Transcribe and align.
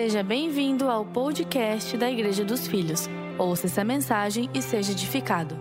Seja 0.00 0.22
bem-vindo 0.22 0.88
ao 0.88 1.04
podcast 1.04 1.96
da 1.96 2.08
Igreja 2.08 2.44
dos 2.44 2.68
Filhos. 2.68 3.08
Ouça 3.36 3.66
essa 3.66 3.82
mensagem 3.82 4.48
e 4.54 4.62
seja 4.62 4.92
edificado. 4.92 5.58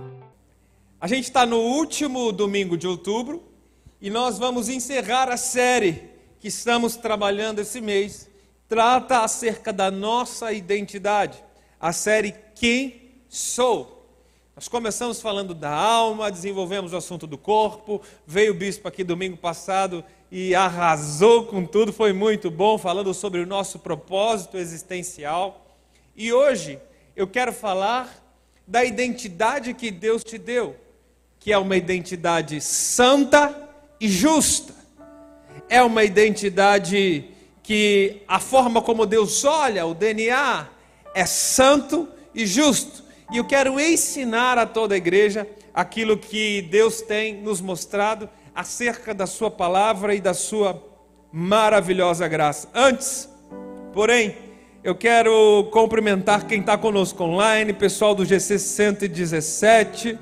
A 1.01 1.07
gente 1.07 1.23
está 1.23 1.43
no 1.43 1.57
último 1.57 2.31
domingo 2.31 2.77
de 2.77 2.85
outubro 2.85 3.43
e 3.99 4.11
nós 4.11 4.37
vamos 4.37 4.69
encerrar 4.69 5.27
a 5.27 5.37
série 5.37 6.11
que 6.39 6.49
estamos 6.49 6.95
trabalhando 6.95 7.61
esse 7.61 7.81
mês. 7.81 8.29
Trata 8.69 9.21
acerca 9.23 9.73
da 9.73 9.89
nossa 9.89 10.53
identidade. 10.53 11.43
A 11.79 11.91
série 11.91 12.35
Quem 12.53 13.13
Sou. 13.27 14.07
Nós 14.55 14.67
começamos 14.67 15.19
falando 15.19 15.55
da 15.55 15.71
alma, 15.71 16.29
desenvolvemos 16.29 16.93
o 16.93 16.97
assunto 16.97 17.25
do 17.25 17.39
corpo. 17.39 18.03
Veio 18.27 18.53
o 18.53 18.55
bispo 18.55 18.87
aqui 18.87 19.03
domingo 19.03 19.37
passado 19.37 20.03
e 20.31 20.53
arrasou 20.53 21.45
com 21.45 21.65
tudo, 21.65 21.93
foi 21.93 22.11
muito 22.11 22.51
bom, 22.51 22.77
falando 22.77 23.13
sobre 23.13 23.41
o 23.41 23.45
nosso 23.45 23.79
propósito 23.79 24.57
existencial. 24.57 25.65
E 26.15 26.33
hoje 26.33 26.79
eu 27.15 27.27
quero 27.27 27.53
falar 27.53 28.23
da 28.67 28.83
identidade 28.83 29.73
que 29.73 29.89
Deus 29.89 30.23
te 30.23 30.37
deu, 30.37 30.75
que 31.39 31.53
é 31.53 31.57
uma 31.57 31.77
identidade 31.77 32.59
santa 32.59 33.69
e 33.99 34.09
justa. 34.09 34.75
É 35.69 35.81
uma 35.81 36.03
identidade 36.03 37.25
que 37.63 38.21
a 38.27 38.39
forma 38.39 38.81
como 38.81 39.05
Deus 39.05 39.43
olha, 39.45 39.85
o 39.85 39.93
DNA, 39.93 40.67
é 41.13 41.25
santo 41.25 42.07
e 42.33 42.45
justo. 42.45 43.03
E 43.31 43.37
eu 43.37 43.45
quero 43.45 43.79
ensinar 43.79 44.57
a 44.57 44.65
toda 44.65 44.93
a 44.93 44.97
igreja 44.97 45.47
aquilo 45.73 46.17
que 46.17 46.61
Deus 46.63 47.01
tem 47.01 47.35
nos 47.41 47.61
mostrado 47.61 48.29
acerca 48.57 49.13
da 49.13 49.27
Sua 49.27 49.51
palavra 49.51 50.15
e 50.15 50.19
da 50.19 50.33
Sua 50.33 50.83
maravilhosa 51.31 52.27
graça. 52.27 52.67
Antes, 52.73 53.29
porém, 53.93 54.35
eu 54.83 54.95
quero 54.95 55.69
cumprimentar 55.71 56.47
quem 56.47 56.61
está 56.61 56.75
conosco 56.75 57.23
online, 57.23 57.71
pessoal 57.71 58.15
do 58.15 58.25
GC 58.25 58.57
117, 58.57 60.17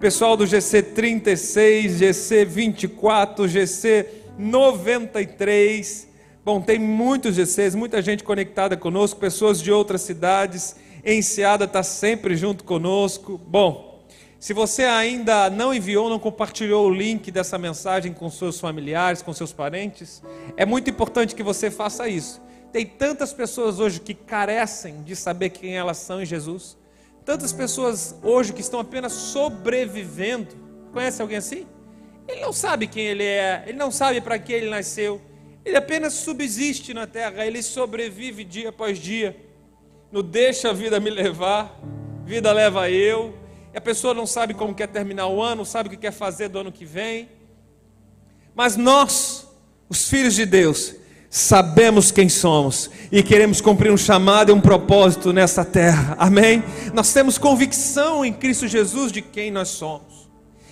pessoal 0.00 0.36
do 0.36 0.44
GC 0.44 0.82
36, 0.82 1.98
GC 1.98 2.44
24, 2.44 3.46
GC 3.46 4.08
93. 4.36 6.08
Bom, 6.44 6.60
tem 6.60 6.80
muitos 6.80 7.36
GCs, 7.36 7.76
muita 7.76 8.02
gente 8.02 8.24
conectada 8.24 8.76
conosco, 8.76 9.20
pessoas 9.20 9.62
de 9.62 9.70
outras 9.70 10.00
cidades. 10.00 10.74
Enseada 11.04 11.66
está 11.66 11.84
sempre 11.84 12.34
junto 12.34 12.64
conosco. 12.64 13.40
Bom, 13.46 13.85
se 14.38 14.52
você 14.52 14.84
ainda 14.84 15.48
não 15.48 15.72
enviou, 15.72 16.10
não 16.10 16.18
compartilhou 16.18 16.86
o 16.86 16.92
link 16.92 17.30
dessa 17.30 17.56
mensagem 17.56 18.12
com 18.12 18.30
seus 18.30 18.60
familiares, 18.60 19.22
com 19.22 19.32
seus 19.32 19.52
parentes, 19.52 20.22
é 20.56 20.66
muito 20.66 20.90
importante 20.90 21.34
que 21.34 21.42
você 21.42 21.70
faça 21.70 22.06
isso. 22.06 22.42
Tem 22.70 22.84
tantas 22.84 23.32
pessoas 23.32 23.80
hoje 23.80 23.98
que 23.98 24.12
carecem 24.12 25.02
de 25.02 25.16
saber 25.16 25.50
quem 25.50 25.76
elas 25.76 25.96
são 25.96 26.20
em 26.20 26.26
Jesus. 26.26 26.76
Tantas 27.24 27.52
pessoas 27.52 28.14
hoje 28.22 28.52
que 28.52 28.60
estão 28.60 28.78
apenas 28.78 29.12
sobrevivendo. 29.12 30.54
Conhece 30.92 31.22
alguém 31.22 31.38
assim? 31.38 31.66
Ele 32.28 32.40
não 32.40 32.52
sabe 32.52 32.86
quem 32.86 33.06
ele 33.06 33.24
é, 33.24 33.64
ele 33.66 33.78
não 33.78 33.90
sabe 33.90 34.20
para 34.20 34.38
que 34.38 34.52
ele 34.52 34.68
nasceu. 34.68 35.20
Ele 35.64 35.76
apenas 35.76 36.12
subsiste 36.12 36.92
na 36.92 37.06
terra, 37.06 37.46
ele 37.46 37.62
sobrevive 37.62 38.44
dia 38.44 38.68
após 38.68 38.98
dia. 38.98 39.34
Não 40.12 40.22
deixa 40.22 40.70
a 40.70 40.72
vida 40.72 41.00
me 41.00 41.10
levar, 41.10 41.80
vida 42.24 42.52
leva 42.52 42.90
eu 42.90 43.45
a 43.76 43.80
pessoa 43.80 44.14
não 44.14 44.26
sabe 44.26 44.54
como 44.54 44.74
quer 44.74 44.88
terminar 44.88 45.26
o 45.26 45.42
ano, 45.42 45.56
não 45.56 45.64
sabe 45.66 45.88
o 45.88 45.90
que 45.90 45.98
quer 45.98 46.10
fazer 46.10 46.48
do 46.48 46.58
ano 46.58 46.72
que 46.72 46.86
vem. 46.86 47.28
Mas 48.54 48.74
nós, 48.74 49.46
os 49.86 50.08
filhos 50.08 50.34
de 50.34 50.46
Deus, 50.46 50.94
sabemos 51.28 52.10
quem 52.10 52.26
somos 52.26 52.90
e 53.12 53.22
queremos 53.22 53.60
cumprir 53.60 53.92
um 53.92 53.96
chamado 53.98 54.50
e 54.50 54.54
um 54.54 54.62
propósito 54.62 55.30
nessa 55.30 55.62
terra. 55.62 56.16
Amém? 56.18 56.64
Nós 56.94 57.12
temos 57.12 57.36
convicção 57.36 58.24
em 58.24 58.32
Cristo 58.32 58.66
Jesus 58.66 59.12
de 59.12 59.20
quem 59.20 59.50
nós 59.50 59.68
somos. 59.68 60.26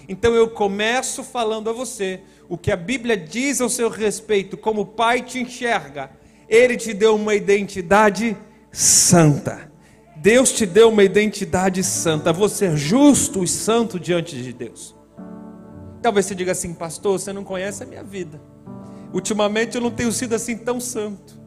Então 0.09 0.35
eu 0.35 0.49
começo 0.49 1.23
falando 1.23 1.69
a 1.69 1.75
você 1.75 2.23
o 2.49 2.57
que 2.57 2.73
a 2.73 2.77
Bíblia 2.77 3.19
diz 3.19 3.61
ao 3.61 3.69
seu 3.69 3.91
respeito, 3.91 4.57
como 4.57 4.81
o 4.81 4.87
Pai 4.87 5.21
te 5.21 5.39
enxerga. 5.39 6.11
Ele 6.49 6.75
te 6.75 6.95
deu 6.95 7.17
uma 7.17 7.35
identidade 7.35 8.35
santa. 8.73 9.74
Deus 10.25 10.53
te 10.53 10.65
deu 10.65 10.89
uma 10.89 11.05
identidade 11.05 11.85
santa, 11.85 12.33
você 12.33 12.65
é 12.65 12.77
justo 12.77 13.45
e 13.45 13.47
santo 13.47 14.01
diante 14.01 14.43
de 14.43 14.55
Deus. 14.55 14.97
Talvez 16.01 16.25
você 16.25 16.35
diga 16.35 16.53
assim, 16.53 16.73
pastor, 16.73 17.21
você 17.21 17.31
não 17.31 17.45
conhece 17.45 17.83
a 17.83 17.87
minha 17.87 18.03
vida. 18.03 18.41
Ultimamente 19.13 19.75
eu 19.75 19.83
não 19.83 19.91
tenho 19.91 20.11
sido 20.11 20.35
assim 20.35 20.57
tão 20.57 20.81
santo. 20.81 21.39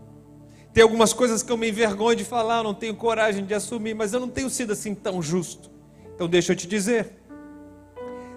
Tem 0.72 0.84
algumas 0.84 1.12
coisas 1.12 1.42
que 1.42 1.52
eu 1.52 1.58
me 1.58 1.68
envergonho 1.68 2.18
de 2.18 2.24
falar, 2.24 2.62
não 2.62 2.76
tenho 2.76 2.94
coragem 2.94 3.44
de 3.44 3.56
assumir, 3.56 3.96
mas 3.96 4.14
eu 4.14 4.20
não 4.20 4.30
tenho 4.30 4.48
sido 4.48 4.74
assim 4.74 4.94
tão 4.94 5.24
justo. 5.24 5.72
Então 6.14 6.30
deixa 6.30 6.52
eu 6.52 6.56
te 6.56 6.68
dizer. 6.68 7.14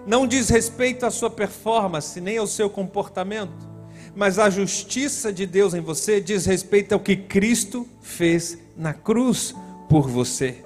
Não 0.07 0.25
diz 0.25 0.49
respeito 0.49 1.05
à 1.05 1.11
sua 1.11 1.29
performance, 1.29 2.19
nem 2.19 2.39
ao 2.39 2.47
seu 2.47 2.67
comportamento, 2.67 3.69
mas 4.15 4.39
a 4.39 4.49
justiça 4.49 5.31
de 5.31 5.45
Deus 5.45 5.75
em 5.75 5.81
você 5.81 6.19
diz 6.19 6.47
respeito 6.47 6.93
ao 6.93 6.99
que 6.99 7.15
Cristo 7.15 7.87
fez 8.01 8.57
na 8.75 8.91
cruz 8.91 9.53
por 9.91 10.07
você. 10.07 10.63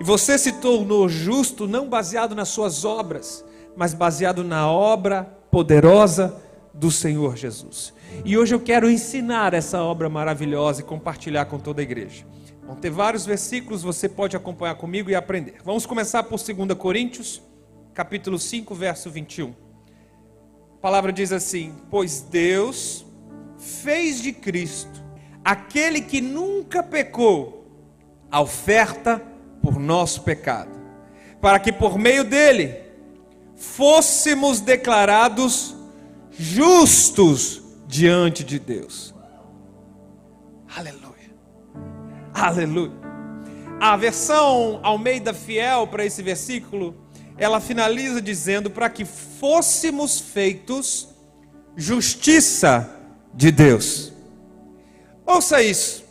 E 0.00 0.04
você 0.04 0.38
se 0.38 0.52
tornou 0.52 1.08
justo 1.08 1.66
não 1.66 1.88
baseado 1.88 2.36
nas 2.36 2.48
suas 2.50 2.84
obras, 2.84 3.44
mas 3.76 3.92
baseado 3.92 4.44
na 4.44 4.70
obra 4.70 5.24
poderosa 5.50 6.40
do 6.72 6.88
Senhor 6.88 7.36
Jesus. 7.36 7.92
E 8.24 8.38
hoje 8.38 8.54
eu 8.54 8.60
quero 8.60 8.88
ensinar 8.88 9.54
essa 9.54 9.82
obra 9.82 10.08
maravilhosa 10.08 10.82
e 10.82 10.84
compartilhar 10.84 11.46
com 11.46 11.58
toda 11.58 11.80
a 11.80 11.82
igreja. 11.82 12.24
Vão 12.64 12.76
ter 12.76 12.90
vários 12.90 13.26
versículos, 13.26 13.82
você 13.82 14.08
pode 14.08 14.36
acompanhar 14.36 14.76
comigo 14.76 15.10
e 15.10 15.16
aprender. 15.16 15.56
Vamos 15.64 15.84
começar 15.84 16.22
por 16.22 16.38
2 16.38 16.78
Coríntios, 16.78 17.42
capítulo 17.92 18.38
5, 18.38 18.72
verso 18.72 19.10
21. 19.10 19.52
A 20.74 20.80
palavra 20.80 21.12
diz 21.12 21.32
assim: 21.32 21.74
Pois 21.90 22.20
Deus 22.20 23.04
fez 23.58 24.22
de 24.22 24.32
Cristo 24.32 25.02
aquele 25.44 26.02
que 26.02 26.20
nunca 26.20 26.84
pecou 26.84 27.57
a 28.30 28.40
oferta 28.40 29.22
por 29.62 29.78
nosso 29.78 30.22
pecado, 30.22 30.70
para 31.40 31.58
que 31.58 31.72
por 31.72 31.98
meio 31.98 32.24
dele 32.24 32.76
fôssemos 33.56 34.60
declarados 34.60 35.74
justos 36.30 37.62
diante 37.86 38.44
de 38.44 38.58
Deus. 38.58 39.14
Aleluia. 40.76 41.34
Aleluia. 42.32 42.92
A 43.80 43.96
versão 43.96 44.80
Almeida 44.82 45.32
Fiel 45.32 45.86
para 45.86 46.04
esse 46.04 46.22
versículo, 46.22 46.94
ela 47.36 47.60
finaliza 47.60 48.20
dizendo 48.20 48.70
para 48.70 48.90
que 48.90 49.04
fôssemos 49.04 50.20
feitos 50.20 51.08
justiça 51.76 52.90
de 53.32 53.52
Deus. 53.52 54.12
Ouça 55.24 55.62
isso. 55.62 56.07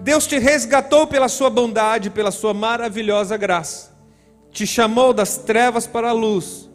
Deus 0.00 0.26
te 0.26 0.38
resgatou 0.38 1.06
pela 1.06 1.28
sua 1.28 1.50
bondade, 1.50 2.10
pela 2.10 2.30
sua 2.30 2.54
maravilhosa 2.54 3.36
graça. 3.36 3.96
Te 4.50 4.66
chamou 4.66 5.12
das 5.12 5.38
trevas 5.38 5.86
para 5.86 6.10
a 6.10 6.12
luz. 6.12 6.70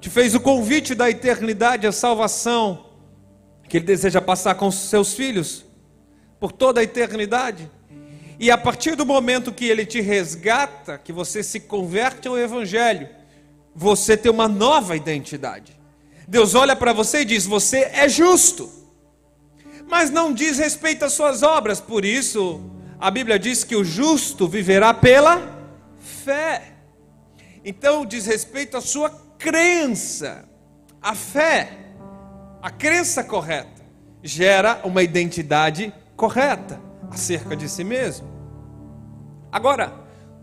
Te 0.00 0.08
fez 0.08 0.34
o 0.34 0.40
convite 0.40 0.94
da 0.94 1.10
eternidade, 1.10 1.86
a 1.86 1.92
salvação, 1.92 2.86
que 3.68 3.76
Ele 3.76 3.84
deseja 3.86 4.20
passar 4.20 4.54
com 4.54 4.70
seus 4.70 5.14
filhos 5.14 5.64
por 6.38 6.52
toda 6.52 6.80
a 6.80 6.84
eternidade. 6.84 7.70
E 8.38 8.50
a 8.50 8.56
partir 8.56 8.96
do 8.96 9.04
momento 9.04 9.52
que 9.52 9.66
Ele 9.66 9.84
te 9.84 10.00
resgata, 10.00 10.96
que 10.96 11.12
você 11.12 11.42
se 11.42 11.60
converte 11.60 12.26
ao 12.26 12.38
Evangelho, 12.38 13.08
você 13.74 14.16
tem 14.16 14.32
uma 14.32 14.48
nova 14.48 14.96
identidade. 14.96 15.78
Deus 16.26 16.54
olha 16.54 16.74
para 16.74 16.92
você 16.94 17.20
e 17.20 17.24
diz: 17.26 17.44
Você 17.44 17.90
é 17.92 18.08
justo 18.08 18.79
mas 19.90 20.08
não 20.08 20.32
diz 20.32 20.56
respeito 20.58 21.04
às 21.04 21.12
suas 21.12 21.42
obras. 21.42 21.80
Por 21.80 22.04
isso, 22.04 22.60
a 22.98 23.10
Bíblia 23.10 23.38
diz 23.38 23.64
que 23.64 23.74
o 23.74 23.84
justo 23.84 24.46
viverá 24.46 24.94
pela 24.94 25.42
fé. 25.98 26.74
Então, 27.64 28.06
diz 28.06 28.24
respeito 28.24 28.76
à 28.76 28.80
sua 28.80 29.10
crença. 29.36 30.48
A 31.02 31.14
fé, 31.14 31.76
a 32.62 32.70
crença 32.70 33.24
correta, 33.24 33.82
gera 34.22 34.80
uma 34.84 35.02
identidade 35.02 35.92
correta 36.16 36.80
acerca 37.10 37.56
de 37.56 37.68
si 37.68 37.82
mesmo. 37.82 38.28
Agora, 39.50 39.92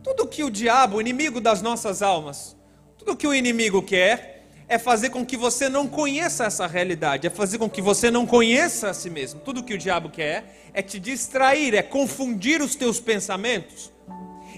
tudo 0.04 0.28
que 0.28 0.44
o 0.44 0.50
diabo, 0.50 0.98
o 0.98 1.02
inimigo 1.02 1.40
das 1.40 1.62
nossas 1.62 2.02
almas, 2.02 2.58
tudo 2.98 3.16
que 3.16 3.28
o 3.28 3.34
inimigo 3.34 3.82
quer 3.82 4.37
é 4.70 4.78
fazer 4.78 5.10
com 5.10 5.26
que 5.26 5.38
você 5.38 5.70
não 5.70 5.88
conheça 5.88 6.46
essa 6.46 6.68
realidade, 6.68 7.26
é 7.26 7.30
fazer 7.30 7.58
com 7.58 7.70
que 7.70 7.82
você 7.82 8.12
não 8.12 8.26
conheça 8.26 8.90
a 8.90 8.94
si 8.94 9.10
mesmo. 9.10 9.40
Tudo 9.40 9.64
que 9.64 9.74
o 9.74 9.78
diabo 9.78 10.10
quer 10.10 10.70
é 10.74 10.82
te 10.82 11.00
distrair, 11.00 11.74
é 11.74 11.82
confundir 11.82 12.62
os 12.62 12.76
teus 12.76 13.00
pensamentos. 13.00 13.92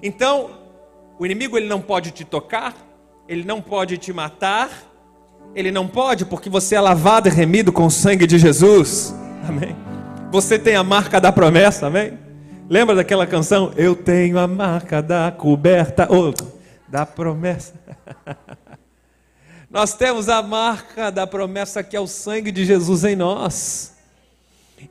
Então, 0.01 0.51
o 1.19 1.25
inimigo 1.25 1.57
ele 1.57 1.67
não 1.67 1.81
pode 1.81 2.11
te 2.11 2.25
tocar, 2.25 2.75
ele 3.27 3.43
não 3.43 3.61
pode 3.61 3.97
te 3.97 4.11
matar, 4.11 4.69
ele 5.53 5.71
não 5.71 5.87
pode 5.87 6.25
porque 6.25 6.49
você 6.49 6.75
é 6.75 6.81
lavado 6.81 7.27
e 7.27 7.31
remido 7.31 7.71
com 7.71 7.85
o 7.85 7.91
sangue 7.91 8.25
de 8.25 8.39
Jesus. 8.39 9.13
Amém. 9.47 9.75
Você 10.31 10.57
tem 10.57 10.75
a 10.75 10.83
marca 10.83 11.19
da 11.21 11.31
promessa, 11.31 11.87
amém? 11.87 12.17
Lembra 12.67 12.95
daquela 12.95 13.25
canção? 13.25 13.71
Eu 13.75 13.95
tenho 13.95 14.37
a 14.37 14.47
marca 14.47 15.01
da 15.01 15.31
coberta, 15.31 16.07
ou 16.09 16.33
da 16.87 17.05
promessa. 17.05 17.73
Nós 19.69 19.93
temos 19.93 20.27
a 20.27 20.41
marca 20.41 21.11
da 21.11 21.27
promessa 21.27 21.83
que 21.83 21.95
é 21.95 21.99
o 21.99 22.07
sangue 22.07 22.51
de 22.51 22.65
Jesus 22.65 23.03
em 23.03 23.15
nós. 23.15 23.93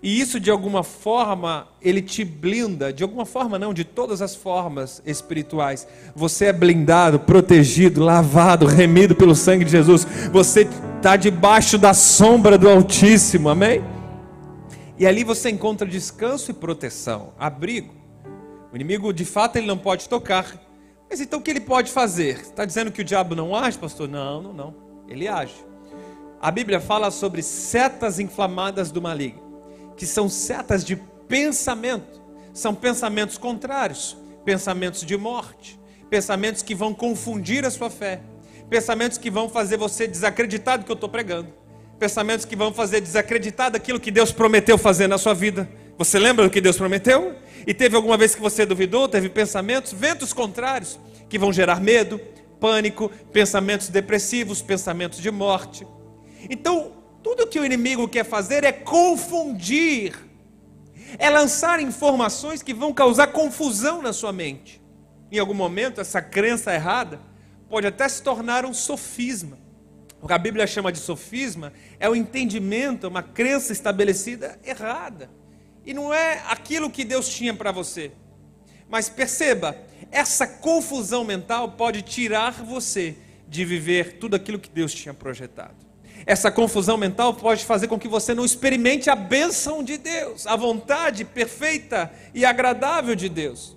E 0.00 0.20
isso, 0.20 0.38
de 0.38 0.52
alguma 0.52 0.84
forma, 0.84 1.66
ele 1.82 2.00
te 2.00 2.24
blinda, 2.24 2.92
de 2.92 3.02
alguma 3.02 3.26
forma 3.26 3.58
não, 3.58 3.74
de 3.74 3.82
todas 3.82 4.22
as 4.22 4.36
formas 4.36 5.02
espirituais. 5.04 5.88
Você 6.14 6.44
é 6.44 6.52
blindado, 6.52 7.18
protegido, 7.18 8.04
lavado, 8.04 8.66
remido 8.66 9.16
pelo 9.16 9.34
sangue 9.34 9.64
de 9.64 9.70
Jesus. 9.72 10.06
Você 10.30 10.68
está 10.96 11.16
debaixo 11.16 11.76
da 11.76 11.92
sombra 11.92 12.56
do 12.56 12.68
Altíssimo, 12.68 13.48
amém? 13.48 13.82
E 14.96 15.06
ali 15.06 15.24
você 15.24 15.50
encontra 15.50 15.88
descanso 15.88 16.52
e 16.52 16.54
proteção, 16.54 17.32
abrigo. 17.36 17.94
O 18.72 18.76
inimigo, 18.76 19.12
de 19.12 19.24
fato, 19.24 19.56
ele 19.56 19.66
não 19.66 19.78
pode 19.78 20.08
tocar. 20.08 20.67
Mas 21.08 21.20
então 21.20 21.38
o 21.38 21.42
que 21.42 21.50
ele 21.50 21.60
pode 21.60 21.90
fazer? 21.90 22.40
Está 22.40 22.64
dizendo 22.64 22.92
que 22.92 23.00
o 23.00 23.04
diabo 23.04 23.34
não 23.34 23.54
age, 23.54 23.78
pastor? 23.78 24.08
Não, 24.08 24.42
não, 24.42 24.52
não. 24.52 24.74
Ele 25.08 25.26
age. 25.26 25.54
A 26.40 26.50
Bíblia 26.50 26.80
fala 26.80 27.10
sobre 27.10 27.42
setas 27.42 28.18
inflamadas 28.18 28.90
do 28.90 29.02
maligno 29.02 29.48
que 29.98 30.06
são 30.06 30.28
setas 30.28 30.84
de 30.84 30.96
pensamento, 31.26 32.22
são 32.54 32.72
pensamentos 32.72 33.36
contrários, 33.36 34.16
pensamentos 34.44 35.02
de 35.04 35.16
morte, 35.16 35.78
pensamentos 36.08 36.62
que 36.62 36.74
vão 36.74 36.94
confundir 36.94 37.66
a 37.66 37.70
sua 37.70 37.90
fé, 37.90 38.20
pensamentos 38.70 39.18
que 39.18 39.28
vão 39.28 39.48
fazer 39.48 39.76
você 39.76 40.06
desacreditar 40.06 40.78
do 40.78 40.84
que 40.84 40.92
eu 40.92 40.94
estou 40.94 41.08
pregando, 41.08 41.52
pensamentos 41.98 42.46
que 42.46 42.54
vão 42.54 42.72
fazer 42.72 43.00
desacreditar 43.00 43.72
daquilo 43.72 43.98
que 43.98 44.12
Deus 44.12 44.30
prometeu 44.30 44.78
fazer 44.78 45.08
na 45.08 45.18
sua 45.18 45.34
vida. 45.34 45.68
Você 45.98 46.16
lembra 46.16 46.44
do 46.44 46.50
que 46.50 46.60
Deus 46.60 46.76
prometeu? 46.76 47.34
E 47.66 47.74
teve 47.74 47.96
alguma 47.96 48.16
vez 48.16 48.32
que 48.32 48.40
você 48.40 48.64
duvidou? 48.64 49.08
Teve 49.08 49.28
pensamentos, 49.28 49.92
ventos 49.92 50.32
contrários, 50.32 50.96
que 51.28 51.36
vão 51.36 51.52
gerar 51.52 51.80
medo, 51.80 52.20
pânico, 52.60 53.10
pensamentos 53.32 53.88
depressivos, 53.88 54.62
pensamentos 54.62 55.18
de 55.18 55.28
morte. 55.28 55.84
Então, 56.48 56.92
tudo 57.20 57.48
que 57.48 57.58
o 57.58 57.64
inimigo 57.64 58.06
quer 58.06 58.24
fazer 58.24 58.62
é 58.62 58.70
confundir, 58.70 60.14
é 61.18 61.28
lançar 61.28 61.80
informações 61.80 62.62
que 62.62 62.72
vão 62.72 62.94
causar 62.94 63.26
confusão 63.28 64.00
na 64.00 64.12
sua 64.12 64.32
mente. 64.32 64.80
Em 65.32 65.40
algum 65.40 65.52
momento, 65.52 66.00
essa 66.00 66.22
crença 66.22 66.72
errada 66.72 67.20
pode 67.68 67.88
até 67.88 68.08
se 68.08 68.22
tornar 68.22 68.64
um 68.64 68.72
sofisma. 68.72 69.58
O 70.22 70.28
que 70.28 70.32
a 70.32 70.38
Bíblia 70.38 70.64
chama 70.64 70.92
de 70.92 70.98
sofisma 70.98 71.72
é 71.98 72.08
o 72.08 72.14
entendimento, 72.14 73.08
uma 73.08 73.22
crença 73.22 73.72
estabelecida 73.72 74.60
errada. 74.64 75.28
E 75.88 75.94
não 75.94 76.12
é 76.12 76.42
aquilo 76.50 76.90
que 76.90 77.02
Deus 77.02 77.30
tinha 77.30 77.54
para 77.54 77.72
você. 77.72 78.12
Mas 78.90 79.08
perceba, 79.08 79.74
essa 80.12 80.46
confusão 80.46 81.24
mental 81.24 81.70
pode 81.70 82.02
tirar 82.02 82.62
você 82.62 83.16
de 83.48 83.64
viver 83.64 84.18
tudo 84.18 84.36
aquilo 84.36 84.58
que 84.58 84.68
Deus 84.68 84.92
tinha 84.92 85.14
projetado. 85.14 85.76
Essa 86.26 86.50
confusão 86.50 86.98
mental 86.98 87.32
pode 87.32 87.64
fazer 87.64 87.88
com 87.88 87.98
que 87.98 88.06
você 88.06 88.34
não 88.34 88.44
experimente 88.44 89.08
a 89.08 89.16
bênção 89.16 89.82
de 89.82 89.96
Deus, 89.96 90.46
a 90.46 90.56
vontade 90.56 91.24
perfeita 91.24 92.12
e 92.34 92.44
agradável 92.44 93.14
de 93.14 93.30
Deus. 93.30 93.74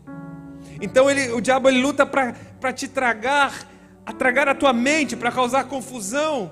Então 0.82 1.10
ele, 1.10 1.32
o 1.32 1.40
diabo 1.40 1.70
ele 1.70 1.82
luta 1.82 2.06
para 2.06 2.74
te 2.74 2.90
tragar, 2.90 3.72
a 4.06 4.12
tragar 4.12 4.50
a 4.50 4.56
tua 4.56 4.74
mente, 4.74 5.16
para 5.16 5.32
causar 5.32 5.64
confusão. 5.64 6.52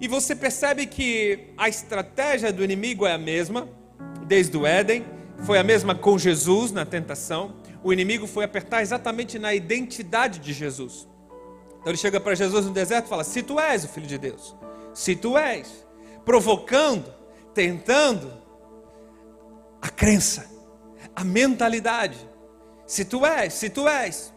E 0.00 0.08
você 0.08 0.34
percebe 0.34 0.84
que 0.84 1.52
a 1.56 1.68
estratégia 1.68 2.52
do 2.52 2.64
inimigo 2.64 3.06
é 3.06 3.12
a 3.12 3.18
mesma, 3.18 3.68
desde 4.30 4.56
o 4.56 4.64
Éden, 4.64 5.04
foi 5.44 5.58
a 5.58 5.64
mesma 5.64 5.92
com 5.92 6.16
Jesus 6.16 6.70
na 6.70 6.86
tentação. 6.86 7.56
O 7.82 7.92
inimigo 7.92 8.28
foi 8.28 8.44
apertar 8.44 8.80
exatamente 8.80 9.40
na 9.40 9.52
identidade 9.52 10.38
de 10.38 10.52
Jesus. 10.52 11.08
Então 11.80 11.90
ele 11.90 11.96
chega 11.96 12.20
para 12.20 12.36
Jesus 12.36 12.64
no 12.64 12.70
deserto 12.70 13.06
e 13.06 13.08
fala: 13.08 13.24
Se 13.24 13.42
tu 13.42 13.58
és 13.58 13.82
o 13.82 13.88
filho 13.88 14.06
de 14.06 14.16
Deus, 14.16 14.54
se 14.94 15.16
tu 15.16 15.36
és, 15.36 15.84
provocando, 16.24 17.12
tentando 17.52 18.32
a 19.82 19.88
crença, 19.88 20.48
a 21.16 21.24
mentalidade. 21.24 22.16
Se 22.86 23.04
tu 23.04 23.26
és, 23.26 23.52
se 23.52 23.68
tu 23.68 23.88
és. 23.88 24.32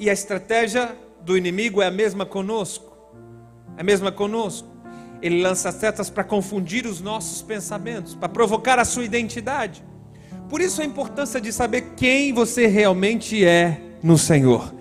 E 0.00 0.10
a 0.10 0.12
estratégia 0.12 0.96
do 1.20 1.36
inimigo 1.36 1.80
é 1.80 1.86
a 1.86 1.92
mesma 1.92 2.26
conosco. 2.26 2.92
É 3.76 3.82
a 3.82 3.84
mesma 3.84 4.10
conosco. 4.10 4.71
Ele 5.22 5.40
lança 5.40 5.70
setas 5.70 6.10
para 6.10 6.24
confundir 6.24 6.84
os 6.84 7.00
nossos 7.00 7.40
pensamentos, 7.40 8.14
para 8.14 8.28
provocar 8.28 8.78
a 8.78 8.84
sua 8.84 9.04
identidade. 9.04 9.84
Por 10.48 10.60
isso 10.60 10.82
a 10.82 10.84
importância 10.84 11.40
de 11.40 11.52
saber 11.52 11.92
quem 11.96 12.32
você 12.32 12.66
realmente 12.66 13.44
é 13.44 13.80
no 14.02 14.18
Senhor. 14.18 14.74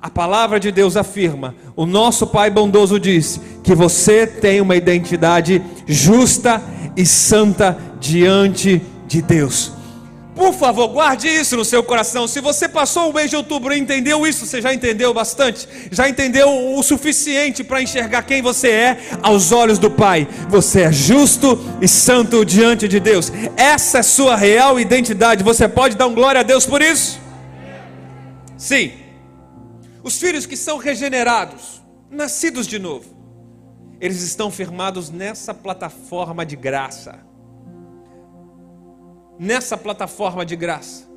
A 0.00 0.08
palavra 0.08 0.60
de 0.60 0.70
Deus 0.70 0.96
afirma, 0.96 1.56
o 1.74 1.84
nosso 1.84 2.28
Pai 2.28 2.48
bondoso 2.48 3.00
diz 3.00 3.40
que 3.64 3.74
você 3.74 4.26
tem 4.26 4.60
uma 4.60 4.76
identidade 4.76 5.60
justa 5.86 6.62
e 6.96 7.04
santa 7.04 7.76
diante 8.00 8.80
de 9.08 9.20
Deus. 9.20 9.77
Por 10.38 10.54
favor, 10.54 10.86
guarde 10.86 11.26
isso 11.26 11.56
no 11.56 11.64
seu 11.64 11.82
coração. 11.82 12.28
Se 12.28 12.40
você 12.40 12.68
passou 12.68 13.10
o 13.10 13.12
mês 13.12 13.28
de 13.28 13.34
outubro 13.34 13.74
e 13.74 13.78
entendeu 13.78 14.24
isso, 14.24 14.46
você 14.46 14.62
já 14.62 14.72
entendeu 14.72 15.12
bastante, 15.12 15.68
já 15.90 16.08
entendeu 16.08 16.76
o 16.76 16.80
suficiente 16.80 17.64
para 17.64 17.82
enxergar 17.82 18.22
quem 18.22 18.40
você 18.40 18.70
é 18.70 18.98
aos 19.20 19.50
olhos 19.50 19.80
do 19.80 19.90
Pai. 19.90 20.28
Você 20.48 20.82
é 20.82 20.92
justo 20.92 21.58
e 21.82 21.88
santo 21.88 22.44
diante 22.44 22.86
de 22.86 23.00
Deus. 23.00 23.32
Essa 23.56 23.98
é 23.98 24.02
sua 24.04 24.36
real 24.36 24.78
identidade. 24.78 25.42
Você 25.42 25.66
pode 25.66 25.96
dar 25.96 26.06
um 26.06 26.14
glória 26.14 26.42
a 26.42 26.44
Deus 26.44 26.64
por 26.64 26.80
isso? 26.82 27.20
Sim. 28.56 28.92
Os 30.04 30.20
filhos 30.20 30.46
que 30.46 30.56
são 30.56 30.78
regenerados, 30.78 31.82
nascidos 32.08 32.68
de 32.68 32.78
novo, 32.78 33.06
eles 34.00 34.22
estão 34.22 34.52
firmados 34.52 35.10
nessa 35.10 35.52
plataforma 35.52 36.46
de 36.46 36.54
graça. 36.54 37.27
Nessa 39.38 39.76
plataforma 39.76 40.44
de 40.44 40.56
graça. 40.56 41.08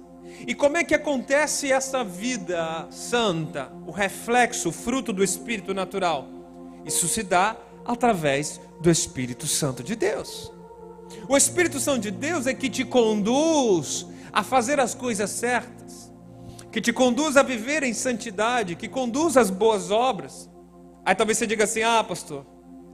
E 0.48 0.56
como 0.56 0.78
é 0.78 0.84
que 0.84 0.96
acontece 0.96 1.72
essa 1.72 2.04
vida 2.04 2.88
santa, 2.90 3.72
o 3.86 3.92
reflexo, 3.92 4.70
o 4.70 4.72
fruto 4.72 5.14
do 5.14 5.24
Espírito 5.24 5.74
natural? 5.74 6.28
Isso 6.86 7.08
se 7.08 7.24
dá 7.24 7.56
através 7.86 8.60
do 8.80 8.90
Espírito 8.90 9.46
Santo 9.48 9.84
de 9.84 9.96
Deus. 9.96 10.52
O 11.28 11.38
Espírito 11.38 11.80
Santo 11.80 12.02
de 12.02 12.12
Deus 12.12 12.48
é 12.48 12.54
que 12.54 12.70
te 12.70 12.84
conduz 12.84 14.08
a 14.32 14.44
fazer 14.44 14.80
as 14.80 14.96
coisas 14.96 15.30
certas 15.30 15.82
que 16.72 16.80
te 16.80 16.94
conduz 16.94 17.36
a 17.36 17.44
viver 17.44 17.84
em 17.84 17.94
santidade, 17.94 18.76
que 18.76 18.88
conduz 18.88 19.36
às 19.36 19.50
boas 19.50 19.92
obras. 19.92 20.50
Aí 21.06 21.14
talvez 21.14 21.38
você 21.38 21.46
diga 21.46 21.66
assim: 21.66 21.84
ah, 21.84 22.04
pastor, 22.04 22.46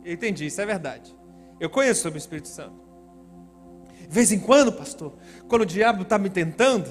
eu 0.04 0.14
entendi, 0.14 0.48
isso 0.48 0.60
é 0.60 0.66
verdade. 0.66 1.16
Eu 1.60 1.70
conheço 1.70 2.02
sobre 2.02 2.18
o 2.18 2.22
Espírito 2.22 2.48
Santo. 2.48 2.87
De 4.08 4.14
vez 4.14 4.32
em 4.32 4.40
quando, 4.40 4.72
pastor, 4.72 5.14
quando 5.48 5.64
o 5.64 5.66
diabo 5.66 6.04
está 6.04 6.18
me 6.18 6.30
tentando, 6.30 6.88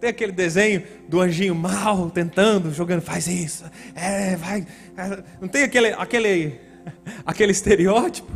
tem 0.00 0.10
aquele 0.10 0.32
desenho 0.32 0.82
do 1.08 1.20
anjinho 1.20 1.54
mal 1.54 2.08
tentando, 2.10 2.72
jogando, 2.72 3.02
faz 3.02 3.26
isso, 3.26 3.64
é, 3.94 4.36
vai. 4.36 4.66
É, 4.96 5.22
não 5.40 5.48
tem 5.48 5.64
aquele, 5.64 5.88
aquele, 5.88 6.60
aquele 7.26 7.52
estereótipo? 7.52 8.30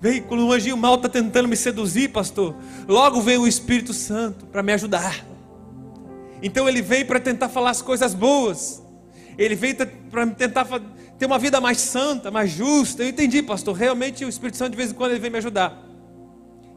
Vem, 0.00 0.22
quando 0.22 0.46
o 0.46 0.52
anjinho 0.52 0.76
mal 0.78 0.94
está 0.94 1.08
tentando 1.08 1.46
me 1.46 1.56
seduzir, 1.56 2.08
pastor, 2.08 2.56
logo 2.88 3.20
vem 3.20 3.36
o 3.36 3.46
Espírito 3.46 3.92
Santo 3.92 4.46
para 4.46 4.62
me 4.62 4.72
ajudar. 4.72 5.26
Então 6.42 6.66
ele 6.66 6.80
veio 6.80 7.06
para 7.06 7.20
tentar 7.20 7.50
falar 7.50 7.70
as 7.70 7.82
coisas 7.82 8.14
boas. 8.14 8.82
Ele 9.36 9.54
veio 9.54 9.76
para 10.10 10.26
tentar 10.28 10.66
ter 11.18 11.26
uma 11.26 11.38
vida 11.38 11.60
mais 11.60 11.78
santa, 11.80 12.30
mais 12.30 12.50
justa. 12.50 13.02
Eu 13.02 13.10
entendi, 13.10 13.42
pastor. 13.42 13.76
Realmente 13.76 14.24
o 14.24 14.28
Espírito 14.28 14.56
Santo 14.56 14.70
de 14.70 14.76
vez 14.78 14.90
em 14.90 14.94
quando 14.94 15.10
ele 15.10 15.20
vem 15.20 15.30
me 15.30 15.36
ajudar. 15.36 15.89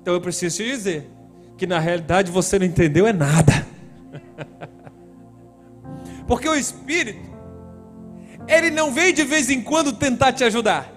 Então 0.03 0.13
eu 0.13 0.19
preciso 0.21 0.57
te 0.57 0.65
dizer 0.65 1.09
que 1.57 1.65
na 1.65 1.79
realidade 1.79 2.29
você 2.29 2.59
não 2.59 2.65
entendeu 2.65 3.07
é 3.07 3.13
nada. 3.13 3.65
Porque 6.27 6.47
o 6.47 6.53
Espírito 6.53 7.31
ele 8.45 8.69
não 8.69 8.91
vem 8.91 9.13
de 9.13 9.23
vez 9.23 9.49
em 9.49 9.61
quando 9.61 9.93
tentar 9.93 10.33
te 10.33 10.43
ajudar. 10.43 10.91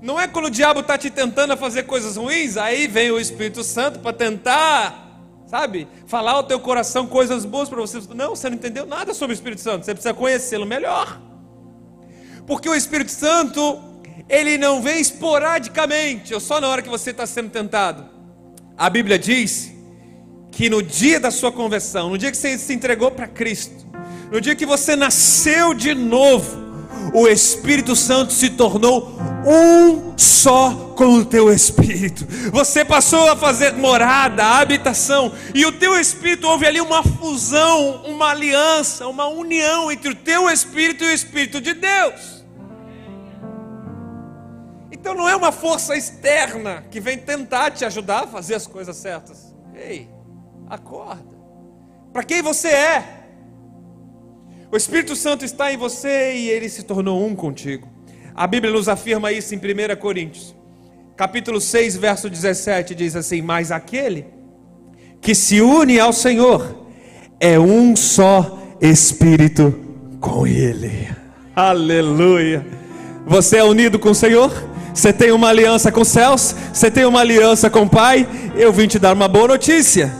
Não 0.00 0.18
é 0.18 0.26
quando 0.26 0.46
o 0.46 0.50
diabo 0.50 0.80
está 0.80 0.96
te 0.96 1.10
tentando 1.10 1.52
a 1.52 1.56
fazer 1.56 1.82
coisas 1.82 2.16
ruins, 2.16 2.56
aí 2.56 2.86
vem 2.86 3.10
o 3.10 3.20
Espírito 3.20 3.62
Santo 3.62 4.00
para 4.00 4.12
tentar 4.12 5.04
sabe? 5.46 5.86
Falar 6.06 6.32
ao 6.32 6.42
teu 6.42 6.58
coração 6.58 7.06
coisas 7.06 7.44
boas 7.44 7.68
para 7.68 7.80
você. 7.80 8.00
Não, 8.14 8.34
você 8.34 8.48
não 8.48 8.56
entendeu 8.56 8.86
nada 8.86 9.14
sobre 9.14 9.34
o 9.34 9.36
Espírito 9.36 9.60
Santo. 9.60 9.84
Você 9.84 9.94
precisa 9.94 10.14
conhecê-lo 10.14 10.66
melhor. 10.66 11.20
Porque 12.44 12.68
o 12.68 12.74
Espírito 12.74 13.12
Santo, 13.12 13.80
ele 14.28 14.58
não 14.58 14.82
vem 14.82 15.00
esporadicamente, 15.00 16.34
ou 16.34 16.40
só 16.40 16.60
na 16.60 16.68
hora 16.68 16.82
que 16.82 16.88
você 16.88 17.10
está 17.10 17.26
sendo 17.26 17.50
tentado. 17.50 18.13
A 18.76 18.90
Bíblia 18.90 19.18
diz 19.18 19.72
que 20.50 20.68
no 20.68 20.82
dia 20.82 21.20
da 21.20 21.30
sua 21.30 21.52
conversão, 21.52 22.10
no 22.10 22.18
dia 22.18 22.30
que 22.30 22.36
você 22.36 22.58
se 22.58 22.72
entregou 22.72 23.10
para 23.10 23.26
Cristo, 23.26 23.86
no 24.30 24.40
dia 24.40 24.54
que 24.54 24.66
você 24.66 24.96
nasceu 24.96 25.74
de 25.74 25.94
novo, 25.94 26.64
o 27.12 27.28
Espírito 27.28 27.94
Santo 27.94 28.32
se 28.32 28.50
tornou 28.50 29.16
um 29.46 30.14
só 30.16 30.94
com 30.96 31.18
o 31.18 31.24
teu 31.24 31.52
espírito. 31.52 32.26
Você 32.50 32.84
passou 32.84 33.30
a 33.30 33.36
fazer 33.36 33.74
morada, 33.74 34.44
habitação, 34.44 35.32
e 35.54 35.64
o 35.66 35.72
teu 35.72 35.98
espírito 35.98 36.48
houve 36.48 36.66
ali 36.66 36.80
uma 36.80 37.02
fusão, 37.02 38.02
uma 38.04 38.30
aliança, 38.30 39.06
uma 39.06 39.28
união 39.28 39.92
entre 39.92 40.10
o 40.10 40.14
teu 40.14 40.50
espírito 40.50 41.04
e 41.04 41.08
o 41.08 41.12
espírito 41.12 41.60
de 41.60 41.74
Deus. 41.74 42.43
Então 45.04 45.14
não 45.14 45.28
é 45.28 45.36
uma 45.36 45.52
força 45.52 45.94
externa 45.94 46.82
que 46.90 46.98
vem 46.98 47.18
tentar 47.18 47.70
te 47.70 47.84
ajudar 47.84 48.20
a 48.20 48.26
fazer 48.26 48.54
as 48.54 48.66
coisas 48.66 48.96
certas. 48.96 49.54
Ei, 49.74 50.08
acorda. 50.66 51.36
Para 52.10 52.24
quem 52.24 52.40
você 52.40 52.68
é? 52.68 53.04
O 54.72 54.76
Espírito 54.78 55.14
Santo 55.14 55.44
está 55.44 55.70
em 55.70 55.76
você 55.76 56.32
e 56.36 56.48
ele 56.48 56.70
se 56.70 56.84
tornou 56.84 57.22
um 57.22 57.36
contigo. 57.36 57.86
A 58.34 58.46
Bíblia 58.46 58.72
nos 58.72 58.88
afirma 58.88 59.30
isso 59.30 59.54
em 59.54 59.58
1 59.58 59.94
Coríntios, 60.00 60.56
capítulo 61.14 61.60
6, 61.60 61.98
verso 61.98 62.30
17, 62.30 62.94
diz 62.94 63.14
assim: 63.14 63.42
Mas 63.42 63.70
aquele 63.70 64.24
que 65.20 65.34
se 65.34 65.60
une 65.60 66.00
ao 66.00 66.14
Senhor 66.14 66.88
é 67.38 67.60
um 67.60 67.94
só 67.94 68.58
Espírito 68.80 69.78
com 70.18 70.46
Ele. 70.46 71.10
Aleluia. 71.54 72.64
Você 73.26 73.58
é 73.58 73.64
unido 73.64 73.98
com 73.98 74.08
o 74.08 74.14
Senhor? 74.14 74.72
Você 74.94 75.12
tem 75.12 75.32
uma 75.32 75.48
aliança 75.48 75.90
com 75.90 76.02
os 76.02 76.08
céus? 76.08 76.54
Você 76.72 76.88
tem 76.88 77.04
uma 77.04 77.18
aliança 77.20 77.68
com 77.68 77.82
o 77.82 77.90
Pai? 77.90 78.28
Eu 78.56 78.72
vim 78.72 78.86
te 78.86 78.96
dar 78.96 79.12
uma 79.12 79.26
boa 79.26 79.48
notícia. 79.48 80.14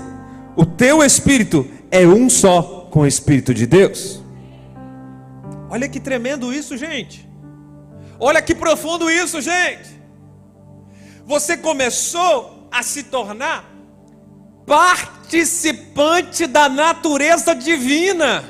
O 0.57 0.67
teu 0.67 1.03
espírito 1.05 1.65
é 1.93 2.05
um 2.05 2.29
só 2.29 2.89
com 2.91 3.01
o 3.01 3.07
Espírito 3.07 3.55
de 3.55 3.67
Deus. 3.67 4.21
Olha 5.71 5.89
que 5.89 6.01
tremendo 6.01 6.53
isso, 6.53 6.77
gente. 6.77 7.29
Olha 8.19 8.43
que 8.43 8.55
profundo 8.55 9.09
isso, 9.09 9.41
gente. 9.41 9.91
Você 11.25 11.57
começou 11.57 12.69
a 12.71 12.83
se 12.83 13.05
tornar 13.05 13.65
participante 14.67 16.47
da 16.47 16.69
natureza 16.69 17.55
divina. 17.55 18.45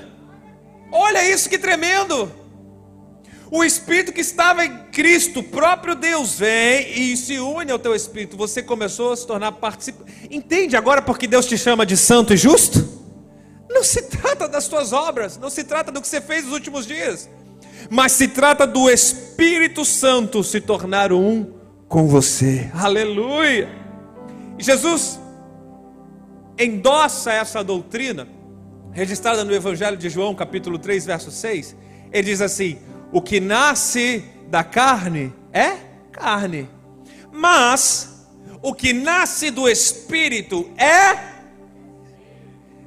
Olha 0.90 1.30
isso 1.30 1.50
que 1.50 1.58
tremendo. 1.58 2.43
O 3.54 3.62
Espírito 3.62 4.12
que 4.12 4.20
estava 4.20 4.64
em 4.64 4.78
Cristo, 4.90 5.42
próprio 5.42 5.94
Deus, 5.94 6.38
vem 6.38 7.12
e 7.12 7.16
se 7.16 7.38
une 7.38 7.70
ao 7.70 7.78
teu 7.78 7.94
Espírito. 7.94 8.36
Você 8.36 8.62
começou 8.62 9.12
a 9.12 9.16
se 9.16 9.26
tornar 9.26 9.52
participante. 9.52 10.12
Entende 10.28 10.76
agora 10.76 11.00
porque 11.00 11.26
Deus 11.28 11.46
te 11.46 11.56
chama 11.56 11.86
de 11.86 11.96
santo 11.96 12.34
e 12.34 12.36
justo? 12.36 12.86
Não 13.70 13.84
se 13.84 14.02
trata 14.02 14.48
das 14.48 14.66
tuas 14.66 14.92
obras, 14.92 15.38
não 15.38 15.50
se 15.50 15.62
trata 15.62 15.92
do 15.92 16.00
que 16.00 16.08
você 16.08 16.20
fez 16.20 16.44
nos 16.44 16.52
últimos 16.52 16.86
dias 16.86 17.28
mas 17.90 18.12
se 18.12 18.28
trata 18.28 18.66
do 18.66 18.90
Espírito 18.90 19.84
Santo 19.84 20.42
se 20.42 20.60
tornar 20.60 21.12
um 21.12 21.52
com 21.88 22.06
você. 22.06 22.70
Aleluia! 22.74 23.68
Jesus 24.58 25.20
endossa 26.58 27.32
essa 27.32 27.62
doutrina, 27.62 28.28
registrada 28.92 29.44
no 29.44 29.52
Evangelho 29.52 29.96
de 29.96 30.08
João, 30.08 30.34
capítulo 30.34 30.78
3, 30.78 31.04
verso 31.04 31.30
6. 31.30 31.76
Ele 32.12 32.22
diz 32.22 32.40
assim: 32.40 32.78
O 33.14 33.22
que 33.22 33.38
nasce 33.38 34.24
da 34.48 34.64
carne 34.64 35.32
é 35.52 35.76
carne, 36.10 36.68
mas 37.32 38.26
o 38.60 38.74
que 38.74 38.92
nasce 38.92 39.52
do 39.52 39.68
Espírito 39.68 40.68
é 40.76 41.32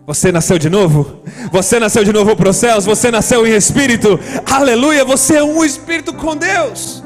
você 0.06 0.30
nasceu 0.32 0.58
de 0.58 0.70
novo? 0.70 1.22
Você 1.52 1.80
nasceu 1.80 2.04
de 2.04 2.12
novo 2.12 2.36
para 2.36 2.50
os 2.50 2.58
céus? 2.58 2.86
Você 2.86 3.12
nasceu 3.12 3.46
em 3.46 3.54
espírito? 3.54 4.18
Aleluia! 4.50 5.04
Você 5.04 5.36
é 5.36 5.44
um 5.44 5.66
espírito 5.66 6.14
com 6.14 6.34
Deus. 6.34 7.04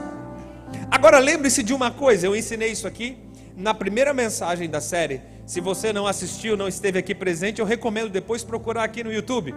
Agora 0.89 1.17
lembre-se 1.17 1.63
de 1.63 1.73
uma 1.73 1.89
coisa, 1.89 2.27
eu 2.27 2.35
ensinei 2.35 2.71
isso 2.71 2.87
aqui 2.87 3.17
na 3.55 3.73
primeira 3.73 4.13
mensagem 4.13 4.69
da 4.69 4.79
série. 4.79 5.21
Se 5.47 5.59
você 5.59 5.91
não 5.91 6.05
assistiu, 6.05 6.55
não 6.55 6.67
esteve 6.67 6.99
aqui 6.99 7.15
presente, 7.15 7.59
eu 7.59 7.65
recomendo 7.65 8.09
depois 8.09 8.43
procurar 8.43 8.83
aqui 8.83 9.03
no 9.03 9.11
YouTube. 9.11 9.53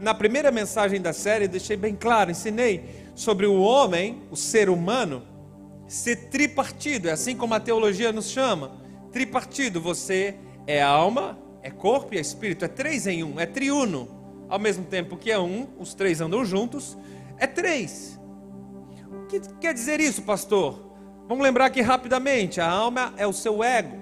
Na 0.00 0.14
primeira 0.14 0.50
mensagem 0.52 1.00
da 1.00 1.12
série, 1.12 1.48
deixei 1.48 1.76
bem 1.76 1.94
claro, 1.94 2.30
ensinei 2.30 3.08
sobre 3.16 3.46
o 3.46 3.60
homem, 3.60 4.22
o 4.30 4.36
ser 4.36 4.70
humano, 4.70 5.22
ser 5.88 6.28
tripartido, 6.28 7.08
é 7.08 7.12
assim 7.12 7.36
como 7.36 7.54
a 7.54 7.60
teologia 7.60 8.12
nos 8.12 8.30
chama. 8.30 8.72
Tripartido, 9.10 9.80
você 9.80 10.36
é 10.66 10.80
alma, 10.80 11.36
é 11.62 11.70
corpo 11.70 12.14
e 12.14 12.18
é 12.18 12.20
espírito, 12.20 12.64
é 12.64 12.68
três 12.68 13.06
em 13.06 13.24
um, 13.24 13.40
é 13.40 13.46
triuno. 13.46 14.08
Ao 14.48 14.58
mesmo 14.58 14.84
tempo 14.84 15.16
que 15.16 15.32
é 15.32 15.38
um, 15.38 15.66
os 15.78 15.94
três 15.94 16.20
andam 16.20 16.44
juntos, 16.44 16.96
é 17.36 17.46
três. 17.46 18.20
O 19.10 19.26
que 19.26 19.40
quer 19.60 19.74
dizer 19.74 20.00
isso, 20.00 20.22
pastor? 20.22 20.92
Vamos 21.26 21.42
lembrar 21.42 21.66
aqui 21.66 21.80
rapidamente: 21.80 22.60
a 22.60 22.70
alma 22.70 23.12
é 23.16 23.26
o 23.26 23.32
seu 23.32 23.64
ego, 23.64 23.96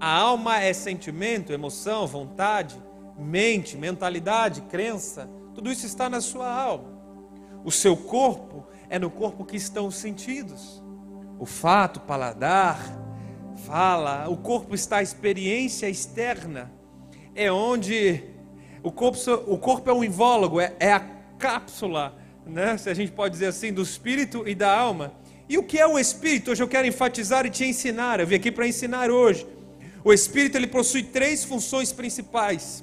a 0.00 0.10
alma 0.10 0.60
é 0.60 0.72
sentimento, 0.72 1.52
emoção, 1.52 2.06
vontade, 2.06 2.76
mente, 3.18 3.76
mentalidade, 3.76 4.62
crença, 4.62 5.28
tudo 5.54 5.70
isso 5.70 5.86
está 5.86 6.08
na 6.10 6.20
sua 6.20 6.50
alma. 6.50 6.96
O 7.64 7.72
seu 7.72 7.96
corpo 7.96 8.66
é 8.88 8.98
no 8.98 9.10
corpo 9.10 9.44
que 9.44 9.56
estão 9.56 9.86
os 9.86 9.96
sentidos, 9.96 10.82
o 11.38 11.46
fato, 11.46 12.00
paladar, 12.00 12.78
fala, 13.66 14.28
o 14.28 14.36
corpo 14.36 14.74
está 14.74 14.98
a 14.98 15.02
experiência 15.02 15.88
externa 15.88 16.76
é 17.36 17.52
onde 17.52 18.22
o 18.82 18.90
corpo, 18.90 19.18
o 19.46 19.58
corpo 19.58 19.90
é 19.90 19.92
um 19.92 20.02
invólogo, 20.02 20.58
é, 20.58 20.74
é 20.80 20.92
a 20.92 21.00
cápsula, 21.38 22.16
né, 22.46 22.78
se 22.78 22.88
a 22.88 22.94
gente 22.94 23.12
pode 23.12 23.34
dizer 23.34 23.46
assim, 23.46 23.72
do 23.72 23.82
espírito 23.82 24.48
e 24.48 24.54
da 24.54 24.74
alma. 24.74 25.12
E 25.48 25.58
o 25.58 25.62
que 25.62 25.78
é 25.78 25.86
o 25.86 25.98
espírito? 25.98 26.50
Hoje 26.50 26.62
eu 26.62 26.68
quero 26.68 26.88
enfatizar 26.88 27.46
e 27.46 27.50
te 27.50 27.64
ensinar. 27.64 28.18
Eu 28.18 28.26
vim 28.26 28.36
aqui 28.36 28.50
para 28.50 28.66
ensinar 28.66 29.10
hoje. 29.10 29.46
O 30.02 30.12
espírito 30.12 30.56
ele 30.56 30.66
possui 30.66 31.02
três 31.02 31.44
funções 31.44 31.92
principais. 31.92 32.82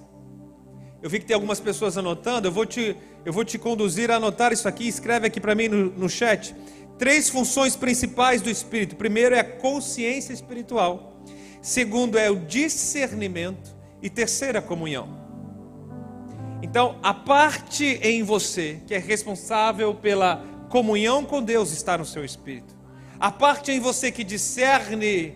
Eu 1.04 1.10
vi 1.10 1.20
que 1.20 1.26
tem 1.26 1.36
algumas 1.36 1.60
pessoas 1.60 1.98
anotando. 1.98 2.48
Eu 2.48 2.52
vou 2.54 2.66
te, 2.66 2.96
eu 3.26 3.34
vou 3.34 3.44
te 3.44 3.58
conduzir 3.58 4.10
a 4.10 4.16
anotar 4.16 4.54
isso 4.54 4.70
aqui. 4.70 4.88
Escreve 4.88 5.28
aqui 5.28 5.42
para 5.42 5.54
mim 5.54 5.68
no, 5.68 5.92
no 5.92 6.10
chat. 6.10 6.56
Três 6.98 7.28
funções 7.28 7.76
principais 7.76 8.42
do 8.42 8.50
espírito. 8.50 8.96
Primeiro 8.96 9.36
é 9.36 9.40
a 9.40 9.44
consciência 9.44 10.32
espiritual. 10.32 11.22
Segundo 11.62 12.18
é 12.18 12.32
o 12.32 12.38
discernimento. 12.38 13.76
E 14.02 14.10
terceira 14.10 14.62
comunhão. 14.62 15.22
Então, 16.62 16.98
a 17.04 17.14
parte 17.14 18.00
em 18.02 18.24
você 18.24 18.80
que 18.88 18.94
é 18.94 18.98
responsável 18.98 19.94
pela 19.94 20.42
comunhão 20.70 21.26
com 21.26 21.44
Deus 21.44 21.74
está 21.74 21.98
no 21.98 22.06
seu 22.06 22.24
espírito. 22.24 22.74
A 23.20 23.30
parte 23.30 23.74
em 23.74 23.80
você 23.82 24.10
que 24.10 24.24
discerne 24.24 25.36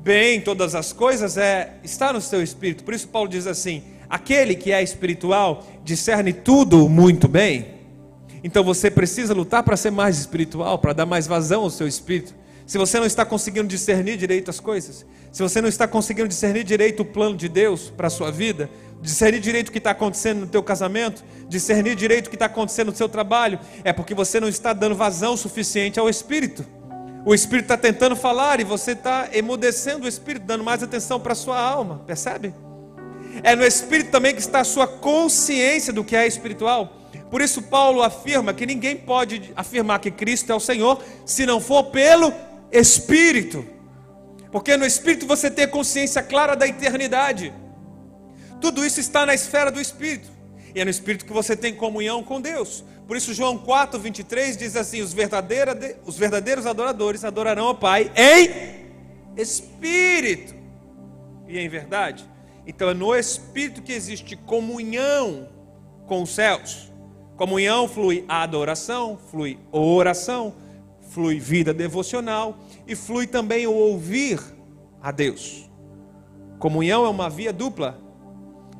bem 0.00 0.40
todas 0.40 0.74
as 0.76 0.92
coisas 0.92 1.36
é 1.36 1.78
está 1.82 2.12
no 2.12 2.20
seu 2.20 2.40
espírito. 2.40 2.84
Por 2.84 2.94
isso 2.94 3.08
Paulo 3.08 3.28
diz 3.28 3.48
assim: 3.48 3.82
aquele 4.12 4.54
que 4.54 4.70
é 4.70 4.82
espiritual 4.82 5.64
discerne 5.82 6.34
tudo 6.34 6.86
muito 6.86 7.26
bem. 7.26 7.80
Então 8.44 8.62
você 8.62 8.90
precisa 8.90 9.32
lutar 9.32 9.62
para 9.62 9.74
ser 9.74 9.90
mais 9.90 10.18
espiritual, 10.18 10.78
para 10.78 10.92
dar 10.92 11.06
mais 11.06 11.26
vazão 11.26 11.62
ao 11.62 11.70
seu 11.70 11.88
espírito. 11.88 12.34
Se 12.66 12.76
você 12.76 12.98
não 12.98 13.06
está 13.06 13.24
conseguindo 13.24 13.66
discernir 13.66 14.18
direito 14.18 14.50
as 14.50 14.60
coisas, 14.60 15.06
se 15.32 15.42
você 15.42 15.62
não 15.62 15.68
está 15.68 15.88
conseguindo 15.88 16.28
discernir 16.28 16.62
direito 16.62 17.00
o 17.00 17.06
plano 17.06 17.38
de 17.38 17.48
Deus 17.48 17.90
para 17.96 18.08
a 18.08 18.10
sua 18.10 18.30
vida, 18.30 18.68
discernir 19.00 19.40
direito 19.40 19.70
o 19.70 19.72
que 19.72 19.78
está 19.78 19.92
acontecendo 19.92 20.40
no 20.40 20.46
teu 20.46 20.62
casamento, 20.62 21.24
discernir 21.48 21.96
direito 21.96 22.26
o 22.26 22.30
que 22.30 22.36
está 22.36 22.46
acontecendo 22.46 22.88
no 22.88 22.96
seu 22.96 23.08
trabalho, 23.08 23.58
é 23.82 23.94
porque 23.94 24.14
você 24.14 24.38
não 24.38 24.48
está 24.48 24.74
dando 24.74 24.94
vazão 24.94 25.38
suficiente 25.38 25.98
ao 25.98 26.10
Espírito. 26.10 26.66
O 27.24 27.34
Espírito 27.34 27.64
está 27.64 27.78
tentando 27.78 28.14
falar 28.14 28.60
e 28.60 28.64
você 28.64 28.92
está 28.92 29.30
emudecendo 29.32 30.04
o 30.04 30.08
Espírito, 30.08 30.44
dando 30.44 30.62
mais 30.62 30.82
atenção 30.82 31.18
para 31.18 31.32
a 31.32 31.36
sua 31.36 31.58
alma, 31.58 32.02
percebe? 32.06 32.52
É 33.42 33.56
no 33.56 33.64
Espírito 33.64 34.10
também 34.10 34.34
que 34.34 34.40
está 34.40 34.60
a 34.60 34.64
sua 34.64 34.86
consciência 34.86 35.92
do 35.92 36.04
que 36.04 36.14
é 36.14 36.26
espiritual. 36.26 36.98
Por 37.30 37.40
isso, 37.40 37.62
Paulo 37.62 38.02
afirma 38.02 38.52
que 38.52 38.66
ninguém 38.66 38.96
pode 38.96 39.52
afirmar 39.56 40.00
que 40.00 40.10
Cristo 40.10 40.52
é 40.52 40.54
o 40.54 40.60
Senhor 40.60 41.02
se 41.24 41.46
não 41.46 41.60
for 41.60 41.84
pelo 41.84 42.32
Espírito. 42.70 43.64
Porque 44.50 44.76
no 44.76 44.84
Espírito 44.84 45.26
você 45.26 45.50
tem 45.50 45.66
consciência 45.66 46.22
clara 46.22 46.54
da 46.54 46.68
eternidade. 46.68 47.52
Tudo 48.60 48.84
isso 48.84 49.00
está 49.00 49.24
na 49.24 49.34
esfera 49.34 49.70
do 49.70 49.80
Espírito. 49.80 50.30
E 50.74 50.80
é 50.80 50.84
no 50.84 50.90
Espírito 50.90 51.24
que 51.24 51.32
você 51.32 51.56
tem 51.56 51.74
comunhão 51.74 52.22
com 52.22 52.40
Deus. 52.40 52.84
Por 53.06 53.16
isso, 53.16 53.34
João 53.34 53.58
4, 53.58 53.98
23 53.98 54.56
diz 54.56 54.76
assim: 54.76 55.00
os 55.00 55.14
os 56.06 56.18
verdadeiros 56.18 56.66
adoradores 56.66 57.24
adorarão 57.24 57.66
ao 57.66 57.74
Pai 57.74 58.10
em 58.14 59.40
Espírito 59.40 60.54
e 61.48 61.58
em 61.58 61.68
verdade. 61.68 62.24
Então 62.66 62.88
é 62.88 62.94
no 62.94 63.14
Espírito 63.14 63.82
que 63.82 63.92
existe 63.92 64.36
comunhão 64.36 65.48
com 66.06 66.22
os 66.22 66.30
céus. 66.30 66.92
Comunhão 67.36 67.88
flui 67.88 68.24
adoração, 68.28 69.18
flui 69.30 69.58
oração, 69.70 70.54
flui 71.10 71.38
vida 71.38 71.74
devocional 71.74 72.56
e 72.86 72.94
flui 72.94 73.26
também 73.26 73.66
o 73.66 73.72
ouvir 73.72 74.40
a 75.02 75.10
Deus. 75.10 75.68
Comunhão 76.58 77.04
é 77.04 77.08
uma 77.08 77.28
via 77.28 77.52
dupla. 77.52 77.98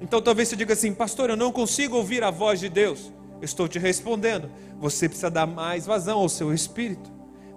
Então 0.01 0.23
talvez 0.23 0.49
você 0.49 0.57
diga 0.57 0.75
assim, 0.75 0.95
pastor, 0.95 1.31
eu 1.31 1.37
não 1.37 1.51
consigo 1.51 1.97
ouvir 1.97 2.23
a 2.23 2.31
voz 2.31 2.61
de 2.61 2.69
Deus. 2.69 3.13
Eu 3.41 3.45
estou 3.45 3.67
te 3.67 3.79
respondendo, 3.79 4.49
você 4.79 5.09
precisa 5.09 5.31
dar 5.31 5.47
mais 5.47 5.85
vazão 5.87 6.21
ao 6.21 6.29
seu 6.29 6.55
espírito. 6.55 7.11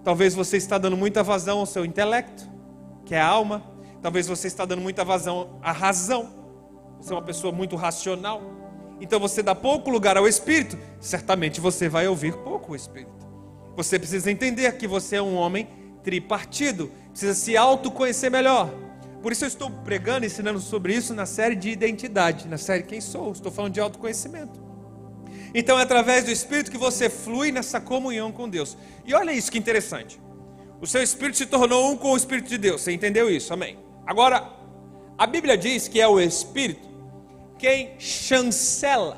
Talvez 0.03 0.33
você 0.33 0.57
está 0.57 0.77
dando 0.77 0.97
muita 0.97 1.23
vazão 1.23 1.59
ao 1.59 1.65
seu 1.65 1.85
intelecto, 1.85 2.49
que 3.05 3.13
é 3.13 3.19
a 3.19 3.27
alma. 3.27 3.74
Talvez 4.05 4.27
você 4.27 4.45
está 4.45 4.65
dando 4.65 4.83
muita 4.83 5.03
vazão 5.03 5.57
à 5.63 5.71
razão. 5.71 6.29
Você 6.99 7.11
é 7.11 7.15
uma 7.15 7.23
pessoa 7.23 7.51
muito 7.51 7.75
racional. 7.75 8.39
Então 9.01 9.19
você 9.19 9.41
dá 9.41 9.55
pouco 9.55 9.89
lugar 9.89 10.15
ao 10.15 10.27
espírito, 10.27 10.77
certamente 10.99 11.59
você 11.59 11.89
vai 11.89 12.07
ouvir 12.07 12.35
pouco 12.35 12.73
o 12.73 12.75
espírito. 12.75 13.27
Você 13.75 13.97
precisa 13.97 14.29
entender 14.29 14.71
que 14.77 14.87
você 14.87 15.15
é 15.15 15.21
um 15.23 15.33
homem 15.33 15.67
tripartido, 16.03 16.91
precisa 17.09 17.33
se 17.33 17.57
autoconhecer 17.57 18.29
melhor. 18.29 18.69
Por 19.23 19.31
isso 19.31 19.43
eu 19.43 19.47
estou 19.47 19.71
pregando, 19.71 20.23
ensinando 20.23 20.59
sobre 20.59 20.93
isso 20.93 21.11
na 21.11 21.25
série 21.25 21.55
de 21.55 21.71
identidade, 21.71 22.47
na 22.47 22.59
série 22.59 22.83
Quem 22.83 23.01
Sou. 23.01 23.31
Estou 23.31 23.51
falando 23.51 23.73
de 23.73 23.79
autoconhecimento. 23.79 24.63
Então 25.51 25.79
é 25.79 25.81
através 25.81 26.25
do 26.25 26.29
Espírito 26.29 26.69
que 26.69 26.77
você 26.77 27.09
flui 27.09 27.51
nessa 27.51 27.81
comunhão 27.81 28.31
com 28.31 28.47
Deus. 28.47 28.77
E 29.03 29.15
olha 29.15 29.33
isso 29.33 29.51
que 29.51 29.57
interessante. 29.57 30.21
O 30.79 30.85
seu 30.85 31.01
Espírito 31.01 31.39
se 31.39 31.47
tornou 31.47 31.91
um 31.91 31.97
com 31.97 32.11
o 32.11 32.17
Espírito 32.17 32.49
de 32.49 32.59
Deus. 32.59 32.81
Você 32.81 32.91
entendeu 32.91 33.31
isso? 33.31 33.51
Amém. 33.51 33.83
Agora, 34.05 34.51
a 35.17 35.25
Bíblia 35.25 35.57
diz 35.57 35.87
que 35.87 35.99
é 35.99 36.07
o 36.07 36.19
Espírito 36.19 36.85
quem 37.57 37.95
chancela, 37.97 39.17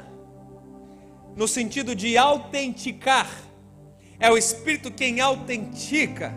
no 1.35 1.47
sentido 1.47 1.95
de 1.95 2.17
autenticar. 2.17 3.27
É 4.19 4.31
o 4.31 4.37
Espírito 4.37 4.91
quem 4.91 5.19
autentica 5.19 6.33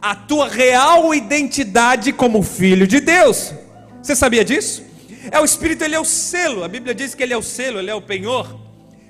a 0.00 0.14
tua 0.14 0.48
real 0.48 1.12
identidade 1.14 2.12
como 2.12 2.42
filho 2.42 2.86
de 2.86 3.00
Deus. 3.00 3.52
Você 4.02 4.14
sabia 4.14 4.44
disso? 4.44 4.84
É 5.30 5.40
o 5.40 5.44
Espírito, 5.44 5.82
ele 5.82 5.94
é 5.94 6.00
o 6.00 6.04
selo. 6.04 6.64
A 6.64 6.68
Bíblia 6.68 6.94
diz 6.94 7.14
que 7.14 7.22
ele 7.22 7.34
é 7.34 7.36
o 7.36 7.42
selo, 7.42 7.78
ele 7.78 7.90
é 7.90 7.94
o 7.94 8.00
penhor. 8.00 8.58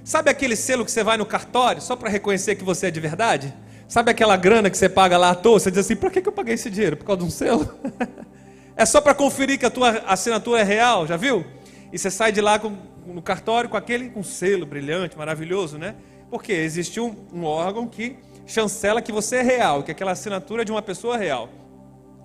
Sabe 0.03 0.31
aquele 0.31 0.57
selo 0.57 0.85
que 0.85 0.91
você 0.91 1.05
vai 1.05 1.17
no 1.19 1.27
cartório 1.27 1.83
só 1.83 1.95
para 1.95 2.09
reconhecer 2.09 2.57
que 2.57 2.65
você 2.65 2.87
é 2.87 2.91
de 2.91 2.99
verdade? 2.99 3.53
Sabe 3.87 4.11
aquela 4.11 4.37
grana 4.37 4.71
que 4.71 4.79
você 4.79 4.89
paga 4.89 5.19
lá 5.19 5.31
à 5.31 5.35
toa? 5.35 5.61
Você 5.61 5.71
diz 5.71 5.81
assim: 5.81 5.97
para 5.97 6.11
que 6.11 6.27
eu 6.27 6.33
paguei 6.33 6.55
esse 6.55 6.71
dinheiro? 6.71 6.97
Por 6.97 7.05
causa 7.05 7.21
de 7.21 7.27
um 7.27 7.31
selo? 7.31 7.69
é 8.79 8.87
só 8.87 9.01
para 9.01 9.13
conferir 9.13 9.59
que 9.59 9.67
a 9.67 9.71
tua 9.71 10.05
assinatura 10.07 10.61
é 10.61 10.63
real, 10.63 11.05
já 11.05 11.17
viu? 11.17 11.45
E 11.93 11.99
você 11.99 12.13
sai 12.13 12.31
de 12.31 12.41
lá 12.41 12.61
com, 12.61 12.77
no 13.05 13.21
cartório 13.21 13.69
com 13.69 13.77
aquele 13.77 14.09
com 14.09 14.23
selo 14.23 14.65
brilhante, 14.65 15.19
maravilhoso, 15.19 15.77
né? 15.77 15.97
Porque 16.31 16.53
existe 16.53 17.01
um, 17.01 17.13
um 17.35 17.43
órgão 17.43 17.89
que 17.89 18.17
chancela 18.47 19.03
que 19.03 19.11
você 19.11 19.37
é 19.37 19.43
real, 19.43 19.83
que 19.83 19.91
aquela 19.91 20.13
assinatura 20.13 20.63
é 20.63 20.65
de 20.65 20.71
uma 20.71 20.81
pessoa 20.81 21.17
real. 21.17 21.49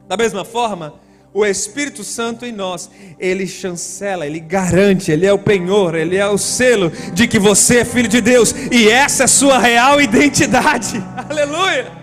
Da 0.08 0.16
mesma 0.16 0.46
forma, 0.46 0.94
o 1.34 1.44
Espírito 1.44 2.04
Santo 2.04 2.46
em 2.46 2.52
nós, 2.52 2.88
ele 3.18 3.48
chancela, 3.48 4.28
ele 4.28 4.40
garante, 4.40 5.12
ele 5.12 5.26
é 5.26 5.34
o 5.34 5.40
penhor, 5.40 5.96
ele 5.96 6.18
é 6.18 6.28
o 6.28 6.38
selo 6.38 6.92
de 7.16 7.28
que 7.28 7.40
você 7.40 7.80
é 7.80 7.86
filho 7.86 8.08
de 8.08 8.22
Deus 8.22 8.54
e 8.72 8.90
essa 8.90 9.24
é 9.24 9.26
a 9.26 9.28
sua 9.28 9.58
real 9.58 10.00
identidade. 10.00 11.04
Aleluia! 11.28 12.03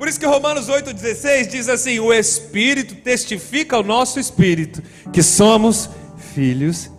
Por 0.00 0.08
isso 0.08 0.18
que 0.18 0.24
Romanos 0.24 0.66
8,16 0.70 1.46
diz 1.48 1.68
assim: 1.68 1.98
o 1.98 2.10
Espírito 2.10 2.94
testifica 2.94 3.76
ao 3.76 3.82
nosso 3.82 4.18
espírito 4.18 4.82
que 5.12 5.22
somos 5.22 5.90
filhos 6.32 6.90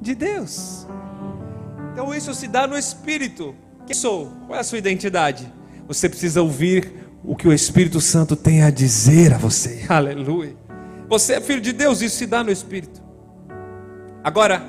de 0.00 0.12
Deus. 0.12 0.84
Então 1.92 2.12
isso 2.12 2.34
se 2.34 2.48
dá 2.48 2.66
no 2.66 2.76
Espírito. 2.76 3.54
Quem 3.86 3.94
sou? 3.94 4.32
Qual 4.48 4.56
é 4.56 4.60
a 4.60 4.64
sua 4.64 4.76
identidade? 4.76 5.52
Você 5.86 6.08
precisa 6.08 6.42
ouvir 6.42 6.92
o 7.22 7.36
que 7.36 7.46
o 7.46 7.52
Espírito 7.52 8.00
Santo 8.00 8.34
tem 8.34 8.64
a 8.64 8.70
dizer 8.70 9.34
a 9.34 9.38
você. 9.38 9.84
Aleluia. 9.88 10.56
Você 11.08 11.34
é 11.34 11.40
filho 11.40 11.60
de 11.60 11.72
Deus, 11.72 12.02
isso 12.02 12.16
se 12.16 12.26
dá 12.26 12.42
no 12.42 12.50
Espírito. 12.50 13.00
Agora, 14.24 14.64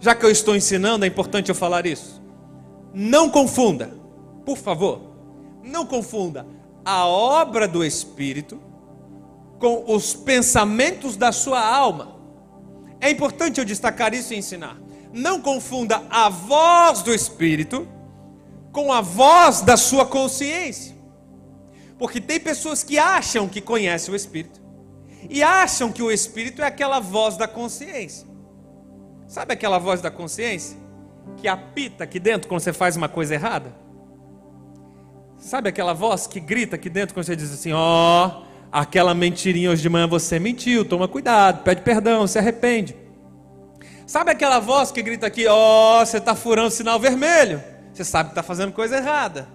já 0.00 0.12
que 0.12 0.26
eu 0.26 0.30
estou 0.30 0.56
ensinando, 0.56 1.04
é 1.04 1.08
importante 1.08 1.50
eu 1.50 1.54
falar 1.54 1.86
isso. 1.86 2.20
Não 2.92 3.30
confunda, 3.30 3.92
por 4.44 4.58
favor, 4.58 5.12
não 5.62 5.86
confunda 5.86 6.57
a 6.88 7.06
obra 7.06 7.68
do 7.68 7.84
Espírito 7.84 8.58
com 9.58 9.84
os 9.94 10.14
pensamentos 10.14 11.18
da 11.18 11.30
sua 11.32 11.60
alma. 11.60 12.16
É 12.98 13.10
importante 13.10 13.60
eu 13.60 13.64
destacar 13.66 14.14
isso 14.14 14.32
e 14.32 14.38
ensinar. 14.38 14.80
Não 15.12 15.38
confunda 15.38 16.02
a 16.08 16.30
voz 16.30 17.02
do 17.02 17.12
Espírito 17.12 17.86
com 18.72 18.90
a 18.90 19.02
voz 19.02 19.60
da 19.60 19.76
sua 19.76 20.06
consciência. 20.06 20.96
Porque 21.98 22.22
tem 22.22 22.40
pessoas 22.40 22.82
que 22.82 22.98
acham 22.98 23.50
que 23.50 23.60
conhecem 23.60 24.14
o 24.14 24.16
Espírito 24.16 24.58
e 25.28 25.42
acham 25.42 25.92
que 25.92 26.02
o 26.02 26.10
Espírito 26.10 26.62
é 26.62 26.66
aquela 26.66 27.00
voz 27.00 27.36
da 27.36 27.46
consciência. 27.46 28.26
Sabe 29.26 29.52
aquela 29.52 29.78
voz 29.78 30.00
da 30.00 30.10
consciência 30.10 30.74
que 31.36 31.46
apita 31.46 32.04
aqui 32.04 32.18
dentro 32.18 32.48
quando 32.48 32.62
você 32.62 32.72
faz 32.72 32.96
uma 32.96 33.10
coisa 33.10 33.34
errada? 33.34 33.87
Sabe 35.38 35.68
aquela 35.68 35.92
voz 35.92 36.26
que 36.26 36.40
grita 36.40 36.74
aqui 36.76 36.90
dentro 36.90 37.14
quando 37.14 37.24
você 37.24 37.36
diz 37.36 37.52
assim: 37.52 37.72
Ó, 37.72 38.26
oh, 38.26 38.42
aquela 38.72 39.14
mentirinha 39.14 39.70
hoje 39.70 39.82
de 39.82 39.88
manhã 39.88 40.06
você 40.06 40.38
mentiu, 40.38 40.84
toma 40.84 41.06
cuidado, 41.06 41.62
pede 41.62 41.82
perdão, 41.82 42.26
se 42.26 42.38
arrepende. 42.38 42.94
Sabe 44.06 44.32
aquela 44.32 44.58
voz 44.58 44.90
que 44.90 45.00
grita 45.00 45.26
aqui: 45.28 45.46
Ó, 45.46 46.02
oh, 46.02 46.04
você 46.04 46.18
está 46.18 46.34
furando 46.34 46.70
sinal 46.70 46.98
vermelho? 46.98 47.62
Você 47.92 48.04
sabe 48.04 48.30
que 48.30 48.32
está 48.32 48.42
fazendo 48.42 48.72
coisa 48.72 48.96
errada. 48.96 49.48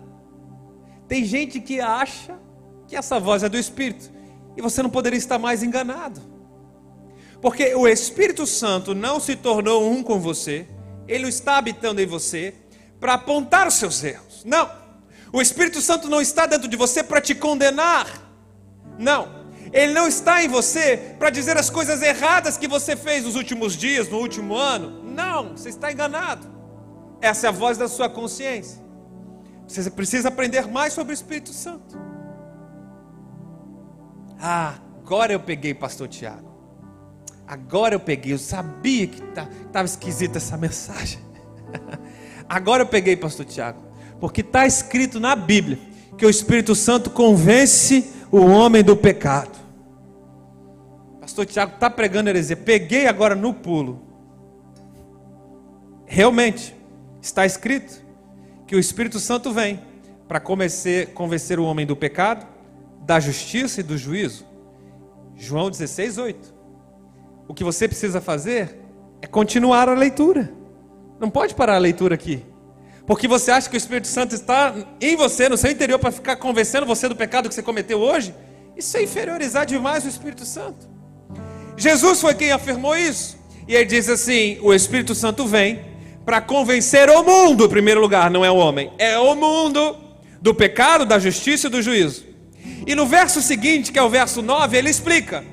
Tem 1.07 1.25
gente 1.25 1.59
que 1.59 1.81
acha 1.81 2.39
que 2.87 2.95
essa 2.95 3.19
voz 3.19 3.43
é 3.43 3.49
do 3.49 3.57
Espírito. 3.57 4.11
E 4.55 4.61
você 4.61 4.81
não 4.81 4.89
poderia 4.89 5.17
estar 5.17 5.37
mais 5.37 5.63
enganado. 5.63 6.21
Porque 7.41 7.75
o 7.75 7.87
Espírito 7.87 8.47
Santo 8.47 8.95
não 8.95 9.19
se 9.19 9.35
tornou 9.35 9.89
um 9.89 10.01
com 10.01 10.19
você, 10.19 10.65
ele 11.07 11.27
está 11.27 11.57
habitando 11.57 12.01
em 12.01 12.05
você 12.05 12.53
para 12.99 13.15
apontar 13.15 13.67
os 13.67 13.73
seus 13.73 14.01
erros. 14.01 14.43
Não. 14.45 14.82
O 15.33 15.41
Espírito 15.41 15.81
Santo 15.81 16.07
não 16.07 16.21
está 16.21 16.45
dentro 16.45 16.67
de 16.67 16.77
você 16.77 17.01
para 17.01 17.19
te 17.19 17.33
condenar. 17.33 18.07
Não. 18.99 19.43
Ele 19.73 19.91
não 19.91 20.07
está 20.07 20.43
em 20.43 20.47
você 20.47 21.15
para 21.17 21.31
dizer 21.31 21.57
as 21.57 21.71
coisas 21.71 22.03
erradas 22.03 22.55
que 22.55 22.67
você 22.67 22.95
fez 22.95 23.23
nos 23.23 23.35
últimos 23.35 23.75
dias, 23.75 24.07
no 24.07 24.19
último 24.19 24.55
ano. 24.55 25.03
Não, 25.03 25.57
você 25.57 25.69
está 25.69 25.91
enganado. 25.91 26.47
Essa 27.19 27.47
é 27.47 27.49
a 27.49 27.51
voz 27.51 27.79
da 27.79 27.87
sua 27.87 28.07
consciência. 28.07 28.79
Você 29.67 29.89
precisa 29.89 30.27
aprender 30.27 30.67
mais 30.67 30.93
sobre 30.93 31.13
o 31.13 31.15
Espírito 31.15 31.51
Santo. 31.51 31.97
Ah, 34.39 34.75
agora 35.01 35.33
eu 35.33 35.39
peguei, 35.39 35.73
Pastor 35.73 36.07
Tiago. 36.07 36.53
Agora 37.47 37.95
eu 37.95 37.99
peguei. 37.99 38.33
Eu 38.33 38.37
sabia 38.37 39.07
que 39.07 39.23
estava 39.23 39.49
tá, 39.71 39.83
esquisita 39.83 40.37
essa 40.37 40.55
mensagem. 40.57 41.19
agora 42.47 42.83
eu 42.83 42.87
peguei, 42.87 43.15
Pastor 43.17 43.47
Tiago. 43.47 43.92
Porque 44.23 44.39
está 44.39 44.65
escrito 44.65 45.19
na 45.19 45.35
Bíblia 45.35 45.77
que 46.17 46.25
o 46.25 46.29
Espírito 46.29 46.73
Santo 46.75 47.09
convence 47.09 48.09
o 48.31 48.37
homem 48.37 48.81
do 48.81 48.95
pecado. 48.95 49.51
Pastor 51.19 51.45
Tiago 51.45 51.73
está 51.73 51.89
pregando 51.89 52.29
heresia. 52.29 52.55
Peguei 52.55 53.05
agora 53.05 53.35
no 53.35 53.53
pulo. 53.53 54.01
Realmente. 56.05 56.73
Está 57.21 57.45
escrito 57.45 58.01
que 58.65 58.77
o 58.77 58.79
Espírito 58.79 59.19
Santo 59.19 59.51
vem 59.51 59.81
para 60.25 60.39
convencer 60.39 61.59
o 61.59 61.65
homem 61.65 61.85
do 61.85 61.93
pecado, 61.93 62.47
da 63.01 63.19
justiça 63.19 63.81
e 63.81 63.83
do 63.83 63.97
juízo. 63.97 64.45
João 65.35 65.69
16, 65.69 66.17
8. 66.17 66.55
O 67.45 67.53
que 67.53 67.65
você 67.65 67.89
precisa 67.89 68.21
fazer 68.21 68.79
é 69.21 69.27
continuar 69.27 69.89
a 69.89 69.93
leitura. 69.93 70.49
Não 71.19 71.29
pode 71.29 71.53
parar 71.53 71.75
a 71.75 71.79
leitura 71.79 72.15
aqui. 72.15 72.52
Porque 73.05 73.27
você 73.27 73.51
acha 73.51 73.69
que 73.69 73.75
o 73.75 73.77
Espírito 73.77 74.07
Santo 74.07 74.33
está 74.33 74.73
em 75.01 75.15
você, 75.15 75.49
no 75.49 75.57
seu 75.57 75.69
interior, 75.69 75.99
para 75.99 76.11
ficar 76.11 76.37
convencendo 76.37 76.85
você 76.85 77.09
do 77.09 77.15
pecado 77.15 77.49
que 77.49 77.55
você 77.55 77.61
cometeu 77.61 77.99
hoje? 77.99 78.33
Isso 78.77 78.95
é 78.97 79.03
inferiorizar 79.03 79.65
demais 79.65 80.05
o 80.05 80.07
Espírito 80.07 80.45
Santo. 80.45 80.87
Jesus 81.75 82.21
foi 82.21 82.33
quem 82.33 82.51
afirmou 82.51 82.97
isso. 82.97 83.37
E 83.67 83.75
ele 83.75 83.85
diz 83.85 84.09
assim: 84.09 84.57
o 84.61 84.73
Espírito 84.73 85.13
Santo 85.13 85.45
vem 85.45 85.81
para 86.25 86.39
convencer 86.39 87.09
o 87.09 87.23
mundo, 87.23 87.65
em 87.65 87.69
primeiro 87.69 87.99
lugar, 87.99 88.31
não 88.31 88.45
é 88.45 88.51
o 88.51 88.55
homem, 88.55 88.91
é 88.97 89.17
o 89.17 89.35
mundo 89.35 89.97
do 90.41 90.53
pecado, 90.53 91.05
da 91.05 91.19
justiça 91.19 91.67
e 91.67 91.69
do 91.69 91.81
juízo. 91.81 92.25
E 92.87 92.95
no 92.95 93.05
verso 93.05 93.41
seguinte, 93.41 93.91
que 93.91 93.99
é 93.99 94.03
o 94.03 94.09
verso 94.09 94.41
9, 94.41 94.77
ele 94.77 94.89
explica: 94.89 95.43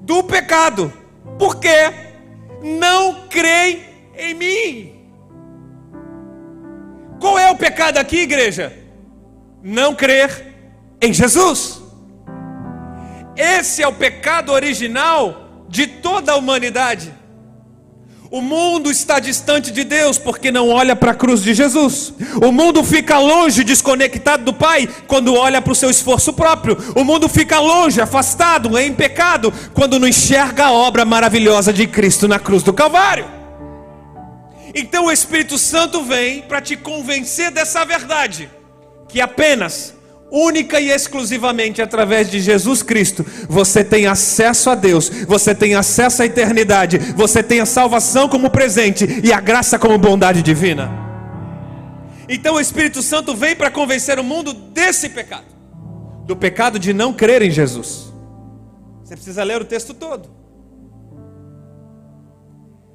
do 0.00 0.22
pecado, 0.22 0.92
porque 1.38 1.92
não 2.62 3.26
creem 3.28 3.80
em 4.16 4.34
mim. 4.34 4.91
Qual 7.22 7.38
é 7.38 7.48
o 7.48 7.54
pecado 7.54 7.98
aqui, 7.98 8.22
igreja? 8.22 8.72
Não 9.62 9.94
crer 9.94 10.56
em 11.00 11.14
Jesus. 11.14 11.80
Esse 13.36 13.80
é 13.80 13.86
o 13.86 13.92
pecado 13.92 14.50
original 14.50 15.64
de 15.68 15.86
toda 15.86 16.32
a 16.32 16.36
humanidade. 16.36 17.14
O 18.28 18.40
mundo 18.40 18.90
está 18.90 19.20
distante 19.20 19.70
de 19.70 19.84
Deus 19.84 20.18
porque 20.18 20.50
não 20.50 20.68
olha 20.68 20.96
para 20.96 21.12
a 21.12 21.14
cruz 21.14 21.44
de 21.44 21.54
Jesus. 21.54 22.12
O 22.44 22.50
mundo 22.50 22.82
fica 22.82 23.20
longe, 23.20 23.62
desconectado 23.62 24.42
do 24.42 24.52
Pai, 24.52 24.88
quando 25.06 25.36
olha 25.36 25.62
para 25.62 25.72
o 25.72 25.76
seu 25.76 25.90
esforço 25.90 26.32
próprio. 26.32 26.76
O 26.96 27.04
mundo 27.04 27.28
fica 27.28 27.60
longe, 27.60 28.00
afastado, 28.00 28.76
em 28.76 28.92
pecado, 28.92 29.54
quando 29.72 30.00
não 30.00 30.08
enxerga 30.08 30.64
a 30.64 30.72
obra 30.72 31.04
maravilhosa 31.04 31.72
de 31.72 31.86
Cristo 31.86 32.26
na 32.26 32.40
cruz 32.40 32.64
do 32.64 32.72
Calvário. 32.72 33.41
Então 34.74 35.06
o 35.06 35.12
Espírito 35.12 35.58
Santo 35.58 36.02
vem 36.02 36.42
para 36.42 36.60
te 36.60 36.76
convencer 36.76 37.50
dessa 37.50 37.84
verdade, 37.84 38.50
que 39.08 39.20
apenas 39.20 39.94
única 40.32 40.80
e 40.80 40.90
exclusivamente 40.90 41.82
através 41.82 42.30
de 42.30 42.40
Jesus 42.40 42.82
Cristo, 42.82 43.24
você 43.50 43.84
tem 43.84 44.06
acesso 44.06 44.70
a 44.70 44.74
Deus, 44.74 45.10
você 45.28 45.54
tem 45.54 45.74
acesso 45.74 46.22
à 46.22 46.26
eternidade, 46.26 46.96
você 47.14 47.42
tem 47.42 47.60
a 47.60 47.66
salvação 47.66 48.30
como 48.30 48.48
presente 48.48 49.20
e 49.22 49.30
a 49.30 49.40
graça 49.40 49.78
como 49.78 49.98
bondade 49.98 50.42
divina. 50.42 50.90
Então 52.26 52.54
o 52.54 52.60
Espírito 52.60 53.02
Santo 53.02 53.34
vem 53.34 53.54
para 53.54 53.70
convencer 53.70 54.18
o 54.18 54.24
mundo 54.24 54.54
desse 54.54 55.10
pecado, 55.10 55.44
do 56.24 56.34
pecado 56.34 56.78
de 56.78 56.94
não 56.94 57.12
crer 57.12 57.42
em 57.42 57.50
Jesus. 57.50 58.10
Você 59.04 59.14
precisa 59.14 59.44
ler 59.44 59.60
o 59.60 59.66
texto 59.66 59.92
todo. 59.92 60.30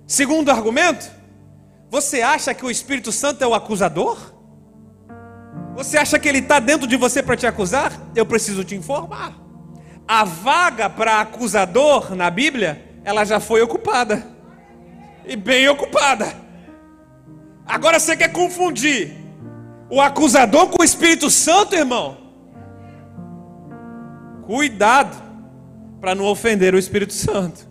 Segundo 0.08 0.50
argumento, 0.50 1.17
você 1.90 2.22
acha 2.22 2.54
que 2.54 2.66
o 2.66 2.72
Espírito 2.72 3.12
Santo 3.12 3.44
é 3.44 3.48
o 3.48 3.54
acusador? 3.54 4.18
Você 5.76 5.98
acha 5.98 6.20
que 6.20 6.28
ele 6.28 6.40
está 6.40 6.60
dentro 6.60 6.88
de 6.88 6.98
você 6.98 7.24
para 7.24 7.38
te 7.38 7.48
acusar? 7.48 7.94
Eu 8.16 8.26
preciso 8.26 8.64
te 8.64 8.76
informar. 8.76 9.34
A 10.08 10.24
vaga 10.24 10.90
para 10.90 11.22
acusador 11.22 12.16
na 12.16 12.30
Bíblia, 12.30 13.00
ela 13.04 13.24
já 13.24 13.40
foi 13.40 13.62
ocupada. 13.62 14.26
E 15.26 15.36
bem 15.36 15.68
ocupada. 15.70 16.34
Agora 17.66 18.00
você 18.00 18.18
quer 18.18 18.32
confundir 18.32 19.16
o 19.90 20.02
acusador 20.02 20.68
com 20.68 20.82
o 20.82 20.86
Espírito 20.86 21.30
Santo, 21.30 21.76
irmão? 21.76 22.18
Cuidado 24.46 25.16
para 26.00 26.16
não 26.16 26.26
ofender 26.26 26.74
o 26.74 26.78
Espírito 26.78 27.14
Santo. 27.14 27.68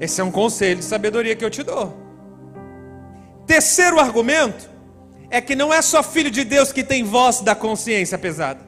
Esse 0.00 0.20
é 0.20 0.24
um 0.24 0.32
conselho 0.32 0.80
de 0.80 0.84
sabedoria 0.84 1.36
que 1.36 1.44
eu 1.44 1.50
te 1.50 1.62
dou. 1.62 2.01
Terceiro 3.46 3.98
argumento 3.98 4.70
é 5.30 5.40
que 5.40 5.56
não 5.56 5.72
é 5.72 5.80
só 5.80 6.02
filho 6.02 6.30
de 6.30 6.44
Deus 6.44 6.72
que 6.72 6.84
tem 6.84 7.02
voz 7.04 7.40
da 7.40 7.54
consciência 7.54 8.18
pesada. 8.18 8.60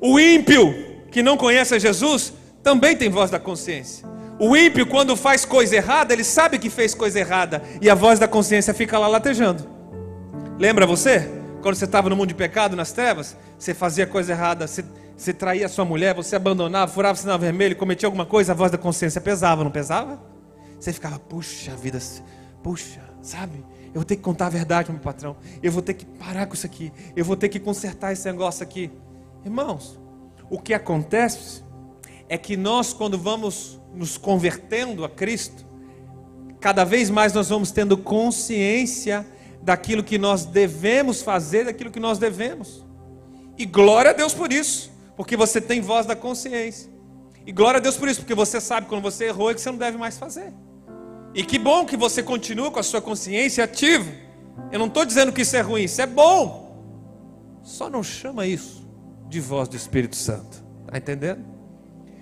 O 0.00 0.18
ímpio 0.18 0.74
que 1.10 1.22
não 1.22 1.36
conhece 1.36 1.74
a 1.74 1.78
Jesus 1.78 2.32
também 2.62 2.96
tem 2.96 3.10
voz 3.10 3.30
da 3.30 3.38
consciência. 3.38 4.06
O 4.38 4.56
ímpio, 4.56 4.86
quando 4.86 5.14
faz 5.16 5.44
coisa 5.44 5.76
errada, 5.76 6.12
ele 6.12 6.24
sabe 6.24 6.58
que 6.58 6.70
fez 6.70 6.94
coisa 6.94 7.20
errada 7.20 7.62
e 7.80 7.88
a 7.88 7.94
voz 7.94 8.18
da 8.18 8.26
consciência 8.26 8.72
fica 8.74 8.98
lá 8.98 9.06
latejando. 9.06 9.68
Lembra 10.58 10.86
você? 10.86 11.28
Quando 11.60 11.76
você 11.76 11.84
estava 11.84 12.08
no 12.08 12.16
mundo 12.16 12.28
de 12.28 12.34
pecado, 12.34 12.74
nas 12.74 12.90
trevas, 12.90 13.36
você 13.58 13.72
fazia 13.72 14.06
coisa 14.06 14.32
errada, 14.32 14.66
você, 14.66 14.84
você 15.16 15.32
traía 15.32 15.68
sua 15.68 15.84
mulher, 15.84 16.14
você 16.14 16.34
abandonava, 16.34 16.90
furava 16.90 17.14
o 17.14 17.20
sinal 17.20 17.38
vermelho, 17.38 17.76
cometia 17.76 18.06
alguma 18.06 18.26
coisa, 18.26 18.50
a 18.50 18.54
voz 18.54 18.72
da 18.72 18.78
consciência 18.78 19.20
pesava, 19.20 19.62
não 19.62 19.70
pesava? 19.70 20.20
Você 20.80 20.92
ficava, 20.92 21.18
puxa 21.20 21.76
vida, 21.76 22.00
puxa, 22.62 23.00
sabe? 23.22 23.64
Eu 23.86 23.94
vou 23.94 24.04
ter 24.04 24.16
que 24.16 24.22
contar 24.22 24.46
a 24.46 24.50
verdade 24.50 24.86
para 24.86 24.94
meu 24.94 25.02
patrão. 25.02 25.36
Eu 25.62 25.70
vou 25.70 25.80
ter 25.80 25.94
que 25.94 26.04
parar 26.04 26.46
com 26.46 26.54
isso 26.54 26.66
aqui. 26.66 26.92
Eu 27.14 27.24
vou 27.24 27.36
ter 27.36 27.48
que 27.48 27.60
consertar 27.60 28.12
esse 28.12 28.26
negócio 28.26 28.62
aqui. 28.62 28.90
Irmãos, 29.44 29.98
o 30.50 30.58
que 30.58 30.74
acontece 30.74 31.62
é 32.28 32.36
que 32.36 32.56
nós, 32.56 32.92
quando 32.92 33.18
vamos 33.18 33.80
nos 33.94 34.16
convertendo 34.16 35.04
a 35.04 35.08
Cristo, 35.08 35.66
cada 36.60 36.84
vez 36.84 37.10
mais 37.10 37.32
nós 37.32 37.48
vamos 37.48 37.70
tendo 37.70 37.96
consciência 37.96 39.26
daquilo 39.62 40.02
que 40.02 40.18
nós 40.18 40.44
devemos 40.44 41.22
fazer, 41.22 41.66
daquilo 41.66 41.90
que 41.90 42.00
nós 42.00 42.18
devemos. 42.18 42.84
E 43.58 43.66
glória 43.66 44.10
a 44.10 44.14
Deus 44.14 44.32
por 44.32 44.52
isso, 44.52 44.90
porque 45.16 45.36
você 45.36 45.60
tem 45.60 45.80
voz 45.80 46.06
da 46.06 46.16
consciência. 46.16 46.90
E 47.46 47.52
glória 47.52 47.78
a 47.78 47.80
Deus 47.80 47.96
por 47.96 48.08
isso, 48.08 48.20
porque 48.20 48.34
você 48.34 48.60
sabe 48.60 48.86
quando 48.86 49.02
você 49.02 49.26
errou 49.26 49.50
é 49.50 49.54
que 49.54 49.60
você 49.60 49.70
não 49.70 49.78
deve 49.78 49.98
mais 49.98 50.16
fazer. 50.16 50.52
E 51.34 51.42
que 51.42 51.58
bom 51.58 51.86
que 51.86 51.96
você 51.96 52.22
continua 52.22 52.70
com 52.70 52.78
a 52.78 52.82
sua 52.82 53.00
consciência 53.00 53.64
ativa. 53.64 54.10
Eu 54.70 54.78
não 54.78 54.86
estou 54.86 55.04
dizendo 55.04 55.32
que 55.32 55.42
isso 55.42 55.56
é 55.56 55.60
ruim, 55.60 55.84
isso 55.84 56.00
é 56.00 56.06
bom. 56.06 57.60
Só 57.62 57.88
não 57.88 58.02
chama 58.02 58.46
isso 58.46 58.86
de 59.28 59.40
voz 59.40 59.68
do 59.68 59.76
Espírito 59.76 60.16
Santo. 60.16 60.62
Está 60.84 60.98
entendendo? 60.98 61.44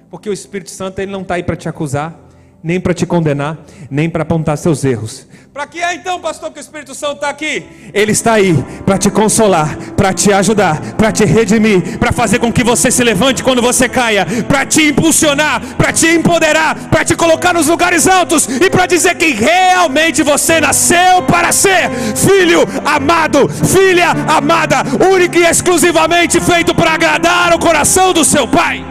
Porque 0.09 0.29
o 0.29 0.33
Espírito 0.33 0.71
Santo 0.71 0.99
ele 1.01 1.11
não 1.11 1.23
está 1.23 1.35
aí 1.35 1.43
para 1.43 1.57
te 1.57 1.69
acusar, 1.69 2.19
nem 2.63 2.81
para 2.81 2.95
te 2.95 3.07
condenar, 3.07 3.59
nem 3.91 4.09
para 4.09 4.23
apontar 4.23 4.57
seus 4.59 4.85
erros. 4.85 5.27
Para 5.53 5.67
que 5.67 5.81
é 5.81 5.95
então, 5.95 6.21
pastor, 6.21 6.53
que 6.53 6.59
o 6.59 6.61
Espírito 6.61 6.95
Santo 6.95 7.17
está 7.17 7.29
aqui? 7.29 7.67
Ele 7.93 8.13
está 8.13 8.35
aí 8.35 8.55
para 8.87 8.97
te 8.97 9.11
consolar, 9.11 9.77
para 9.97 10.13
te 10.13 10.33
ajudar, 10.33 10.81
para 10.95 11.11
te 11.11 11.25
redimir, 11.25 11.99
para 11.99 12.13
fazer 12.13 12.39
com 12.39 12.53
que 12.53 12.63
você 12.63 12.89
se 12.89 13.03
levante 13.03 13.43
quando 13.43 13.61
você 13.61 13.89
caia, 13.89 14.25
para 14.47 14.65
te 14.65 14.83
impulsionar, 14.83 15.61
para 15.77 15.93
te 15.93 16.07
empoderar, 16.07 16.89
para 16.89 17.05
te 17.05 17.17
colocar 17.17 17.53
nos 17.53 17.67
lugares 17.67 18.07
altos 18.07 18.47
e 18.47 18.71
para 18.71 18.87
dizer 18.87 19.17
que 19.17 19.33
realmente 19.33 20.23
você 20.23 20.61
nasceu 20.61 21.23
para 21.27 21.51
ser 21.51 21.91
filho 22.15 22.61
amado, 22.85 23.49
filha 23.49 24.11
amada, 24.29 24.85
única 25.13 25.37
e 25.37 25.45
exclusivamente 25.45 26.41
feito 26.41 26.75
para 26.75 26.93
agradar 26.93 27.53
o 27.55 27.59
coração 27.59 28.13
do 28.13 28.25
seu 28.25 28.47
Pai. 28.47 28.90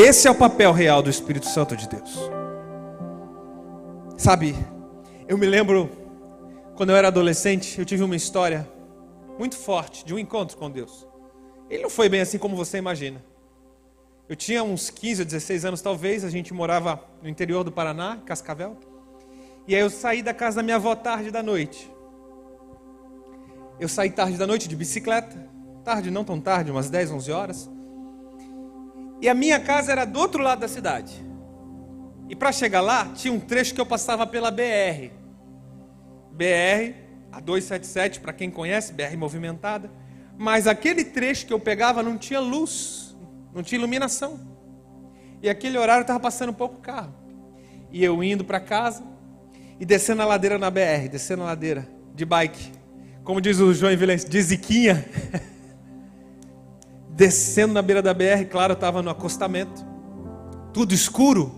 Esse 0.00 0.28
é 0.28 0.30
o 0.30 0.34
papel 0.36 0.70
real 0.70 1.02
do 1.02 1.10
Espírito 1.10 1.46
Santo 1.46 1.76
de 1.76 1.88
Deus. 1.88 2.16
Sabe, 4.16 4.54
eu 5.26 5.36
me 5.36 5.44
lembro 5.44 5.90
quando 6.76 6.90
eu 6.90 6.96
era 6.96 7.08
adolescente, 7.08 7.76
eu 7.80 7.84
tive 7.84 8.04
uma 8.04 8.14
história 8.14 8.64
muito 9.36 9.56
forte 9.56 10.04
de 10.04 10.14
um 10.14 10.18
encontro 10.20 10.56
com 10.56 10.70
Deus. 10.70 11.04
Ele 11.68 11.82
não 11.82 11.90
foi 11.90 12.08
bem 12.08 12.20
assim 12.20 12.38
como 12.38 12.54
você 12.54 12.78
imagina. 12.78 13.20
Eu 14.28 14.36
tinha 14.36 14.62
uns 14.62 14.88
15 14.88 15.22
ou 15.22 15.26
16 15.26 15.64
anos, 15.64 15.82
talvez, 15.82 16.24
a 16.24 16.30
gente 16.30 16.54
morava 16.54 17.02
no 17.20 17.28
interior 17.28 17.64
do 17.64 17.72
Paraná, 17.72 18.18
Cascavel. 18.24 18.76
E 19.66 19.74
aí 19.74 19.80
eu 19.80 19.90
saí 19.90 20.22
da 20.22 20.32
casa 20.32 20.58
da 20.58 20.62
minha 20.62 20.76
avó 20.76 20.94
tarde 20.94 21.32
da 21.32 21.42
noite. 21.42 21.90
Eu 23.80 23.88
saí 23.88 24.10
tarde 24.10 24.38
da 24.38 24.46
noite 24.46 24.68
de 24.68 24.76
bicicleta, 24.76 25.36
tarde, 25.82 26.08
não 26.08 26.22
tão 26.22 26.40
tarde, 26.40 26.70
umas 26.70 26.88
10, 26.88 27.10
11 27.10 27.32
horas. 27.32 27.77
E 29.20 29.28
a 29.28 29.34
minha 29.34 29.58
casa 29.58 29.92
era 29.92 30.04
do 30.04 30.18
outro 30.18 30.42
lado 30.42 30.60
da 30.60 30.68
cidade. 30.68 31.12
E 32.28 32.36
para 32.36 32.52
chegar 32.52 32.80
lá, 32.80 33.06
tinha 33.14 33.32
um 33.32 33.40
trecho 33.40 33.74
que 33.74 33.80
eu 33.80 33.86
passava 33.86 34.26
pela 34.26 34.50
BR. 34.50 35.10
BR, 36.30 36.94
a 37.32 37.40
277, 37.40 38.20
para 38.20 38.32
quem 38.32 38.50
conhece, 38.50 38.92
BR 38.92 39.16
movimentada. 39.16 39.90
Mas 40.36 40.66
aquele 40.66 41.04
trecho 41.04 41.46
que 41.46 41.52
eu 41.52 41.58
pegava 41.58 42.02
não 42.02 42.16
tinha 42.16 42.38
luz, 42.38 43.16
não 43.52 43.62
tinha 43.62 43.78
iluminação. 43.78 44.38
E 45.42 45.48
aquele 45.48 45.78
horário 45.78 46.02
estava 46.02 46.20
passando 46.20 46.52
pouco 46.52 46.76
carro. 46.80 47.14
E 47.90 48.04
eu 48.04 48.22
indo 48.22 48.44
para 48.44 48.60
casa 48.60 49.02
e 49.80 49.84
descendo 49.84 50.22
a 50.22 50.26
ladeira 50.26 50.58
na 50.58 50.70
BR, 50.70 51.08
descendo 51.10 51.42
a 51.42 51.46
ladeira 51.46 51.88
de 52.14 52.24
bike. 52.24 52.72
Como 53.24 53.40
diz 53.40 53.58
o 53.58 53.72
João 53.72 53.96
Vilense, 53.96 54.28
de 54.28 54.40
ziquinha. 54.40 55.04
descendo 57.18 57.74
na 57.74 57.82
beira 57.82 58.00
da 58.00 58.14
BR, 58.14 58.44
claro, 58.48 58.74
estava 58.74 59.02
no 59.02 59.10
acostamento, 59.10 59.84
tudo 60.72 60.94
escuro. 60.94 61.52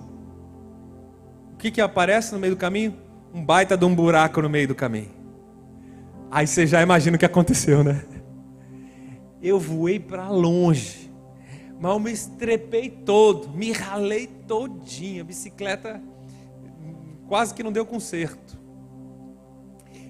O 1.52 1.56
que, 1.58 1.70
que 1.70 1.82
aparece 1.82 2.32
no 2.32 2.38
meio 2.38 2.54
do 2.54 2.58
caminho? 2.58 2.96
Um 3.34 3.44
baita 3.44 3.76
de 3.76 3.84
um 3.84 3.94
buraco 3.94 4.40
no 4.40 4.48
meio 4.48 4.66
do 4.66 4.74
caminho. 4.74 5.10
Aí 6.30 6.46
você 6.46 6.66
já 6.66 6.80
imagina 6.80 7.16
o 7.16 7.18
que 7.18 7.26
aconteceu, 7.26 7.84
né? 7.84 8.02
Eu 9.42 9.60
voei 9.60 10.00
para 10.00 10.30
longe, 10.30 11.12
mas 11.78 11.92
eu 11.92 12.00
me 12.00 12.10
estrepei 12.10 12.88
todo, 12.88 13.50
me 13.50 13.70
ralei 13.70 14.28
todinho, 14.48 15.20
a 15.20 15.24
bicicleta 15.24 16.00
quase 17.28 17.52
que 17.52 17.62
não 17.62 17.70
deu 17.70 17.84
conserto. 17.84 18.58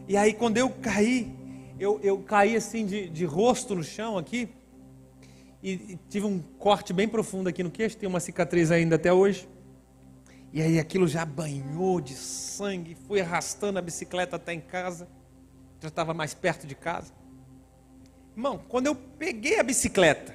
E 0.06 0.16
aí 0.16 0.32
quando 0.32 0.58
eu 0.58 0.70
caí, 0.70 1.34
eu, 1.76 1.98
eu 2.04 2.18
caí 2.18 2.54
assim 2.54 2.86
de, 2.86 3.08
de 3.08 3.24
rosto 3.24 3.74
no 3.74 3.82
chão 3.82 4.16
aqui, 4.16 4.48
e, 5.62 5.99
tive 6.09 6.27
um 6.27 6.38
corte 6.59 6.92
bem 6.92 7.09
profundo 7.09 7.49
aqui 7.49 7.62
no 7.62 7.70
queixo, 7.70 7.96
tem 7.96 8.09
uma 8.09 8.20
cicatriz 8.20 8.70
ainda 8.70 8.96
até 8.96 9.12
hoje. 9.12 9.49
E 10.53 10.61
aí 10.61 10.79
aquilo 10.79 11.07
já 11.07 11.25
banhou 11.25 12.01
de 12.01 12.14
sangue, 12.14 12.96
fui 13.07 13.20
arrastando 13.20 13.79
a 13.79 13.83
bicicleta 13.83 14.37
até 14.37 14.53
em 14.53 14.61
casa, 14.61 15.07
já 15.81 15.88
estava 15.88 16.12
mais 16.12 16.35
perto 16.35 16.66
de 16.66 16.75
casa. 16.75 17.12
Irmão, 18.35 18.61
quando 18.68 18.87
eu 18.87 18.94
peguei 18.94 19.61
a 19.61 19.62
bicicleta, 19.62 20.35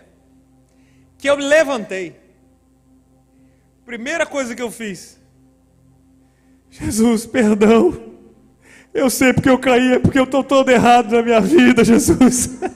que 1.18 1.30
eu 1.30 1.36
levantei, 1.36 2.16
primeira 3.86 4.26
coisa 4.26 4.56
que 4.56 4.62
eu 4.62 4.72
fiz, 4.72 5.20
Jesus, 6.70 7.26
perdão, 7.26 8.16
eu 8.94 9.10
sei 9.10 9.34
porque 9.34 9.50
eu 9.50 9.58
caí, 9.58 9.94
é 9.94 10.00
porque 10.00 10.20
eu 10.20 10.24
estou 10.24 10.44
todo 10.44 10.70
errado 10.70 11.12
na 11.12 11.22
minha 11.22 11.42
vida, 11.42 11.84
Jesus. 11.84 12.60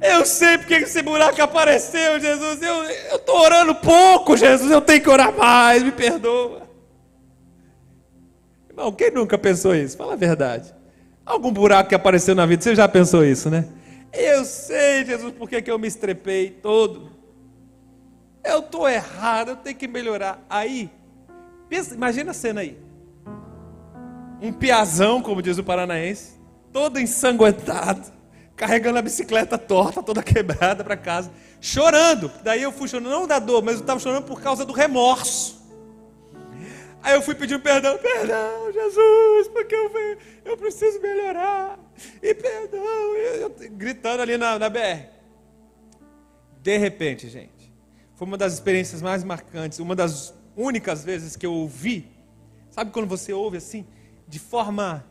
Eu 0.00 0.24
sei 0.24 0.58
porque 0.58 0.74
esse 0.74 1.02
buraco 1.02 1.40
apareceu, 1.42 2.20
Jesus. 2.20 2.62
Eu 2.62 3.16
estou 3.16 3.40
orando 3.40 3.74
pouco, 3.74 4.36
Jesus. 4.36 4.70
Eu 4.70 4.80
tenho 4.80 5.02
que 5.02 5.10
orar 5.10 5.36
mais, 5.36 5.82
me 5.82 5.90
perdoa. 5.90 6.68
Irmão, 8.68 8.92
quem 8.92 9.10
nunca 9.10 9.36
pensou 9.36 9.74
isso? 9.74 9.96
Fala 9.96 10.12
a 10.12 10.16
verdade. 10.16 10.72
Algum 11.26 11.52
buraco 11.52 11.88
que 11.88 11.94
apareceu 11.94 12.34
na 12.34 12.46
vida, 12.46 12.62
você 12.62 12.74
já 12.74 12.88
pensou 12.88 13.24
isso, 13.24 13.50
né? 13.50 13.66
Eu 14.12 14.44
sei, 14.44 15.04
Jesus, 15.04 15.34
porque 15.36 15.60
que 15.60 15.70
eu 15.70 15.78
me 15.78 15.88
estrepei 15.88 16.50
todo. 16.50 17.10
Eu 18.44 18.60
estou 18.60 18.88
errado, 18.88 19.50
eu 19.50 19.56
tenho 19.56 19.76
que 19.76 19.88
melhorar. 19.88 20.42
Aí, 20.48 20.90
pensa, 21.68 21.94
imagina 21.94 22.30
a 22.30 22.34
cena 22.34 22.60
aí. 22.62 22.78
um 24.40 24.52
piazão, 24.52 25.20
como 25.20 25.42
diz 25.42 25.58
o 25.58 25.64
paranaense, 25.64 26.38
todo 26.72 26.98
ensanguentado, 26.98 28.10
carregando 28.58 28.98
a 28.98 29.02
bicicleta 29.02 29.56
torta, 29.56 30.02
toda 30.02 30.20
quebrada 30.22 30.82
para 30.82 30.96
casa, 30.96 31.30
chorando. 31.60 32.30
Daí 32.42 32.62
eu 32.62 32.72
fui 32.72 32.88
chorando, 32.88 33.08
não 33.08 33.26
da 33.26 33.38
dor, 33.38 33.62
mas 33.62 33.76
eu 33.76 33.80
estava 33.80 34.00
chorando 34.00 34.24
por 34.24 34.42
causa 34.42 34.66
do 34.66 34.72
remorso. 34.72 35.56
Aí 37.00 37.14
eu 37.14 37.22
fui 37.22 37.36
pedindo 37.36 37.60
perdão, 37.60 37.96
perdão, 37.96 38.72
Jesus, 38.72 39.48
porque 39.48 39.72
eu, 39.72 39.90
eu 40.44 40.56
preciso 40.56 41.00
melhorar. 41.00 41.78
E 42.20 42.34
perdão, 42.34 42.80
eu, 43.16 43.40
eu, 43.42 43.54
gritando 43.70 44.20
ali 44.20 44.36
na, 44.36 44.58
na 44.58 44.68
BR. 44.68 45.06
De 46.60 46.76
repente, 46.76 47.28
gente, 47.28 47.72
foi 48.16 48.26
uma 48.26 48.36
das 48.36 48.54
experiências 48.54 49.00
mais 49.00 49.22
marcantes, 49.22 49.78
uma 49.78 49.94
das 49.94 50.34
únicas 50.56 51.04
vezes 51.04 51.36
que 51.36 51.46
eu 51.46 51.54
ouvi. 51.54 52.10
Sabe 52.68 52.90
quando 52.90 53.06
você 53.06 53.32
ouve 53.32 53.56
assim, 53.56 53.86
de 54.26 54.40
forma 54.40 55.04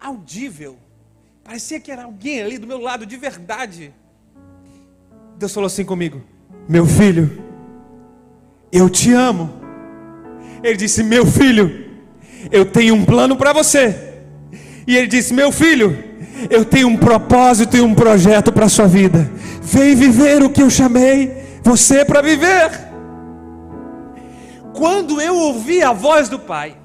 audível? 0.00 0.76
Parecia 1.48 1.80
que 1.80 1.90
era 1.90 2.04
alguém 2.04 2.42
ali 2.42 2.58
do 2.58 2.66
meu 2.66 2.78
lado, 2.78 3.06
de 3.06 3.16
verdade. 3.16 3.90
Deus 5.38 5.54
falou 5.54 5.66
assim 5.66 5.82
comigo: 5.82 6.20
Meu 6.68 6.84
filho, 6.84 7.42
eu 8.70 8.90
te 8.90 9.14
amo. 9.14 9.58
Ele 10.62 10.76
disse: 10.76 11.02
Meu 11.02 11.24
filho, 11.24 11.86
eu 12.52 12.66
tenho 12.66 12.94
um 12.94 13.02
plano 13.02 13.34
para 13.34 13.54
você. 13.54 14.18
E 14.86 14.94
ele 14.94 15.06
disse: 15.06 15.32
Meu 15.32 15.50
filho, 15.50 15.96
eu 16.50 16.66
tenho 16.66 16.86
um 16.86 16.98
propósito 16.98 17.78
e 17.78 17.80
um 17.80 17.94
projeto 17.94 18.52
para 18.52 18.66
a 18.66 18.68
sua 18.68 18.86
vida. 18.86 19.20
Vem 19.62 19.94
viver 19.94 20.42
o 20.42 20.50
que 20.50 20.62
eu 20.62 20.68
chamei 20.68 21.32
você 21.62 22.04
para 22.04 22.20
viver. 22.20 22.72
Quando 24.74 25.18
eu 25.18 25.34
ouvi 25.34 25.82
a 25.82 25.94
voz 25.94 26.28
do 26.28 26.38
Pai, 26.38 26.76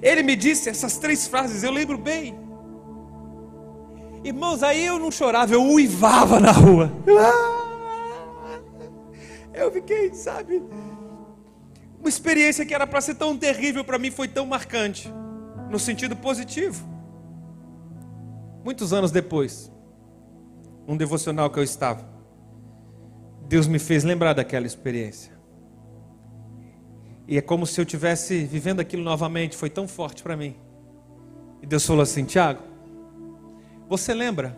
ele 0.00 0.22
me 0.22 0.36
disse 0.36 0.68
essas 0.68 0.96
três 0.96 1.26
frases, 1.26 1.64
eu 1.64 1.72
lembro 1.72 1.98
bem. 1.98 2.49
Irmãos, 4.22 4.62
aí 4.62 4.84
eu 4.84 4.98
não 4.98 5.10
chorava, 5.10 5.54
eu 5.54 5.62
uivava 5.62 6.38
na 6.38 6.52
rua. 6.52 6.92
Eu 9.54 9.70
fiquei, 9.70 10.12
sabe? 10.14 10.62
Uma 11.98 12.08
experiência 12.08 12.64
que 12.64 12.74
era 12.74 12.86
para 12.86 13.00
ser 13.00 13.14
tão 13.14 13.36
terrível 13.36 13.84
para 13.84 13.98
mim 13.98 14.10
foi 14.10 14.28
tão 14.28 14.46
marcante, 14.46 15.12
no 15.70 15.78
sentido 15.78 16.16
positivo. 16.16 16.88
Muitos 18.64 18.92
anos 18.92 19.10
depois, 19.10 19.70
um 20.86 20.96
devocional 20.96 21.50
que 21.50 21.58
eu 21.58 21.62
estava, 21.62 22.08
Deus 23.48 23.66
me 23.66 23.78
fez 23.78 24.04
lembrar 24.04 24.32
daquela 24.32 24.66
experiência. 24.66 25.32
E 27.26 27.38
é 27.38 27.40
como 27.40 27.66
se 27.66 27.80
eu 27.80 27.86
tivesse 27.86 28.44
vivendo 28.44 28.80
aquilo 28.80 29.02
novamente, 29.02 29.56
foi 29.56 29.70
tão 29.70 29.86
forte 29.86 30.22
para 30.22 30.36
mim. 30.36 30.56
E 31.62 31.66
Deus 31.66 31.86
falou 31.86 32.02
assim: 32.02 32.24
Tiago, 32.24 32.69
você 33.90 34.14
lembra 34.14 34.56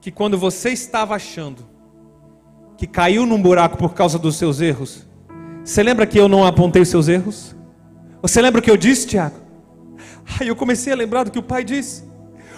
que 0.00 0.12
quando 0.12 0.38
você 0.38 0.70
estava 0.70 1.16
achando 1.16 1.66
que 2.78 2.86
caiu 2.86 3.26
num 3.26 3.42
buraco 3.42 3.76
por 3.76 3.94
causa 3.94 4.16
dos 4.16 4.36
seus 4.36 4.60
erros, 4.60 5.04
você 5.64 5.82
lembra 5.82 6.06
que 6.06 6.16
eu 6.16 6.28
não 6.28 6.46
apontei 6.46 6.82
os 6.82 6.88
seus 6.88 7.08
erros? 7.08 7.56
Você 8.22 8.40
lembra 8.40 8.60
o 8.60 8.62
que 8.62 8.70
eu 8.70 8.76
disse, 8.76 9.08
Tiago? 9.08 9.34
Aí 10.38 10.46
eu 10.46 10.54
comecei 10.54 10.92
a 10.92 10.96
lembrar 10.96 11.24
do 11.24 11.32
que 11.32 11.38
o 11.38 11.42
pai 11.42 11.64
disse. 11.64 12.04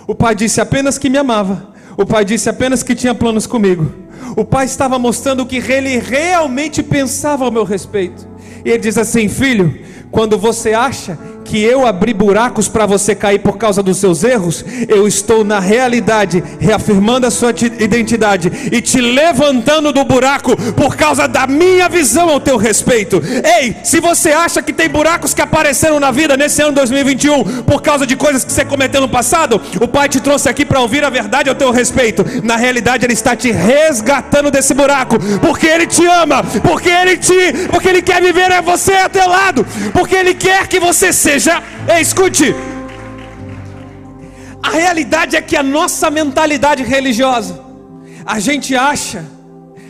O 0.07 0.15
pai 0.15 0.35
disse 0.35 0.61
apenas 0.61 0.99
que 0.99 1.09
me 1.09 1.17
amava. 1.17 1.73
O 1.97 2.05
pai 2.05 2.23
disse 2.23 2.51
apenas 2.51 2.83
que 2.83 2.95
tinha 2.95 3.15
planos 3.15 3.47
comigo. 3.47 3.91
O 4.37 4.45
pai 4.45 4.67
estava 4.67 4.99
mostrando 4.99 5.45
o 5.45 5.47
que 5.47 5.57
ele 5.57 5.99
realmente 5.99 6.83
pensava 6.83 7.47
ao 7.47 7.51
meu 7.51 7.65
respeito. 7.65 8.29
E 8.67 8.69
ele 8.69 8.81
diz 8.81 8.99
assim: 8.99 9.31
Filho, 9.31 9.81
quando 10.11 10.39
você 10.39 10.75
acha 10.75 11.19
que 11.47 11.63
eu 11.63 11.87
abri 11.87 12.13
buracos 12.13 12.69
para 12.69 12.85
você 12.85 13.15
cair 13.15 13.39
por 13.39 13.57
causa 13.57 13.83
dos 13.83 13.99
seus 13.99 14.25
erros, 14.25 14.65
eu 14.89 15.07
estou 15.07 15.45
na 15.45 15.61
realidade 15.61 16.43
reafirmando 16.59 17.27
a 17.27 17.31
sua 17.31 17.51
identidade 17.79 18.51
e 18.73 18.81
te 18.81 19.01
levantando 19.01 19.93
do 19.93 20.05
buraco 20.05 20.57
por 20.73 20.97
causa 20.97 21.29
da 21.29 21.47
minha 21.47 21.89
visão 21.89 22.29
ao 22.29 22.41
teu 22.41 22.57
respeito. 22.57 23.23
Ei, 23.61 23.77
se 23.85 24.01
você 24.01 24.31
acha 24.31 24.61
que 24.61 24.73
tem 24.73 24.89
buracos 24.89 25.33
que 25.33 25.41
apareceram 25.41 26.01
na 26.01 26.11
vida 26.11 26.37
nesse 26.37 26.61
ano 26.63 26.73
2021 26.73 27.63
por 27.63 27.81
causa 27.81 28.07
de 28.07 28.17
coisas 28.17 28.45
que 28.45 28.53
você 28.53 28.65
cometeu 28.65 29.01
no 29.01 29.09
passado, 29.09 29.61
o 29.81 29.87
Pai 29.87 30.09
te 30.09 30.21
trouxe 30.21 30.49
aqui 30.49 30.65
para 30.65 30.81
ouvir 30.81 31.05
a 31.05 31.11
verdade 31.11 31.49
ao 31.49 31.55
teu 31.55 31.71
respeito. 31.71 32.25
Na 32.43 32.57
realidade, 32.57 33.07
Ele 33.07 33.13
está 33.13 33.37
te 33.37 33.53
resgatando 33.53 34.51
desse 34.51 34.75
buraco, 34.75 35.17
porque 35.41 35.67
Ele 35.67 35.87
te 35.87 36.05
ama, 36.05 36.43
porque 36.63 36.89
Ele 36.89 37.17
te, 37.17 37.69
porque 37.71 37.89
Ele 37.89 38.03
quer 38.03 38.21
viver 38.21 38.51
é 38.51 38.61
você 38.61 38.95
a 38.95 39.09
teu 39.09 39.29
lado, 39.29 39.65
porque 39.93 40.17
Ele 40.17 40.35
quer 40.35 40.67
que 40.67 40.81
você 40.81 41.13
seja 41.13 41.36
ei, 41.89 42.01
escute. 42.01 42.55
A 44.63 44.71
realidade 44.71 45.37
é 45.37 45.43
que 45.43 45.57
a 45.57 45.63
nossa 45.63 46.11
mentalidade 46.11 46.83
religiosa, 46.83 47.61
a 48.25 48.41
gente 48.41 48.75
acha, 48.75 49.25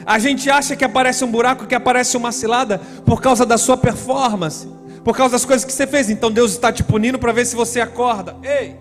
a 0.05 0.19
gente 0.19 0.51
acha 0.51 0.77
que 0.77 0.85
aparece 0.85 1.25
um 1.25 1.31
buraco, 1.31 1.67
que 1.67 1.75
aparece 1.75 2.17
uma 2.17 2.31
cilada 2.31 2.81
por 3.05 3.21
causa 3.21 3.47
da 3.47 3.57
sua 3.57 3.77
performance, 3.77 4.69
por 5.03 5.17
causa 5.17 5.33
das 5.33 5.45
coisas 5.45 5.65
que 5.65 5.73
você 5.73 5.87
fez. 5.87 6.11
Então 6.11 6.31
Deus 6.31 6.53
está 6.53 6.73
te 6.73 6.83
punindo 6.83 7.19
para 7.19 7.33
ver 7.33 7.47
se 7.47 7.57
você 7.57 7.81
acorda. 7.81 8.37
Ei, 8.43 8.77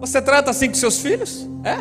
você 0.00 0.20
trata 0.20 0.50
assim 0.50 0.68
com 0.68 0.74
seus 0.74 0.98
filhos? 1.00 1.48
É? 1.64 1.78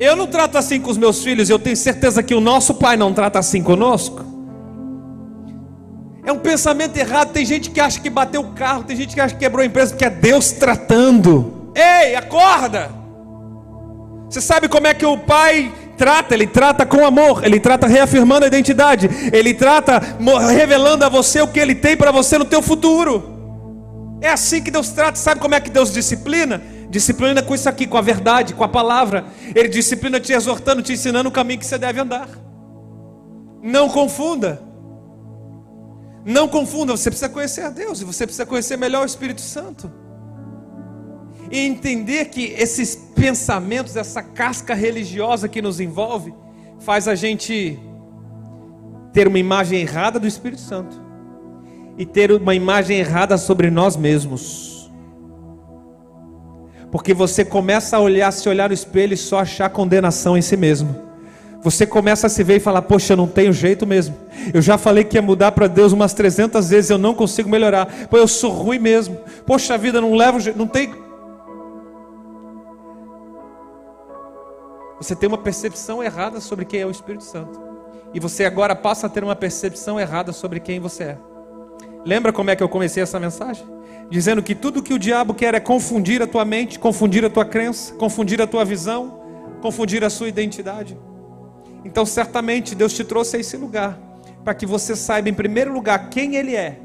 Eu 0.00 0.14
não 0.14 0.28
trato 0.28 0.56
assim 0.56 0.80
com 0.80 0.90
os 0.90 0.96
meus 0.96 1.24
filhos, 1.24 1.50
eu 1.50 1.58
tenho 1.58 1.76
certeza 1.76 2.22
que 2.22 2.34
o 2.34 2.40
nosso 2.40 2.74
pai 2.74 2.96
não 2.96 3.12
trata 3.12 3.38
assim 3.40 3.62
conosco. 3.62 4.37
É 6.28 6.32
um 6.32 6.38
pensamento 6.38 6.94
errado. 6.94 7.32
Tem 7.32 7.42
gente 7.42 7.70
que 7.70 7.80
acha 7.80 7.98
que 7.98 8.10
bateu 8.10 8.42
o 8.42 8.52
carro, 8.52 8.84
tem 8.84 8.94
gente 8.94 9.14
que 9.14 9.20
acha 9.20 9.32
que 9.32 9.40
quebrou 9.40 9.62
a 9.62 9.66
empresa, 9.66 9.92
porque 9.92 10.04
é 10.04 10.10
Deus 10.10 10.52
tratando. 10.52 11.72
Ei, 11.74 12.14
acorda! 12.16 12.90
Você 14.28 14.42
sabe 14.42 14.68
como 14.68 14.86
é 14.86 14.92
que 14.92 15.06
o 15.06 15.16
pai 15.16 15.72
trata? 15.96 16.34
Ele 16.34 16.46
trata 16.46 16.84
com 16.84 17.02
amor, 17.02 17.42
ele 17.46 17.58
trata 17.58 17.86
reafirmando 17.86 18.44
a 18.44 18.46
identidade, 18.46 19.08
ele 19.32 19.54
trata 19.54 20.02
revelando 20.54 21.02
a 21.02 21.08
você 21.08 21.40
o 21.40 21.48
que 21.48 21.58
ele 21.58 21.74
tem 21.74 21.96
para 21.96 22.10
você 22.10 22.36
no 22.36 22.44
teu 22.44 22.60
futuro. 22.60 24.18
É 24.20 24.28
assim 24.28 24.62
que 24.62 24.70
Deus 24.70 24.90
trata. 24.90 25.16
Sabe 25.16 25.40
como 25.40 25.54
é 25.54 25.60
que 25.60 25.70
Deus 25.70 25.90
disciplina? 25.90 26.60
Disciplina 26.90 27.42
com 27.42 27.54
isso 27.54 27.70
aqui, 27.70 27.86
com 27.86 27.96
a 27.96 28.02
verdade, 28.02 28.52
com 28.52 28.64
a 28.64 28.68
palavra. 28.68 29.24
Ele 29.54 29.68
disciplina 29.68 30.20
te 30.20 30.34
exortando, 30.34 30.82
te 30.82 30.92
ensinando 30.92 31.30
o 31.30 31.32
caminho 31.32 31.58
que 31.58 31.64
você 31.64 31.78
deve 31.78 31.98
andar. 31.98 32.28
Não 33.62 33.88
confunda. 33.88 34.67
Não 36.24 36.48
confunda, 36.48 36.96
você 36.96 37.10
precisa 37.10 37.28
conhecer 37.28 37.62
a 37.62 37.70
Deus 37.70 38.00
e 38.00 38.04
você 38.04 38.26
precisa 38.26 38.44
conhecer 38.44 38.76
melhor 38.76 39.02
o 39.02 39.06
Espírito 39.06 39.40
Santo. 39.40 39.90
E 41.50 41.58
entender 41.60 42.26
que 42.26 42.52
esses 42.52 42.94
pensamentos, 43.14 43.96
essa 43.96 44.22
casca 44.22 44.74
religiosa 44.74 45.48
que 45.48 45.62
nos 45.62 45.80
envolve, 45.80 46.34
faz 46.80 47.08
a 47.08 47.14
gente 47.14 47.78
ter 49.12 49.26
uma 49.26 49.38
imagem 49.38 49.80
errada 49.80 50.18
do 50.18 50.26
Espírito 50.26 50.60
Santo 50.60 51.00
e 51.96 52.04
ter 52.04 52.30
uma 52.30 52.54
imagem 52.54 52.98
errada 52.98 53.36
sobre 53.38 53.70
nós 53.70 53.96
mesmos. 53.96 54.90
Porque 56.90 57.12
você 57.12 57.44
começa 57.44 57.96
a 57.96 58.00
olhar, 58.00 58.30
se 58.32 58.48
olhar 58.48 58.68
no 58.68 58.74
espelho 58.74 59.14
e 59.14 59.16
só 59.16 59.40
achar 59.40 59.68
condenação 59.70 60.36
em 60.36 60.42
si 60.42 60.56
mesmo. 60.56 61.07
Você 61.62 61.86
começa 61.86 62.26
a 62.28 62.30
se 62.30 62.42
ver 62.44 62.56
e 62.56 62.60
falar: 62.60 62.82
Poxa, 62.82 63.12
eu 63.12 63.16
não 63.16 63.26
tenho 63.26 63.52
jeito 63.52 63.86
mesmo. 63.86 64.16
Eu 64.54 64.62
já 64.62 64.78
falei 64.78 65.04
que 65.04 65.16
ia 65.16 65.22
mudar 65.22 65.52
para 65.52 65.66
Deus 65.66 65.92
umas 65.92 66.14
300 66.14 66.70
vezes, 66.70 66.90
eu 66.90 66.98
não 66.98 67.14
consigo 67.14 67.48
melhorar. 67.48 68.08
Pô, 68.08 68.16
eu 68.16 68.28
sou 68.28 68.52
ruim 68.52 68.78
mesmo. 68.78 69.18
Poxa 69.44 69.76
vida, 69.76 70.00
não 70.00 70.14
levo 70.14 70.38
jeito, 70.38 70.58
não 70.58 70.66
tem. 70.66 70.94
Você 75.00 75.14
tem 75.14 75.28
uma 75.28 75.38
percepção 75.38 76.02
errada 76.02 76.40
sobre 76.40 76.64
quem 76.64 76.80
é 76.80 76.86
o 76.86 76.90
Espírito 76.90 77.24
Santo. 77.24 77.60
E 78.12 78.20
você 78.20 78.44
agora 78.44 78.74
passa 78.74 79.06
a 79.06 79.10
ter 79.10 79.22
uma 79.22 79.36
percepção 79.36 79.98
errada 79.98 80.32
sobre 80.32 80.60
quem 80.60 80.80
você 80.80 81.04
é. 81.04 81.18
Lembra 82.04 82.32
como 82.32 82.50
é 82.50 82.56
que 82.56 82.62
eu 82.62 82.68
comecei 82.68 83.02
essa 83.02 83.20
mensagem? 83.20 83.66
Dizendo 84.10 84.42
que 84.42 84.54
tudo 84.54 84.82
que 84.82 84.94
o 84.94 84.98
diabo 84.98 85.34
quer 85.34 85.54
é 85.54 85.60
confundir 85.60 86.22
a 86.22 86.26
tua 86.26 86.44
mente, 86.44 86.78
confundir 86.78 87.24
a 87.24 87.30
tua 87.30 87.44
crença, 87.44 87.94
confundir 87.94 88.40
a 88.40 88.46
tua 88.46 88.64
visão, 88.64 89.20
confundir 89.60 90.02
a 90.02 90.10
sua 90.10 90.28
identidade. 90.28 90.96
Então, 91.84 92.04
certamente, 92.04 92.74
Deus 92.74 92.92
te 92.92 93.04
trouxe 93.04 93.36
a 93.36 93.40
esse 93.40 93.56
lugar 93.56 93.98
para 94.44 94.54
que 94.54 94.66
você 94.66 94.96
saiba, 94.96 95.28
em 95.28 95.34
primeiro 95.34 95.72
lugar, 95.72 96.08
quem 96.10 96.36
Ele 96.36 96.54
é, 96.54 96.78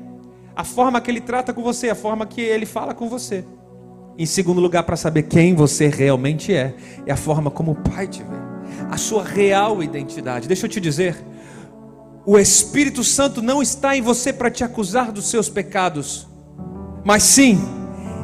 a 0.56 0.64
forma 0.64 1.00
que 1.00 1.10
Ele 1.10 1.22
trata 1.22 1.54
com 1.54 1.64
você, 1.64 1.90
a 1.90 1.96
forma 1.96 2.26
que 2.26 2.42
Ele 2.42 2.66
fala 2.66 2.94
com 2.94 3.08
você. 3.08 3.46
Em 4.18 4.26
segundo 4.26 4.62
lugar, 4.62 4.84
para 4.84 4.96
saber 4.96 5.24
quem 5.24 5.56
você 5.56 5.88
realmente 5.88 6.54
é, 6.54 6.76
é 7.06 7.12
a 7.12 7.18
forma 7.18 7.50
como 7.50 7.72
o 7.72 7.76
Pai 7.76 8.08
te 8.08 8.22
vê, 8.22 8.86
a 8.92 8.98
sua 8.98 9.24
real 9.24 9.82
identidade. 9.82 10.48
Deixa 10.48 10.66
eu 10.66 10.70
te 10.70 10.80
dizer, 10.80 11.16
o 12.26 12.38
Espírito 12.38 13.04
Santo 13.04 13.42
não 13.42 13.62
está 13.62 13.98
em 13.98 14.02
você 14.02 14.32
para 14.32 14.52
te 14.52 14.64
acusar 14.64 15.12
dos 15.12 15.26
seus 15.26 15.50
pecados, 15.50 16.28
mas 17.04 17.24
sim, 17.24 17.60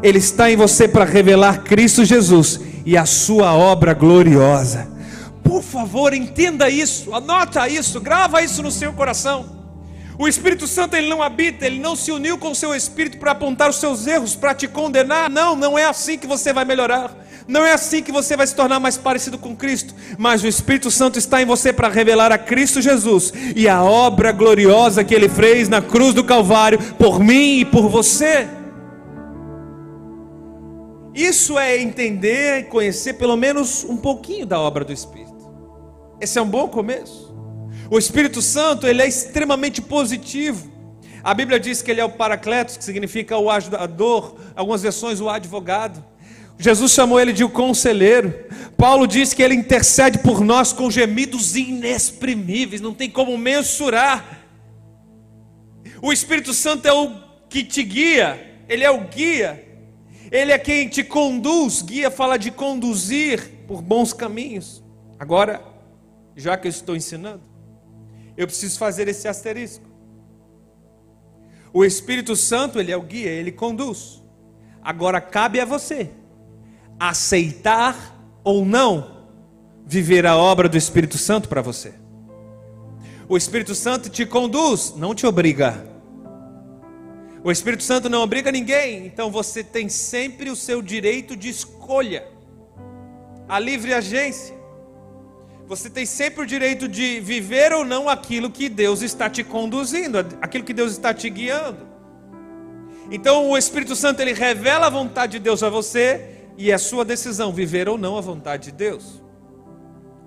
Ele 0.03 0.19
está 0.19 0.51
em 0.51 0.55
você 0.55 0.88
para 0.88 1.05
revelar 1.05 1.63
Cristo 1.63 2.05
Jesus 2.05 2.60
e 2.86 2.97
a 2.97 3.05
sua 3.05 3.53
obra 3.53 3.93
gloriosa. 3.93 4.88
Por 5.43 5.63
favor, 5.63 6.13
entenda 6.13 6.69
isso, 6.69 7.13
anota 7.13 7.67
isso, 7.67 7.99
grava 7.99 8.41
isso 8.41 8.62
no 8.62 8.71
seu 8.71 8.93
coração. 8.93 9.58
O 10.17 10.28
Espírito 10.28 10.67
Santo 10.67 10.97
ele 10.97 11.08
não 11.08 11.23
habita, 11.23 11.65
ele 11.65 11.80
não 11.80 11.95
se 11.95 12.12
uniu 12.12 12.38
com 12.38 12.52
o 12.52 12.56
seu 12.56 12.75
espírito 12.75 13.17
para 13.17 13.32
apontar 13.32 13.69
os 13.69 13.78
seus 13.78 14.06
erros, 14.06 14.36
para 14.36 14.54
te 14.54 14.67
condenar. 14.67 15.30
Não, 15.30 15.56
não 15.56 15.80
é 15.80 15.86
assim 15.86 16.17
que 16.17 16.28
você 16.28 16.52
vai 16.52 16.65
melhorar. 16.65 17.15
Não 17.47 17.65
é 17.65 17.71
assim 17.71 18.04
que 18.04 18.12
você 18.12 18.36
vai 18.36 18.45
se 18.45 18.54
tornar 18.54 18.82
mais 18.82 18.97
parecido 18.97 19.38
com 19.38 19.56
Cristo. 19.56 19.95
Mas 20.17 20.43
o 20.43 20.47
Espírito 20.47 20.91
Santo 20.91 21.17
está 21.17 21.41
em 21.41 21.45
você 21.45 21.71
para 21.71 21.88
revelar 21.88 22.34
a 22.34 22.38
Cristo 22.38 22.82
Jesus 22.82 23.32
e 23.56 23.69
a 23.69 23.82
obra 23.82 24.34
gloriosa 24.34 25.06
que 25.06 25.15
ele 25.15 25.30
fez 25.30 25.69
na 25.69 25.82
cruz 25.82 26.13
do 26.13 26.23
Calvário 26.23 26.78
por 26.95 27.21
mim 27.21 27.62
e 27.62 27.65
por 27.65 27.88
você. 27.88 28.45
Isso 31.15 31.58
é 31.58 31.82
entender 31.82 32.60
e 32.60 32.63
conhecer 32.63 33.13
pelo 33.13 33.38
menos 33.38 33.86
um 33.86 33.95
pouquinho 33.95 34.45
da 34.45 34.60
obra 34.60 34.84
do 34.84 34.91
Espírito. 34.93 35.29
Esse 36.21 36.38
é 36.38 36.41
um 36.41 36.49
bom 36.49 36.67
começo. 36.67 37.34
O 37.89 37.97
Espírito 37.97 38.41
Santo, 38.41 38.86
ele 38.86 39.01
é 39.01 39.08
extremamente 39.08 39.82
positivo. 39.82 40.71
A 41.23 41.34
Bíblia 41.34 41.60
diz 41.60 41.82
que 41.82 41.89
ele 41.89 42.01
é 42.01 42.05
o 42.05 42.10
paracletos, 42.10 42.77
que 42.77 42.84
significa 42.84 43.38
o 43.38 43.49
ajudador, 43.49 44.36
algumas 44.55 44.82
versões 44.82 45.19
o 45.19 45.29
advogado. 45.29 46.03
Jesus 46.58 46.91
chamou 46.91 47.19
ele 47.19 47.32
de 47.32 47.43
o 47.43 47.49
conselheiro. 47.49 48.34
Paulo 48.77 49.08
diz 49.08 49.34
que 49.34 49.41
ele 49.41 49.55
intercede 49.55 50.19
por 50.19 50.41
nós 50.41 50.73
com 50.73 50.91
gemidos 50.91 51.55
inexprimíveis, 51.55 52.82
não 52.82 52.93
tem 52.93 53.10
como 53.10 53.38
mensurar. 53.38 54.39
O 56.01 56.13
Espírito 56.13 56.53
Santo 56.53 56.88
é 56.88 56.93
o 56.93 57.15
que 57.49 57.63
te 57.63 57.82
guia, 57.82 58.62
ele 58.67 58.84
é 58.84 58.91
o 58.91 59.01
guia, 59.01 59.65
ele 60.32 60.51
é 60.51 60.60
quem 60.60 60.88
te 60.88 61.03
conduz. 61.03 61.82
Guia 61.82 62.12
fala 62.12 62.38
de 62.38 62.51
conduzir 62.51 63.65
por 63.67 63.82
bons 63.82 64.13
caminhos. 64.13 64.84
Agora, 65.17 65.62
já 66.39 66.58
que 66.58 66.67
eu 66.67 66.69
estou 66.69 66.95
ensinando, 66.95 67.43
eu 68.38 68.47
preciso 68.47 68.80
fazer 68.80 69.08
esse 69.08 69.28
asterisco. 69.28 69.86
O 71.73 71.84
Espírito 71.84 72.36
Santo, 72.36 72.80
ele 72.80 72.91
é 72.91 72.97
o 72.97 73.02
guia, 73.02 73.30
ele 73.30 73.52
conduz. 73.52 74.23
Agora 74.82 75.19
cabe 75.19 75.60
a 75.60 75.65
você 75.65 76.10
aceitar 76.99 78.17
ou 78.43 78.65
não 78.65 79.28
viver 79.86 80.25
a 80.25 80.36
obra 80.36 80.67
do 80.67 80.78
Espírito 80.78 81.17
Santo 81.17 81.47
para 81.47 81.62
você. 81.62 81.93
O 83.28 83.38
Espírito 83.38 83.75
Santo 83.75 84.10
te 84.10 84.25
conduz, 84.25 84.93
não 84.95 85.15
te 85.15 85.25
obriga. 85.25 85.88
O 87.43 87.52
Espírito 87.52 87.84
Santo 87.84 88.10
não 88.10 88.21
obriga 88.21 88.52
ninguém, 88.52 89.06
então 89.06 89.32
você 89.32 89.63
tem 89.63 89.88
sempre 89.88 90.49
o 90.49 90.56
seu 90.56 90.82
direito 90.82 91.38
de 91.38 91.47
escolha, 91.47 92.28
a 93.47 93.58
livre 93.60 93.93
agência. 93.93 94.59
Você 95.69 95.88
tem 95.88 96.03
sempre 96.03 96.41
o 96.41 96.47
direito 96.47 96.88
de 96.88 97.19
viver 97.19 97.71
ou 97.71 97.86
não 97.86 98.10
aquilo 98.10 98.49
que 98.49 98.67
Deus 98.67 99.03
está 99.03 99.29
te 99.29 99.43
conduzindo, 99.43 100.17
aquilo 100.41 100.63
que 100.63 100.73
Deus 100.73 100.93
está 100.93 101.13
te 101.13 101.29
guiando. 101.29 101.88
Então 103.12 103.47
o 103.47 103.55
Espírito 103.55 103.95
Santo 103.95 104.19
ele 104.19 104.34
revela 104.34 104.88
a 104.88 104.89
vontade 104.89 105.34
de 105.34 105.39
Deus 105.39 105.62
a 105.62 105.69
você 105.69 106.47
e 106.58 106.71
é 106.71 106.77
sua 106.79 107.05
decisão 107.05 107.53
viver 107.53 107.88
ou 107.88 107.99
não 107.99 108.17
a 108.17 108.21
vontade 108.21 108.71
de 108.71 108.77
Deus. 108.77 109.23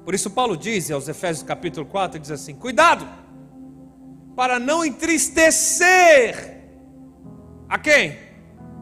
Por 0.04 0.14
isso 0.14 0.30
Paulo 0.30 0.56
diz 0.56 0.92
aos 0.92 1.08
Efésios 1.08 1.44
capítulo 1.44 1.86
4, 1.86 2.20
diz 2.20 2.30
assim: 2.30 2.54
"Cuidado 2.54 3.04
para 4.36 4.60
não 4.60 4.84
entristecer 4.84 6.62
a 7.68 7.80
quem? 7.80 8.16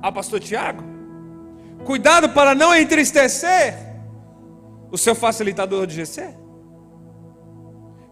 Ao 0.03 0.13
pastor 0.13 0.41
Tiago. 0.41 0.85
Cuidado 1.87 2.29
para 2.29 2.55
não 2.55 2.77
entristecer 2.77 3.75
o 4.91 4.99
seu 4.99 5.15
facilitador 5.15 5.87
de 5.87 6.05
GC 6.05 6.50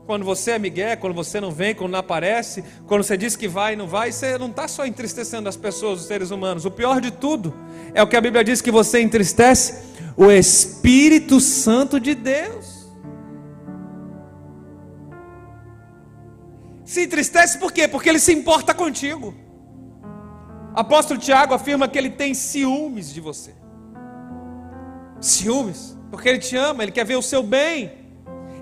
quando 0.09 0.25
você 0.25 0.53
é 0.53 0.59
migué, 0.59 0.97
quando 0.97 1.13
você 1.13 1.39
não 1.39 1.51
vem, 1.51 1.75
quando 1.75 1.93
não 1.93 1.99
aparece, 1.99 2.65
quando 2.87 3.03
você 3.05 3.15
diz 3.15 3.37
que 3.37 3.47
vai 3.47 3.75
e 3.75 3.77
não 3.77 3.87
vai, 3.87 4.11
você 4.11 4.39
não 4.39 4.47
está 4.47 4.67
só 4.67 4.87
entristecendo 4.87 5.51
as 5.51 5.55
pessoas, 5.55 6.01
os 6.01 6.07
seres 6.07 6.31
humanos. 6.31 6.65
O 6.65 6.71
pior 6.71 6.99
de 6.99 7.11
tudo 7.11 7.55
é 7.93 8.03
o 8.03 8.07
que 8.07 8.17
a 8.17 8.21
Bíblia 8.23 8.43
diz 8.43 8.63
que 8.63 8.71
você 8.71 9.03
entristece 9.03 9.85
o 10.17 10.31
Espírito 10.31 11.39
Santo 11.41 12.01
de 12.01 12.15
Deus. 12.15 12.89
Se 16.87 17.05
entristece 17.05 17.59
por 17.59 17.71
quê? 17.71 17.87
Porque 17.87 18.09
ele 18.09 18.19
se 18.19 18.33
importa 18.33 18.73
contigo. 18.73 19.35
Apóstolo 20.75 21.21
Tiago 21.21 21.53
afirma 21.53 21.87
que 21.87 21.99
ele 21.99 22.09
tem 22.09 22.33
ciúmes 22.33 23.13
de 23.13 23.21
você. 23.21 23.55
Ciúmes, 25.21 25.95
porque 26.11 26.31
ele 26.31 26.39
te 26.39 26.57
ama, 26.57 26.83
ele 26.83 26.93
quer 26.93 27.05
ver 27.05 27.17
o 27.17 27.23
seu 27.23 27.43
bem. 27.43 28.08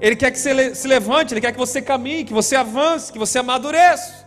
Ele 0.00 0.16
quer 0.16 0.30
que 0.30 0.38
você 0.38 0.74
se 0.74 0.86
levante, 0.86 1.32
Ele 1.34 1.40
quer 1.40 1.52
que 1.52 1.58
você 1.58 1.80
caminhe, 1.80 2.24
que 2.24 2.32
você 2.32 2.56
avance, 2.56 3.12
que 3.12 3.18
você 3.18 3.38
amadureça. 3.38 4.26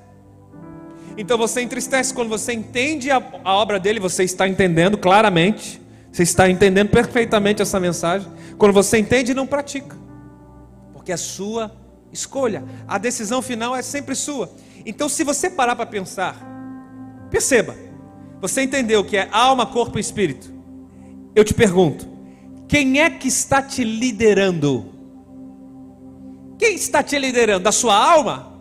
Então 1.17 1.37
você 1.37 1.61
entristece 1.61 2.13
quando 2.13 2.29
você 2.29 2.53
entende 2.53 3.11
a, 3.11 3.21
a 3.43 3.53
obra 3.53 3.79
dele, 3.79 3.99
você 3.99 4.23
está 4.23 4.47
entendendo 4.47 4.97
claramente, 4.97 5.81
você 6.11 6.23
está 6.23 6.49
entendendo 6.49 6.89
perfeitamente 6.89 7.61
essa 7.61 7.79
mensagem. 7.79 8.27
Quando 8.57 8.73
você 8.73 8.97
entende 8.97 9.33
não 9.33 9.45
pratica, 9.45 9.95
porque 10.93 11.11
é 11.11 11.17
sua 11.17 11.71
escolha, 12.11 12.63
a 12.87 12.97
decisão 12.97 13.41
final 13.41 13.75
é 13.75 13.81
sempre 13.81 14.15
sua. 14.15 14.51
Então, 14.85 15.09
se 15.09 15.23
você 15.23 15.49
parar 15.49 15.75
para 15.75 15.85
pensar, 15.85 16.35
perceba, 17.29 17.75
você 18.41 18.61
entendeu 18.61 19.03
que 19.03 19.17
é 19.17 19.27
alma, 19.31 19.65
corpo 19.65 19.97
e 19.97 20.01
espírito. 20.01 20.51
Eu 21.35 21.43
te 21.43 21.53
pergunto, 21.53 22.07
quem 22.67 23.01
é 23.01 23.09
que 23.09 23.27
está 23.27 23.61
te 23.61 23.83
liderando? 23.83 24.98
Quem 26.59 26.75
está 26.75 27.01
te 27.01 27.17
liderando? 27.17 27.69
A 27.69 27.71
sua 27.71 27.95
alma? 27.95 28.53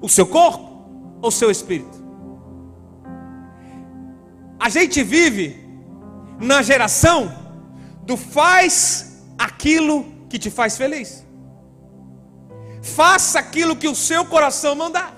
O 0.00 0.08
seu 0.08 0.24
corpo? 0.24 0.70
Ou 1.20 1.28
o 1.28 1.32
seu 1.32 1.50
espírito? 1.50 1.98
A 4.58 4.68
gente 4.68 5.02
vive 5.02 5.68
na 6.38 6.62
geração 6.62 7.34
do 8.02 8.16
faz 8.16 9.24
aquilo 9.36 10.06
que 10.28 10.38
te 10.38 10.48
faz 10.48 10.76
feliz. 10.76 11.26
Faça 12.82 13.40
aquilo 13.40 13.74
que 13.74 13.88
o 13.88 13.96
seu 13.96 14.24
coração 14.24 14.76
mandar. 14.76 15.16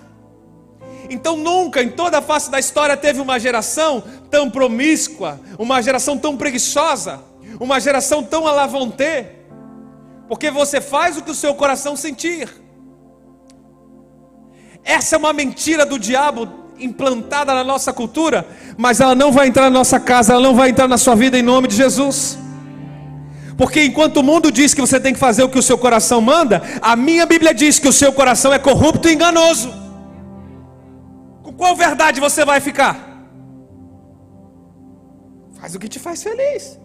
Então 1.11 1.37
nunca 1.37 1.83
em 1.83 1.91
toda 1.91 2.19
a 2.19 2.23
face 2.23 2.51
da 2.51 2.59
história 2.59 2.97
teve 2.97 3.21
uma 3.21 3.39
geração 3.39 4.03
tão 4.31 4.51
promíscua, 4.51 5.39
uma 5.59 5.83
geração 5.83 6.17
tão 6.17 6.37
preguiçosa, 6.37 7.21
uma 7.61 7.79
geração 7.79 8.23
tão 8.25 8.47
alavonte, 8.47 9.27
porque 10.29 10.51
você 10.51 10.81
faz 10.81 11.17
o 11.17 11.23
que 11.23 11.31
o 11.31 11.35
seu 11.35 11.55
coração 11.55 11.97
sentir. 11.97 12.49
Essa 14.85 15.17
é 15.17 15.19
uma 15.19 15.33
mentira 15.33 15.87
do 15.87 15.99
diabo 15.99 16.49
implantada 16.79 17.55
na 17.55 17.63
nossa 17.63 17.93
cultura, 17.93 18.47
mas 18.77 19.01
ela 19.01 19.15
não 19.15 19.31
vai 19.31 19.47
entrar 19.47 19.65
na 19.65 19.71
nossa 19.71 20.01
casa, 20.01 20.33
ela 20.33 20.43
não 20.43 20.55
vai 20.55 20.71
entrar 20.71 20.89
na 20.89 20.99
sua 20.99 21.15
vida 21.15 21.39
em 21.39 21.43
nome 21.43 21.69
de 21.69 21.77
Jesus. 21.77 22.39
Porque 23.57 23.85
enquanto 23.85 24.17
o 24.17 24.23
mundo 24.23 24.51
diz 24.51 24.75
que 24.75 24.81
você 24.81 24.99
tem 24.99 25.13
que 25.13 25.21
fazer 25.21 25.43
o 25.43 25.49
que 25.49 25.59
o 25.59 25.63
seu 25.63 25.79
coração 25.79 26.21
manda, 26.21 26.63
a 26.81 26.97
minha 26.97 27.27
Bíblia 27.27 27.55
diz 27.55 27.79
que 27.79 27.87
o 27.87 27.93
seu 27.93 28.13
coração 28.13 28.53
é 28.53 28.59
corrupto 28.59 29.09
e 29.09 29.13
enganoso. 29.13 29.73
Com 31.43 31.53
qual 31.53 31.77
verdade 31.77 32.21
você 32.21 32.45
vai 32.45 32.61
ficar? 32.61 33.13
Faz 35.61 35.75
o 35.75 35.79
que 35.79 35.89
te 35.89 36.01
faz 36.01 36.23
feliz. 36.23 36.79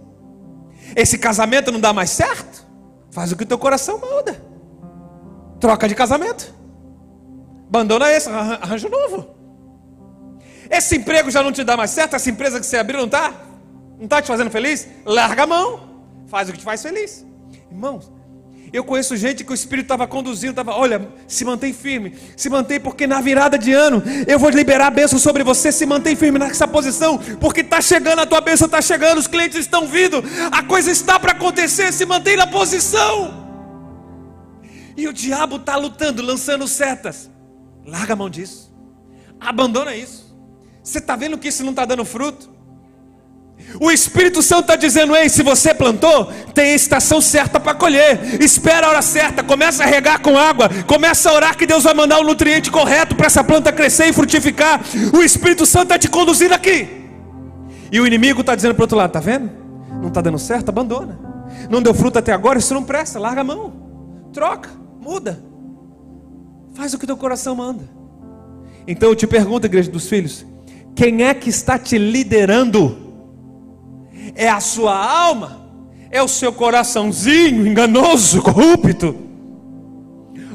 Esse 0.96 1.18
casamento 1.18 1.72
não 1.72 1.80
dá 1.80 1.94
mais 1.94 2.12
certo? 2.12 2.67
Faz 3.18 3.32
o 3.32 3.36
que 3.36 3.46
o 3.46 3.48
teu 3.48 3.58
coração 3.58 3.98
manda. 3.98 4.40
Troca 5.60 5.88
de 5.88 5.96
casamento. 5.96 6.54
Abandona 7.68 8.12
esse, 8.12 8.30
arranja 8.30 8.88
um 8.88 8.92
novo. 8.92 9.36
Esse 10.70 10.98
emprego 10.98 11.32
já 11.32 11.42
não 11.42 11.52
te 11.52 11.64
dá 11.64 11.76
mais 11.76 11.90
certo, 11.90 12.16
essa 12.16 12.30
empresa 12.30 12.60
que 12.60 12.66
você 12.68 12.78
abriu 12.78 13.00
não 13.00 13.08
está? 13.08 13.34
Não 13.98 14.04
está 14.04 14.22
te 14.22 14.28
fazendo 14.28 14.52
feliz? 14.52 14.88
Larga 15.04 15.46
a 15.46 15.48
mão. 15.48 15.80
Faz 16.28 16.48
o 16.48 16.52
que 16.52 16.60
te 16.60 16.64
faz 16.64 16.84
feliz. 16.84 17.26
Irmãos, 17.72 18.12
eu 18.74 18.84
conheço 18.84 19.16
gente 19.16 19.44
que 19.44 19.52
o 19.52 19.54
Espírito 19.54 19.86
estava 19.86 20.06
conduzindo, 20.08 20.52
estava, 20.52 20.74
olha, 20.74 21.10
se 21.28 21.46
mantém 21.46 21.74
firme, 21.74 22.16
se 22.36 22.50
mantém, 22.50 22.80
porque 22.80 23.08
na 23.08 23.22
virada 23.22 23.58
de 23.58 23.72
ano 23.72 24.04
eu 24.28 24.38
vou 24.38 24.50
liberar 24.50 24.88
a 24.88 24.92
bênção 24.92 25.18
sobre 25.18 25.44
você, 25.44 25.72
se 25.72 25.86
mantém 25.86 26.16
firme 26.16 26.38
nessa 26.38 26.68
posição, 26.68 27.18
porque 27.40 27.62
está 27.62 27.82
chegando, 27.82 28.20
a 28.20 28.26
tua 28.26 28.42
bênção 28.42 28.66
está 28.66 28.82
chegando, 28.82 29.20
os 29.20 29.28
clientes 29.28 29.58
estão 29.58 29.88
vindo, 29.88 30.24
a 30.52 30.64
coisa 30.64 30.92
está 30.92 31.20
para 31.20 31.32
acontecer, 31.32 31.94
se 31.94 32.06
mantém 32.06 32.36
na 32.36 32.48
posição. 32.48 33.46
E 34.96 35.08
o 35.08 35.14
diabo 35.14 35.58
está 35.58 35.76
lutando, 35.76 36.22
lançando 36.24 36.68
setas. 36.68 37.30
Larga 37.86 38.14
a 38.14 38.16
mão 38.16 38.30
disso, 38.30 38.74
abandona 39.40 39.96
isso. 39.96 40.36
Você 40.84 40.98
está 40.98 41.16
vendo 41.16 41.38
que 41.38 41.48
isso 41.48 41.64
não 41.64 41.72
está 41.72 41.86
dando 41.86 42.04
fruto? 42.04 42.57
O 43.80 43.92
Espírito 43.92 44.42
Santo 44.42 44.62
está 44.62 44.76
dizendo: 44.76 45.16
ei, 45.16 45.30
se 45.30 45.44
você 45.44 45.74
plantou, 45.74 46.26
tem 46.54 46.72
a 46.72 46.76
estação 46.76 47.20
certa 47.20 47.60
para 47.60 47.76
colher. 47.76 48.42
Espera 48.42 48.88
a 48.88 48.90
hora 48.90 49.02
certa, 49.02 49.44
começa 49.44 49.84
a 49.84 49.86
regar 49.86 50.22
com 50.22 50.38
água, 50.38 50.70
começa 50.86 51.30
a 51.30 51.34
orar 51.34 51.58
que 51.58 51.66
Deus 51.66 51.84
vai 51.84 51.94
mandar 51.94 52.20
o 52.20 52.24
nutriente 52.24 52.72
correto 52.72 53.16
para 53.16 53.28
essa 53.28 53.44
planta 53.44 53.72
crescer 53.72 54.08
e 54.08 54.14
frutificar. 54.14 54.82
O 55.14 55.22
Espírito 55.22 55.66
Santo 55.66 55.84
está 55.84 56.00
te 56.00 56.08
conduzindo 56.08 56.54
aqui. 56.54 56.88
E 57.92 58.00
o 58.00 58.08
inimigo 58.08 58.42
está 58.42 58.56
dizendo 58.56 58.76
para 58.76 58.84
outro 58.84 58.98
lado: 58.98 59.10
está 59.10 59.20
vendo? 59.20 59.50
Não 60.02 60.08
está 60.08 60.22
dando 60.22 60.40
certo? 60.40 60.70
Abandona. 60.70 61.20
Não 61.70 61.82
deu 61.82 61.94
fruto 61.94 62.20
até 62.20 62.32
agora, 62.32 62.60
isso 62.60 62.74
não 62.74 62.84
presta, 62.84 63.20
larga 63.20 63.42
a 63.42 63.44
mão. 63.44 63.74
Troca, 64.32 64.70
muda. 65.00 65.42
Faz 66.74 66.94
o 66.94 67.00
que 67.00 67.08
teu 67.08 67.18
coração 67.18 67.56
manda. 67.56 67.90
Então 68.88 69.10
eu 69.10 69.16
te 69.16 69.28
pergunto, 69.28 69.66
igreja 69.66 69.92
dos 69.92 70.08
filhos, 70.08 70.46
quem 70.96 71.24
é 71.24 71.34
que 71.34 71.50
está 71.50 71.78
te 71.78 71.98
liderando? 71.98 73.07
É 74.36 74.50
a 74.50 74.60
sua 74.60 74.96
alma? 74.96 75.68
É 76.10 76.22
o 76.22 76.28
seu 76.28 76.54
coraçãozinho 76.54 77.68
enganoso, 77.68 78.42
corrupto? 78.42 79.16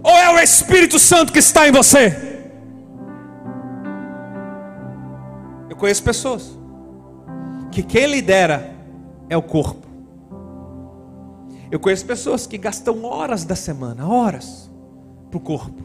Ou 0.02 0.10
é 0.10 0.34
o 0.34 0.40
Espírito 0.40 0.98
Santo 0.98 1.32
que 1.32 1.38
está 1.38 1.68
em 1.68 1.72
você? 1.72 2.40
Eu 5.68 5.76
conheço 5.76 6.02
pessoas 6.02 6.58
que 7.70 7.82
quem 7.82 8.06
lidera 8.06 8.74
é 9.28 9.36
o 9.36 9.42
corpo. 9.42 9.86
Eu 11.70 11.80
conheço 11.80 12.04
pessoas 12.04 12.46
que 12.46 12.58
gastam 12.58 13.04
horas 13.04 13.44
da 13.44 13.56
semana, 13.56 14.06
horas, 14.06 14.70
para 15.30 15.38
o 15.38 15.40
corpo. 15.40 15.82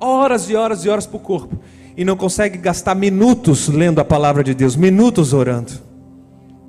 Horas 0.00 0.48
e 0.48 0.56
horas 0.56 0.84
e 0.84 0.88
horas 0.88 1.06
para 1.06 1.16
o 1.18 1.20
corpo. 1.20 1.58
E 1.96 2.04
não 2.04 2.16
consegue 2.16 2.56
gastar 2.56 2.94
minutos 2.94 3.68
lendo 3.68 4.00
a 4.00 4.04
palavra 4.04 4.42
de 4.42 4.54
Deus, 4.54 4.74
minutos 4.74 5.34
orando. 5.34 5.91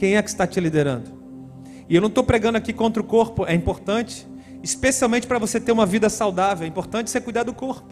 Quem 0.03 0.17
é 0.17 0.21
que 0.21 0.27
está 0.27 0.45
te 0.45 0.59
liderando? 0.59 1.09
E 1.87 1.95
eu 1.95 2.01
não 2.01 2.09
estou 2.09 2.25
pregando 2.25 2.57
aqui 2.57 2.73
contra 2.73 3.01
o 3.01 3.05
corpo, 3.05 3.45
é 3.45 3.55
importante, 3.55 4.27
especialmente 4.61 5.25
para 5.25 5.39
você 5.39 5.61
ter 5.61 5.71
uma 5.71 5.85
vida 5.85 6.09
saudável, 6.09 6.65
é 6.65 6.67
importante 6.67 7.09
você 7.09 7.21
cuidar 7.21 7.43
do 7.43 7.53
corpo. 7.53 7.87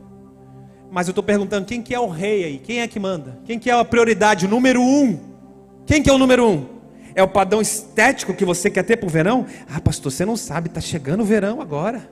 Mas 0.92 1.08
eu 1.08 1.12
estou 1.12 1.24
perguntando 1.24 1.66
quem 1.66 1.82
que 1.82 1.96
é 1.96 2.00
o 2.02 2.10
rei 2.10 2.44
aí, 2.44 2.58
quem 2.58 2.82
é 2.82 2.88
que 2.90 3.00
manda? 3.00 3.40
Quem 3.46 3.58
que 3.58 3.70
é 3.70 3.74
a 3.74 3.86
prioridade, 3.86 4.46
o 4.46 4.50
número 4.50 4.82
um? 4.82 5.22
Quem 5.86 6.04
que 6.04 6.10
é 6.10 6.14
o 6.14 6.18
número 6.18 6.46
um? 6.46 6.66
É 7.16 7.24
o 7.24 7.30
padrão 7.30 7.62
estético 7.62 8.34
que 8.34 8.44
você 8.44 8.70
quer 8.70 8.84
ter 8.84 8.98
para 8.98 9.08
o 9.08 9.10
verão? 9.10 9.46
Ah, 9.74 9.80
pastor, 9.80 10.12
você 10.12 10.26
não 10.26 10.36
sabe, 10.36 10.68
está 10.68 10.82
chegando 10.82 11.22
o 11.22 11.26
verão 11.26 11.62
agora. 11.62 12.12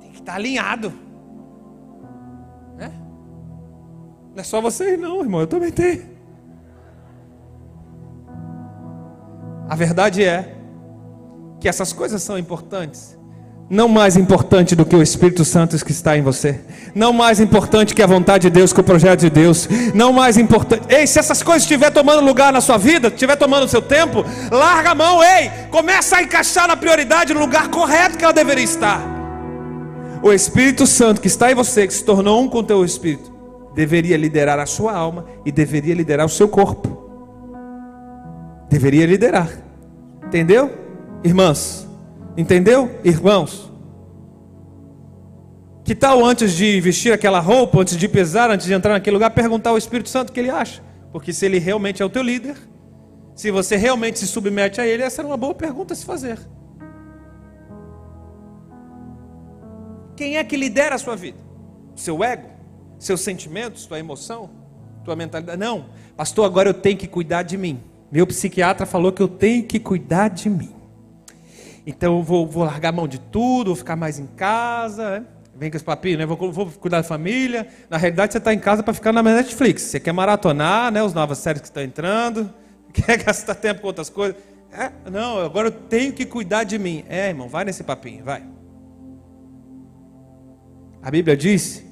Tem 0.00 0.10
que 0.10 0.18
estar 0.18 0.32
tá 0.32 0.38
alinhado. 0.38 0.92
Né? 2.76 2.92
Não 4.34 4.40
é 4.40 4.42
só 4.42 4.60
você, 4.60 4.96
não, 4.96 5.20
irmão, 5.20 5.40
eu 5.40 5.46
também 5.46 5.70
tenho. 5.70 6.13
A 9.68 9.74
verdade 9.74 10.22
é 10.22 10.56
que 11.60 11.68
essas 11.68 11.92
coisas 11.92 12.22
são 12.22 12.38
importantes 12.38 13.16
não 13.68 13.88
mais 13.88 14.16
importante 14.16 14.76
do 14.76 14.84
que 14.84 14.94
o 14.94 15.02
Espírito 15.02 15.44
Santo 15.44 15.82
que 15.82 15.90
está 15.90 16.16
em 16.16 16.22
você. 16.22 16.60
Não 16.94 17.12
mais 17.12 17.40
importante 17.40 17.94
que 17.94 18.02
a 18.02 18.06
vontade 18.06 18.42
de 18.42 18.50
Deus, 18.50 18.72
que 18.72 18.80
o 18.80 18.84
projeto 18.84 19.20
de 19.20 19.30
Deus. 19.30 19.68
Não 19.94 20.12
mais 20.12 20.36
importante. 20.36 20.82
Ei, 20.88 21.06
se 21.06 21.18
essas 21.18 21.42
coisas 21.42 21.62
estiver 21.62 21.90
tomando 21.90 22.24
lugar 22.24 22.52
na 22.52 22.60
sua 22.60 22.76
vida, 22.76 23.08
estiver 23.08 23.36
tomando 23.36 23.64
o 23.64 23.68
seu 23.68 23.80
tempo, 23.80 24.24
larga 24.50 24.90
a 24.90 24.94
mão, 24.94 25.22
ei, 25.24 25.50
começa 25.70 26.16
a 26.16 26.22
encaixar 26.22 26.68
na 26.68 26.76
prioridade 26.76 27.32
no 27.32 27.40
lugar 27.40 27.68
correto 27.68 28.18
que 28.18 28.24
ela 28.24 28.34
deveria 28.34 28.64
estar. 28.64 29.02
O 30.22 30.32
Espírito 30.32 30.86
Santo 30.86 31.20
que 31.20 31.26
está 31.26 31.50
em 31.50 31.54
você, 31.54 31.86
que 31.86 31.94
se 31.94 32.04
tornou 32.04 32.42
um 32.42 32.48
com 32.48 32.58
o 32.58 32.62
teu 32.62 32.84
espírito, 32.84 33.32
deveria 33.74 34.16
liderar 34.16 34.58
a 34.58 34.66
sua 34.66 34.92
alma 34.92 35.24
e 35.44 35.50
deveria 35.50 35.94
liderar 35.94 36.26
o 36.26 36.30
seu 36.30 36.48
corpo. 36.48 37.03
Deveria 38.74 39.06
liderar. 39.06 39.48
Entendeu? 40.26 40.68
Irmãs, 41.22 41.84
Entendeu, 42.36 42.90
irmãos? 43.04 43.70
Que 45.84 45.94
tal 45.94 46.24
antes 46.24 46.54
de 46.54 46.80
vestir 46.80 47.12
aquela 47.12 47.38
roupa, 47.38 47.80
antes 47.80 47.96
de 47.96 48.08
pesar, 48.08 48.50
antes 48.50 48.66
de 48.66 48.72
entrar 48.72 48.94
naquele 48.94 49.14
lugar, 49.14 49.30
perguntar 49.30 49.70
ao 49.70 49.78
Espírito 49.78 50.08
Santo 50.08 50.30
o 50.30 50.32
que 50.32 50.40
ele 50.40 50.50
acha? 50.50 50.82
Porque 51.12 51.32
se 51.32 51.46
ele 51.46 51.60
realmente 51.60 52.02
é 52.02 52.04
o 52.04 52.10
teu 52.10 52.22
líder, 52.22 52.56
se 53.36 53.52
você 53.52 53.76
realmente 53.76 54.18
se 54.18 54.26
submete 54.26 54.80
a 54.80 54.86
ele, 54.88 55.04
essa 55.04 55.22
é 55.22 55.24
uma 55.24 55.36
boa 55.36 55.54
pergunta 55.54 55.94
a 55.94 55.96
se 55.96 56.04
fazer. 56.04 56.36
Quem 60.16 60.36
é 60.36 60.42
que 60.42 60.56
lidera 60.56 60.96
a 60.96 60.98
sua 60.98 61.14
vida? 61.14 61.38
Seu 61.94 62.24
ego? 62.24 62.48
Seus 62.98 63.20
sentimentos? 63.20 63.82
Sua 63.82 64.00
emoção? 64.00 64.50
Tua 65.04 65.14
mentalidade? 65.14 65.60
Não, 65.60 65.86
pastor, 66.16 66.44
agora 66.44 66.70
eu 66.70 66.74
tenho 66.74 66.98
que 66.98 67.06
cuidar 67.06 67.44
de 67.44 67.56
mim. 67.56 67.93
Meu 68.14 68.28
psiquiatra 68.28 68.86
falou 68.86 69.10
que 69.10 69.20
eu 69.20 69.26
tenho 69.26 69.64
que 69.64 69.80
cuidar 69.80 70.28
de 70.28 70.48
mim. 70.48 70.72
Então 71.84 72.18
eu 72.18 72.22
vou, 72.22 72.46
vou 72.46 72.62
largar 72.62 72.90
a 72.90 72.92
mão 72.92 73.08
de 73.08 73.18
tudo, 73.18 73.70
vou 73.70 73.74
ficar 73.74 73.96
mais 73.96 74.20
em 74.20 74.26
casa. 74.28 75.18
Né? 75.18 75.26
Vem 75.56 75.68
com 75.68 75.76
esse 75.76 75.84
papinho, 75.84 76.18
né? 76.18 76.24
Vou, 76.24 76.52
vou 76.52 76.66
cuidar 76.66 76.98
da 76.98 77.02
família. 77.02 77.66
Na 77.90 77.96
realidade, 77.96 78.30
você 78.30 78.38
está 78.38 78.54
em 78.54 78.58
casa 78.60 78.84
para 78.84 78.94
ficar 78.94 79.12
na 79.12 79.20
Netflix. 79.20 79.82
Você 79.82 79.98
quer 79.98 80.12
maratonar, 80.12 80.92
né? 80.92 81.04
As 81.04 81.12
novas 81.12 81.38
séries 81.38 81.60
que 81.60 81.66
estão 81.66 81.82
entrando. 81.82 82.54
Quer 82.94 83.20
gastar 83.24 83.56
tempo 83.56 83.80
com 83.80 83.88
outras 83.88 84.08
coisas. 84.08 84.36
É, 84.70 84.92
não, 85.10 85.40
agora 85.40 85.66
eu 85.66 85.72
tenho 85.72 86.12
que 86.12 86.24
cuidar 86.24 86.62
de 86.62 86.78
mim. 86.78 87.04
É, 87.08 87.30
irmão, 87.30 87.48
vai 87.48 87.64
nesse 87.64 87.82
papinho, 87.82 88.22
vai. 88.22 88.44
A 91.02 91.10
Bíblia 91.10 91.36
diz 91.36 91.83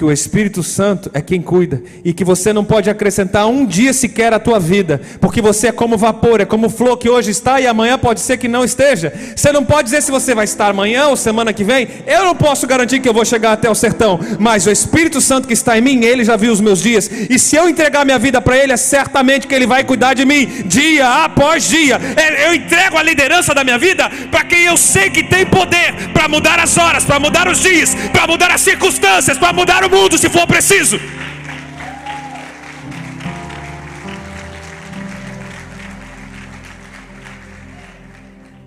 que 0.00 0.04
o 0.06 0.10
Espírito 0.10 0.62
Santo 0.62 1.10
é 1.12 1.20
quem 1.20 1.42
cuida 1.42 1.82
e 2.02 2.14
que 2.14 2.24
você 2.24 2.54
não 2.54 2.64
pode 2.64 2.88
acrescentar 2.88 3.46
um 3.46 3.66
dia 3.66 3.92
sequer 3.92 4.32
à 4.32 4.38
tua 4.38 4.58
vida, 4.58 4.98
porque 5.20 5.42
você 5.42 5.66
é 5.66 5.72
como 5.72 5.98
vapor, 5.98 6.40
é 6.40 6.46
como 6.46 6.70
flor 6.70 6.96
que 6.96 7.10
hoje 7.10 7.30
está 7.30 7.60
e 7.60 7.66
amanhã 7.66 7.98
pode 7.98 8.20
ser 8.20 8.38
que 8.38 8.48
não 8.48 8.64
esteja. 8.64 9.12
Você 9.36 9.52
não 9.52 9.62
pode 9.62 9.84
dizer 9.84 10.00
se 10.00 10.10
você 10.10 10.34
vai 10.34 10.46
estar 10.46 10.70
amanhã 10.70 11.08
ou 11.08 11.16
semana 11.16 11.52
que 11.52 11.62
vem. 11.62 11.86
Eu 12.06 12.24
não 12.24 12.34
posso 12.34 12.66
garantir 12.66 13.00
que 13.00 13.08
eu 13.10 13.12
vou 13.12 13.26
chegar 13.26 13.52
até 13.52 13.68
o 13.68 13.74
sertão, 13.74 14.18
mas 14.38 14.66
o 14.66 14.70
Espírito 14.70 15.20
Santo 15.20 15.46
que 15.46 15.52
está 15.52 15.76
em 15.76 15.82
mim, 15.82 16.02
ele 16.02 16.24
já 16.24 16.34
viu 16.34 16.50
os 16.50 16.62
meus 16.62 16.80
dias. 16.80 17.10
E 17.28 17.38
se 17.38 17.54
eu 17.54 17.68
entregar 17.68 18.06
minha 18.06 18.18
vida 18.18 18.40
para 18.40 18.56
ele, 18.56 18.72
é 18.72 18.78
certamente 18.78 19.46
que 19.46 19.54
ele 19.54 19.66
vai 19.66 19.84
cuidar 19.84 20.14
de 20.14 20.24
mim 20.24 20.46
dia 20.64 21.24
após 21.24 21.68
dia. 21.68 22.00
É, 22.16 22.48
eu 22.48 22.54
entrego 22.54 22.96
a 22.96 23.02
liderança 23.02 23.52
da 23.54 23.62
minha 23.62 23.76
vida 23.76 24.10
para 24.30 24.44
quem 24.44 24.62
eu 24.62 24.78
sei 24.78 25.10
que 25.10 25.24
tem 25.24 25.44
poder 25.44 25.92
para 26.14 26.26
mudar 26.26 26.58
as 26.58 26.78
horas, 26.78 27.04
para 27.04 27.20
mudar 27.20 27.46
os 27.46 27.60
dias, 27.60 27.94
para 28.10 28.26
mudar 28.26 28.50
as 28.50 28.62
circunstâncias, 28.62 29.36
para 29.36 29.52
mudar 29.52 29.84
o 29.84 29.89
mundo 29.90 30.16
se 30.16 30.28
for 30.28 30.46
preciso. 30.46 30.98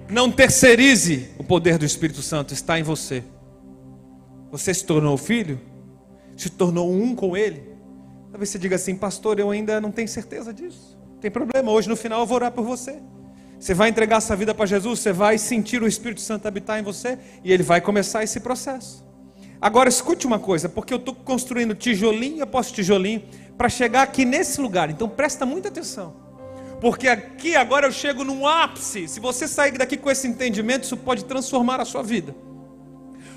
Não 0.10 0.32
terceirize 0.32 1.30
o 1.40 1.44
poder 1.44 1.80
do 1.80 1.86
Espírito 1.86 2.22
Santo, 2.22 2.54
está 2.54 2.78
em 2.80 2.84
você. 2.84 3.24
Você 4.52 4.72
se 4.72 4.86
tornou 4.86 5.18
filho, 5.18 5.60
se 6.38 6.52
tornou 6.52 6.94
um 6.94 7.16
com 7.16 7.36
Ele. 7.36 7.64
Talvez 8.30 8.50
você 8.50 8.60
diga 8.60 8.76
assim, 8.76 8.96
pastor, 8.96 9.40
eu 9.40 9.50
ainda 9.50 9.82
não 9.82 9.92
tenho 9.92 10.08
certeza 10.08 10.54
disso. 10.54 11.00
Tem 11.20 11.32
problema, 11.32 11.72
hoje 11.72 11.90
no 11.90 11.96
final 11.96 12.20
eu 12.20 12.26
vou 12.28 12.36
orar 12.36 12.52
por 12.52 12.64
você. 12.64 13.00
Você 13.60 13.74
vai 13.74 13.90
entregar 13.90 14.18
essa 14.18 14.36
vida 14.36 14.54
para 14.54 14.66
Jesus, 14.66 15.00
você 15.00 15.12
vai 15.12 15.38
sentir 15.38 15.82
o 15.82 15.88
Espírito 15.88 16.22
Santo 16.22 16.48
habitar 16.48 16.80
em 16.80 16.84
você 16.84 17.18
e 17.44 17.52
ele 17.52 17.64
vai 17.64 17.82
começar 17.82 18.24
esse 18.24 18.40
processo. 18.40 19.04
Agora 19.64 19.88
escute 19.88 20.28
uma 20.28 20.40
coisa, 20.40 20.68
porque 20.68 20.94
eu 20.94 20.98
estou 20.98 21.16
construindo 21.16 21.74
tijolinho 21.74 22.44
após 22.44 22.70
tijolinho 22.70 23.24
para 23.58 23.70
chegar 23.70 24.02
aqui 24.02 24.26
nesse 24.26 24.60
lugar. 24.60 24.90
Então 24.90 25.08
presta 25.08 25.46
muita 25.46 25.70
atenção. 25.70 26.14
Porque 26.82 27.08
aqui 27.08 27.56
agora 27.56 27.88
eu 27.88 27.92
chego 27.94 28.26
num 28.26 28.46
ápice. 28.46 29.08
Se 29.08 29.22
você 29.22 29.48
sair 29.48 29.78
daqui 29.78 29.96
com 29.96 30.12
esse 30.12 30.28
entendimento, 30.28 30.84
isso 30.84 30.98
pode 30.98 31.24
transformar 31.24 31.80
a 31.80 31.86
sua 31.86 32.04
vida. 32.04 32.36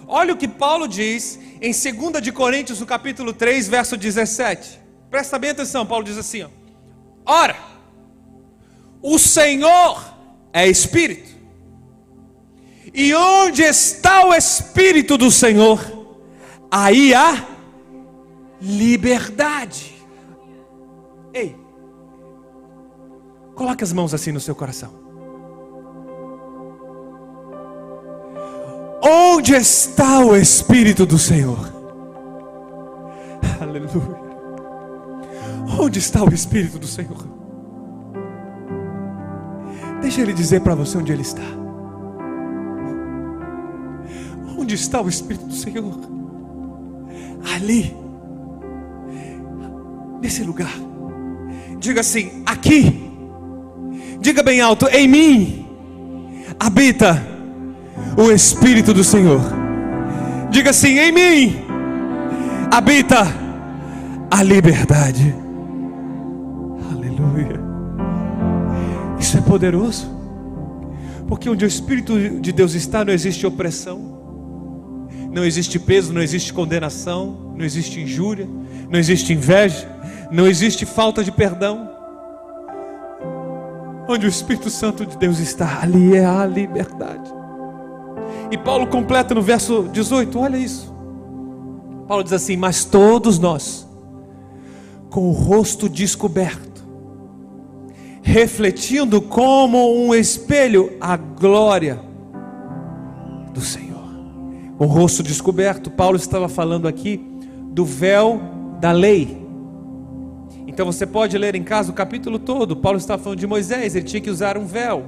Olha 0.08 0.34
o 0.34 0.36
que 0.36 0.48
Paulo 0.48 0.88
diz 0.88 1.38
em 1.62 1.70
2 1.70 2.20
de 2.20 2.32
Coríntios, 2.32 2.80
no 2.80 2.86
capítulo 2.86 3.32
3, 3.32 3.68
verso 3.68 3.96
17. 3.96 4.80
Presta 5.08 5.38
bem 5.38 5.50
atenção, 5.50 5.86
Paulo 5.86 6.02
diz 6.02 6.18
assim: 6.18 6.42
ó, 6.42 6.48
Ora, 7.24 7.56
o 9.00 9.16
Senhor 9.16 10.04
é 10.52 10.66
Espírito. 10.66 11.36
E 12.92 13.14
onde 13.14 13.62
está 13.62 14.26
o 14.26 14.34
Espírito 14.34 15.16
do 15.16 15.30
Senhor? 15.30 15.95
Aí 16.70 17.14
há 17.14 17.46
liberdade. 18.60 19.94
Ei, 21.32 21.56
coloque 23.54 23.84
as 23.84 23.92
mãos 23.92 24.14
assim 24.14 24.32
no 24.32 24.40
seu 24.40 24.54
coração. 24.54 25.06
Onde 29.02 29.54
está 29.54 30.20
o 30.20 30.34
Espírito 30.34 31.06
do 31.06 31.18
Senhor? 31.18 31.72
Aleluia. 33.60 34.26
Onde 35.78 35.98
está 35.98 36.24
o 36.24 36.32
Espírito 36.32 36.78
do 36.78 36.86
Senhor? 36.86 37.26
Deixa 40.00 40.22
Ele 40.22 40.32
dizer 40.32 40.60
para 40.60 40.74
você 40.74 40.98
onde 40.98 41.12
Ele 41.12 41.22
está. 41.22 41.42
Onde 44.58 44.74
está 44.74 45.00
o 45.00 45.08
Espírito 45.08 45.46
do 45.46 45.54
Senhor? 45.54 46.15
Ali, 47.54 47.94
nesse 50.20 50.42
lugar. 50.42 50.72
Diga 51.78 52.00
assim: 52.00 52.42
aqui, 52.44 53.10
diga 54.20 54.42
bem 54.42 54.60
alto, 54.60 54.86
em 54.88 55.06
mim 55.06 55.66
habita 56.58 57.22
o 58.16 58.30
Espírito 58.30 58.92
do 58.92 59.04
Senhor. 59.04 59.40
Diga 60.50 60.70
assim: 60.70 60.98
em 60.98 61.12
mim 61.12 61.56
habita 62.70 63.26
a 64.30 64.42
liberdade. 64.42 65.34
Aleluia. 66.90 67.60
Isso 69.18 69.38
é 69.38 69.40
poderoso. 69.40 70.14
Porque 71.28 71.50
onde 71.50 71.64
o 71.64 71.68
Espírito 71.68 72.18
de 72.40 72.52
Deus 72.52 72.74
está, 72.74 73.04
não 73.04 73.12
existe 73.12 73.46
opressão 73.46 74.15
não 75.36 75.44
existe 75.44 75.78
peso, 75.78 76.14
não 76.14 76.22
existe 76.22 76.50
condenação, 76.50 77.52
não 77.54 77.62
existe 77.62 78.00
injúria, 78.00 78.48
não 78.88 78.98
existe 78.98 79.34
inveja, 79.34 79.86
não 80.30 80.46
existe 80.46 80.86
falta 80.86 81.22
de 81.22 81.30
perdão. 81.30 81.90
Onde 84.08 84.24
o 84.24 84.30
Espírito 84.30 84.70
Santo 84.70 85.04
de 85.04 85.14
Deus 85.18 85.38
está, 85.38 85.82
ali 85.82 86.16
é 86.16 86.24
a 86.24 86.46
liberdade. 86.46 87.30
E 88.50 88.56
Paulo 88.56 88.86
completa 88.86 89.34
no 89.34 89.42
verso 89.42 89.86
18, 89.92 90.38
olha 90.38 90.56
isso. 90.56 90.90
Paulo 92.08 92.24
diz 92.24 92.32
assim: 92.32 92.56
Mas 92.56 92.86
todos 92.86 93.38
nós, 93.38 93.86
com 95.10 95.28
o 95.28 95.32
rosto 95.32 95.86
descoberto, 95.86 96.82
refletindo 98.22 99.20
como 99.20 100.02
um 100.02 100.14
espelho 100.14 100.96
a 100.98 101.14
glória 101.14 102.00
do 103.52 103.60
Senhor. 103.60 103.85
Com 104.76 104.84
o 104.84 104.88
rosto 104.88 105.22
descoberto, 105.22 105.90
Paulo 105.90 106.16
estava 106.16 106.48
falando 106.48 106.86
aqui 106.86 107.20
do 107.72 107.84
véu 107.84 108.40
da 108.78 108.92
lei. 108.92 109.46
Então 110.66 110.84
você 110.84 111.06
pode 111.06 111.38
ler 111.38 111.54
em 111.54 111.62
casa 111.62 111.90
o 111.90 111.94
capítulo 111.94 112.38
todo. 112.38 112.76
Paulo 112.76 112.98
estava 112.98 113.22
falando 113.22 113.38
de 113.38 113.46
Moisés, 113.46 113.94
ele 113.96 114.04
tinha 114.04 114.20
que 114.20 114.30
usar 114.30 114.58
um 114.58 114.66
véu. 114.66 115.04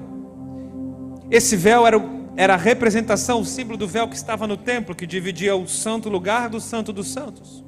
Esse 1.31 1.55
véu 1.55 1.87
era, 1.87 2.03
era 2.35 2.55
a 2.55 2.57
representação, 2.57 3.41
o 3.41 3.45
símbolo 3.45 3.77
do 3.77 3.87
véu 3.87 4.09
que 4.09 4.17
estava 4.17 4.47
no 4.47 4.57
templo, 4.57 4.95
que 4.95 5.07
dividia 5.07 5.55
o 5.55 5.69
santo 5.69 6.09
lugar 6.09 6.49
do 6.49 6.61
santo 6.61 6.91
dos 6.91 7.09
santos. 7.09 7.63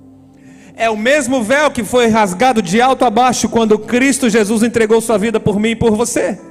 É 0.74 0.88
o 0.88 0.96
mesmo 0.96 1.42
véu 1.42 1.70
que 1.70 1.84
foi 1.84 2.06
rasgado 2.06 2.62
de 2.62 2.80
alto 2.80 3.04
a 3.04 3.10
baixo 3.10 3.46
quando 3.50 3.78
Cristo 3.78 4.30
Jesus 4.30 4.62
entregou 4.62 5.02
sua 5.02 5.18
vida 5.18 5.38
por 5.38 5.60
mim 5.60 5.70
e 5.70 5.76
por 5.76 5.94
você. 5.94 6.49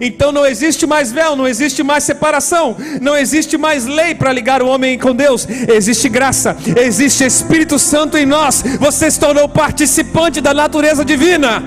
Então 0.00 0.32
não 0.32 0.46
existe 0.46 0.86
mais 0.86 1.12
véu, 1.12 1.36
não 1.36 1.46
existe 1.46 1.82
mais 1.82 2.04
separação, 2.04 2.76
não 3.00 3.16
existe 3.16 3.58
mais 3.58 3.86
lei 3.86 4.14
para 4.14 4.32
ligar 4.32 4.62
o 4.62 4.68
homem 4.68 4.98
com 4.98 5.14
Deus. 5.14 5.46
Existe 5.48 6.08
graça, 6.08 6.56
existe 6.76 7.24
Espírito 7.24 7.78
Santo 7.78 8.16
em 8.16 8.24
nós. 8.24 8.62
Você 8.80 9.10
se 9.10 9.20
tornou 9.20 9.48
participante 9.48 10.40
da 10.40 10.54
natureza 10.54 11.04
divina. 11.04 11.62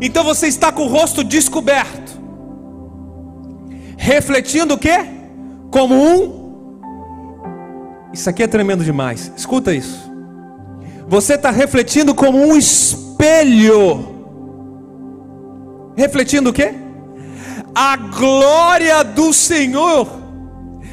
Então 0.00 0.22
você 0.22 0.46
está 0.46 0.70
com 0.70 0.82
o 0.82 0.88
rosto 0.88 1.24
descoberto, 1.24 2.20
refletindo 3.96 4.74
o 4.74 4.78
que? 4.78 4.96
Como 5.70 5.94
um. 5.94 6.38
Isso 8.12 8.28
aqui 8.28 8.42
é 8.42 8.46
tremendo 8.46 8.84
demais. 8.84 9.32
Escuta 9.36 9.74
isso. 9.74 10.08
Você 11.08 11.34
está 11.34 11.50
refletindo 11.50 12.14
como 12.14 12.38
um 12.38 12.56
espelho 12.56 14.07
refletindo 15.98 16.50
o 16.50 16.52
quê? 16.52 16.72
A 17.74 17.96
glória 17.96 19.02
do 19.02 19.32
Senhor. 19.32 20.08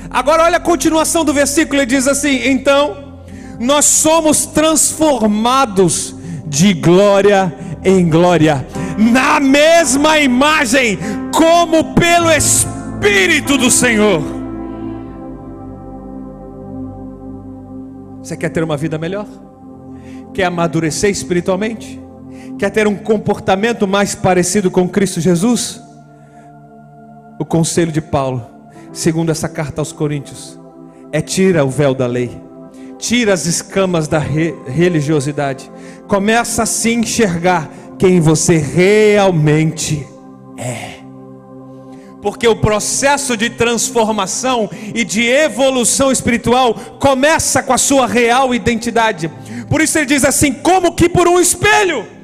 Agora 0.09 0.43
olha 0.43 0.57
a 0.57 0.59
continuação 0.59 1.23
do 1.23 1.31
versículo, 1.31 1.79
ele 1.79 1.85
diz 1.85 2.07
assim: 2.07 2.47
"Então 2.49 3.21
nós 3.59 3.85
somos 3.85 4.45
transformados 4.47 6.15
de 6.47 6.73
glória 6.73 7.53
em 7.83 8.09
glória, 8.09 8.65
na 8.97 9.39
mesma 9.39 10.19
imagem, 10.19 10.97
como 11.33 11.93
pelo 11.93 12.31
Espírito 12.31 13.57
do 13.57 13.69
Senhor." 13.69 14.21
Você 18.23 18.35
quer 18.35 18.49
ter 18.49 18.63
uma 18.63 18.75
vida 18.75 18.97
melhor? 18.97 19.27
Quer 20.33 20.45
amadurecer 20.45 21.11
espiritualmente? 21.11 22.04
Quer 22.57 22.69
ter 22.69 22.87
um 22.87 22.95
comportamento 22.95 23.85
mais 23.85 24.15
parecido 24.15 24.71
com 24.71 24.87
Cristo 24.87 25.19
Jesus? 25.19 25.81
O 27.37 27.43
conselho 27.43 27.91
de 27.91 27.99
Paulo, 27.99 28.49
segundo 28.93 29.29
essa 29.29 29.49
carta 29.49 29.81
aos 29.81 29.91
Coríntios, 29.91 30.57
é 31.11 31.19
tira 31.19 31.65
o 31.65 31.69
véu 31.69 31.93
da 31.93 32.07
lei, 32.07 32.41
tira 32.97 33.33
as 33.33 33.45
escamas 33.45 34.07
da 34.07 34.19
re 34.19 34.53
religiosidade, 34.67 35.69
começa 36.07 36.63
a 36.63 36.65
se 36.65 36.93
enxergar 36.93 37.69
quem 37.99 38.21
você 38.21 38.57
realmente 38.57 40.07
é. 40.57 40.95
Porque 42.21 42.47
o 42.47 42.55
processo 42.55 43.35
de 43.35 43.49
transformação 43.49 44.69
e 44.95 45.03
de 45.03 45.27
evolução 45.27 46.09
espiritual 46.09 46.73
começa 46.99 47.61
com 47.61 47.73
a 47.73 47.77
sua 47.77 48.07
real 48.07 48.55
identidade. 48.55 49.29
Por 49.69 49.81
isso 49.81 49.97
ele 49.99 50.07
diz 50.07 50.23
assim: 50.23 50.53
como 50.53 50.95
que 50.95 51.09
por 51.09 51.27
um 51.27 51.39
espelho. 51.39 52.15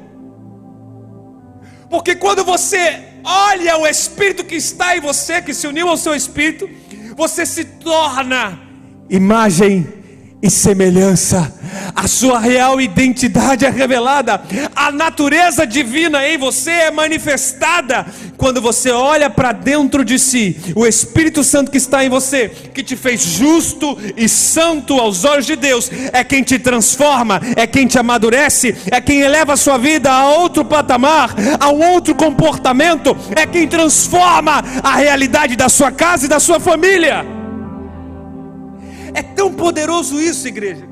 Porque 1.92 2.16
quando 2.16 2.46
você 2.46 3.04
olha 3.22 3.78
o 3.78 3.86
Espírito 3.86 4.46
que 4.46 4.56
está 4.56 4.96
em 4.96 5.02
você, 5.02 5.42
que 5.42 5.54
se 5.54 5.68
uniu 5.68 5.89
ao 5.89 5.98
seu 5.98 6.16
Espírito, 6.16 6.70
você 7.18 7.46
se 7.46 7.66
torna 7.66 8.58
imagem 9.10 10.01
e 10.42 10.50
semelhança. 10.50 11.54
A 11.96 12.08
sua 12.08 12.39
real 12.39 12.82
identidade 12.82 13.66
é 13.66 13.70
revelada, 13.70 14.42
a 14.76 14.92
natureza 14.92 15.66
divina 15.66 16.28
em 16.28 16.38
você 16.38 16.72
é 16.72 16.92
manifestada 16.92 18.06
quando 18.38 18.62
você 18.62 18.92
olha 18.92 19.30
para 19.30 19.52
dentro 19.52 20.04
de 20.04 20.18
si. 20.18 20.58
O 20.76 20.86
Espírito 20.86 21.44
Santo 21.44 21.72
que 21.72 21.78
está 21.78 22.04
em 22.04 22.10
você, 22.10 22.50
que 22.50 22.84
te 22.84 22.96
fez 22.96 23.22
justo 23.22 23.98
e 24.18 24.28
santo 24.28 25.00
aos 25.00 25.24
olhos 25.24 25.46
de 25.46 25.56
Deus, 25.56 25.89
é 26.12 26.24
quem 26.24 26.44
te 26.44 26.58
transforma, 26.58 27.39
é 27.56 27.68
quem 27.68 27.88
te 27.88 28.00
amadurece, 28.00 28.76
é 28.92 29.00
quem 29.00 29.22
eleva 29.22 29.54
a 29.54 29.58
sua 29.58 29.78
vida 29.78 30.12
a 30.12 30.28
outro 30.30 30.66
patamar, 30.66 31.36
a 31.60 31.70
um 31.70 31.84
outro 31.92 32.16
comportamento, 32.16 33.16
é 33.36 33.46
quem 33.46 33.68
transforma 33.68 34.64
a 34.84 34.96
realidade 34.96 35.56
da 35.56 35.70
sua 35.70 35.92
casa 35.92 36.26
e 36.26 36.30
da 36.30 36.39
sua 36.39 36.60
família. 36.60 37.41
É 39.14 39.22
tão 39.22 39.53
poderoso 39.53 40.20
isso, 40.20 40.47
igreja. 40.47 40.88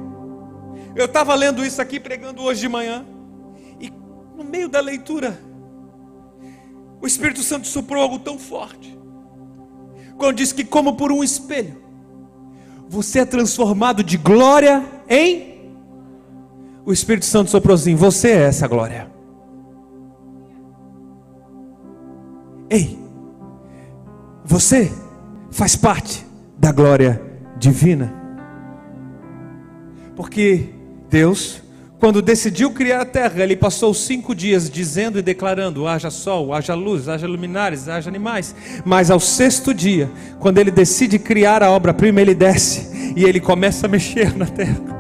Eu 0.96 1.06
estava 1.06 1.34
lendo 1.36 1.66
isso 1.66 1.82
aqui, 1.82 2.00
pregando 2.00 2.42
hoje 2.42 2.62
de 2.62 2.68
manhã, 2.68 3.06
e 3.80 3.92
no 4.36 4.44
meio 4.44 4.68
da 4.68 4.80
leitura, 4.80 5.40
o 7.02 7.08
Espírito 7.08 7.42
Santo 7.42 7.68
soprou 7.68 8.04
algo 8.04 8.20
tão 8.20 8.38
forte, 8.38 8.98
quando 10.18 10.36
diz 10.36 10.52
que, 10.52 10.66
como 10.66 10.98
por 10.98 11.12
um 11.12 11.24
espelho, 11.24 11.82
você 12.90 13.20
é 13.20 13.26
transformado 13.26 14.04
de 14.04 14.18
glória 14.18 14.84
em. 15.08 15.74
O 16.86 16.92
Espírito 16.92 17.26
Santo 17.26 17.50
soprou 17.50 17.76
assim: 17.76 17.96
você 17.96 18.30
é 18.32 18.42
essa 18.42 18.68
glória. 18.68 19.10
Ei, 22.70 23.00
você 24.44 24.92
faz 25.52 25.76
parte 25.76 26.26
da 26.58 26.72
glória 26.72 27.29
divina. 27.60 28.12
Porque 30.16 30.70
Deus, 31.10 31.62
quando 32.00 32.22
decidiu 32.22 32.72
criar 32.72 33.02
a 33.02 33.06
terra, 33.06 33.44
ele 33.44 33.56
passou 33.56 33.94
cinco 33.94 34.34
dias 34.34 34.70
dizendo 34.70 35.20
e 35.20 35.22
declarando: 35.22 35.88
haja 35.88 36.10
sol, 36.10 36.54
haja 36.54 36.74
luz, 36.74 37.08
haja 37.08 37.28
luminares, 37.28 37.88
haja 37.88 38.10
animais. 38.10 38.56
Mas 38.86 39.12
ao 39.12 39.20
sexto 39.20 39.74
dia, 39.74 40.10
quando 40.40 40.58
ele 40.58 40.72
decide 40.72 41.20
criar 41.20 41.62
a 41.62 41.70
obra-prima, 41.70 42.22
ele 42.22 42.34
desce 42.34 43.14
e 43.16 43.24
ele 43.24 43.40
começa 43.40 43.86
a 43.86 43.90
mexer 43.90 44.36
na 44.38 44.46
terra. 44.46 44.98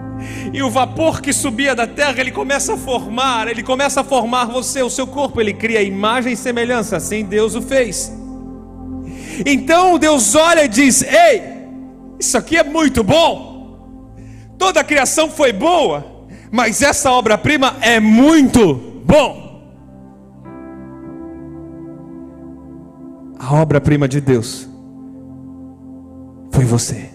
E 0.53 0.61
o 0.61 0.69
vapor 0.69 1.21
que 1.21 1.31
subia 1.31 1.75
da 1.75 1.87
terra, 1.87 2.19
ele 2.19 2.31
começa 2.31 2.73
a 2.73 2.77
formar, 2.77 3.47
ele 3.47 3.63
começa 3.63 4.01
a 4.01 4.03
formar 4.03 4.45
você, 4.45 4.81
o 4.81 4.89
seu 4.89 5.07
corpo, 5.07 5.39
ele 5.39 5.53
cria 5.53 5.81
imagem 5.81 6.33
e 6.33 6.37
semelhança, 6.37 6.97
assim 6.97 7.23
Deus 7.23 7.55
o 7.55 7.61
fez. 7.61 8.11
Então 9.45 9.97
Deus 9.97 10.35
olha 10.35 10.65
e 10.65 10.67
diz: 10.67 11.01
Ei, 11.01 11.58
isso 12.19 12.37
aqui 12.37 12.57
é 12.57 12.63
muito 12.63 13.03
bom. 13.03 14.09
Toda 14.57 14.81
a 14.81 14.83
criação 14.83 15.29
foi 15.29 15.53
boa, 15.53 16.05
mas 16.51 16.81
essa 16.81 17.09
obra-prima 17.11 17.77
é 17.81 17.99
muito 17.99 18.75
bom. 19.05 19.49
A 23.39 23.53
obra-prima 23.55 24.05
de 24.07 24.19
Deus 24.19 24.67
foi 26.51 26.65
você. 26.65 27.09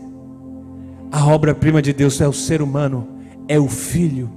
A 1.12 1.26
obra-prima 1.26 1.82
de 1.82 1.92
Deus 1.92 2.18
é 2.20 2.26
o 2.26 2.32
ser 2.32 2.62
humano, 2.62 3.06
é 3.46 3.58
o 3.58 3.68
filho, 3.68 4.30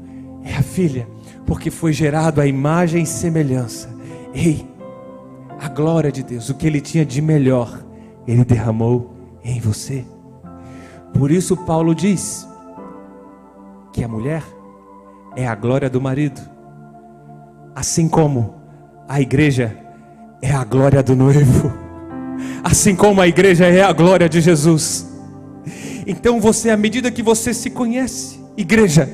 é 0.44 0.54
a 0.54 0.62
filha, 0.62 1.08
porque 1.46 1.72
foi 1.72 1.94
gerado 1.94 2.42
a 2.42 2.46
imagem 2.46 3.04
e 3.04 3.08
semelhança. 3.08 3.90
Ei, 4.34 4.68
a 5.60 5.70
glória 5.70 6.12
de 6.12 6.22
Deus, 6.24 6.50
o 6.50 6.56
que 6.56 6.68
ele 6.68 6.82
tinha 6.82 7.06
de 7.06 7.22
melhor, 7.22 7.84
ele 8.28 8.44
derramou 8.44 9.16
em 9.44 9.60
você. 9.60 10.06
Por 11.18 11.32
isso, 11.32 11.58
Paulo 11.58 11.96
diz 11.96 12.48
que 13.92 14.04
a 14.04 14.08
mulher 14.08 14.44
é 15.36 15.48
a 15.48 15.56
glória 15.56 15.90
do 15.90 16.00
marido, 16.00 16.40
assim 17.76 18.08
como 18.08 18.56
a 19.08 19.20
igreja 19.20 19.76
é 20.42 20.52
a 20.52 20.64
glória 20.64 21.02
do 21.02 21.16
noivo, 21.16 21.74
assim 22.64 22.96
como 22.96 23.20
a 23.20 23.28
igreja 23.28 23.66
é 23.66 23.82
a 23.82 23.92
glória 23.92 24.30
de 24.30 24.42
Jesus. 24.42 25.08
Então, 26.06 26.40
você, 26.40 26.70
à 26.70 26.78
medida 26.78 27.12
que 27.12 27.24
você 27.24 27.54
se 27.54 27.72
conhece, 27.72 28.40
igreja, 28.56 29.10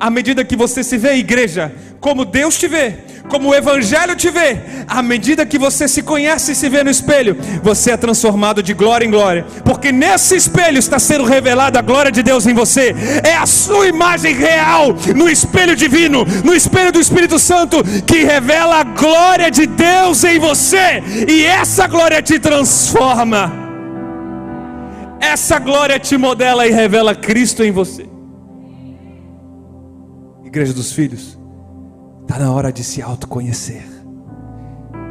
À 0.00 0.08
medida 0.08 0.42
que 0.42 0.56
você 0.56 0.82
se 0.82 0.96
vê, 0.96 1.16
igreja, 1.16 1.70
como 2.00 2.24
Deus 2.24 2.58
te 2.58 2.66
vê, 2.66 2.94
como 3.28 3.50
o 3.50 3.54
Evangelho 3.54 4.16
te 4.16 4.30
vê, 4.30 4.58
à 4.88 5.02
medida 5.02 5.44
que 5.44 5.58
você 5.58 5.86
se 5.86 6.02
conhece 6.02 6.52
e 6.52 6.54
se 6.54 6.70
vê 6.70 6.82
no 6.82 6.90
espelho, 6.90 7.36
você 7.62 7.90
é 7.90 7.96
transformado 7.98 8.62
de 8.62 8.72
glória 8.72 9.04
em 9.04 9.10
glória, 9.10 9.44
porque 9.62 9.92
nesse 9.92 10.34
espelho 10.34 10.78
está 10.78 10.98
sendo 10.98 11.24
revelada 11.24 11.78
a 11.78 11.82
glória 11.82 12.10
de 12.10 12.22
Deus 12.22 12.46
em 12.46 12.54
você, 12.54 12.94
é 13.22 13.36
a 13.36 13.44
sua 13.44 13.88
imagem 13.88 14.34
real 14.34 14.96
no 15.14 15.28
espelho 15.28 15.76
divino, 15.76 16.24
no 16.42 16.54
espelho 16.54 16.90
do 16.90 17.00
Espírito 17.00 17.38
Santo, 17.38 17.84
que 18.06 18.24
revela 18.24 18.80
a 18.80 18.84
glória 18.84 19.50
de 19.50 19.66
Deus 19.66 20.24
em 20.24 20.38
você, 20.38 21.02
e 21.28 21.44
essa 21.44 21.86
glória 21.86 22.22
te 22.22 22.38
transforma, 22.38 23.52
essa 25.20 25.58
glória 25.58 26.00
te 26.00 26.16
modela 26.16 26.66
e 26.66 26.72
revela 26.72 27.14
Cristo 27.14 27.62
em 27.62 27.70
você. 27.70 28.09
Igreja 30.50 30.74
dos 30.74 30.90
Filhos, 30.90 31.38
está 32.22 32.36
na 32.40 32.52
hora 32.52 32.72
de 32.72 32.82
se 32.82 33.00
autoconhecer. 33.00 33.84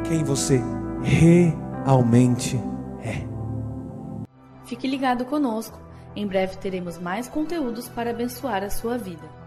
Quem 0.06 0.22
você 0.22 0.62
realmente 1.02 2.58
é. 3.02 3.26
Fique 4.66 4.86
ligado 4.86 5.24
conosco. 5.24 5.80
Em 6.14 6.28
breve 6.28 6.58
teremos 6.58 6.98
mais 6.98 7.30
conteúdos 7.30 7.88
para 7.88 8.10
abençoar 8.10 8.66
a 8.66 8.70
sua 8.70 8.98
vida. 8.98 9.39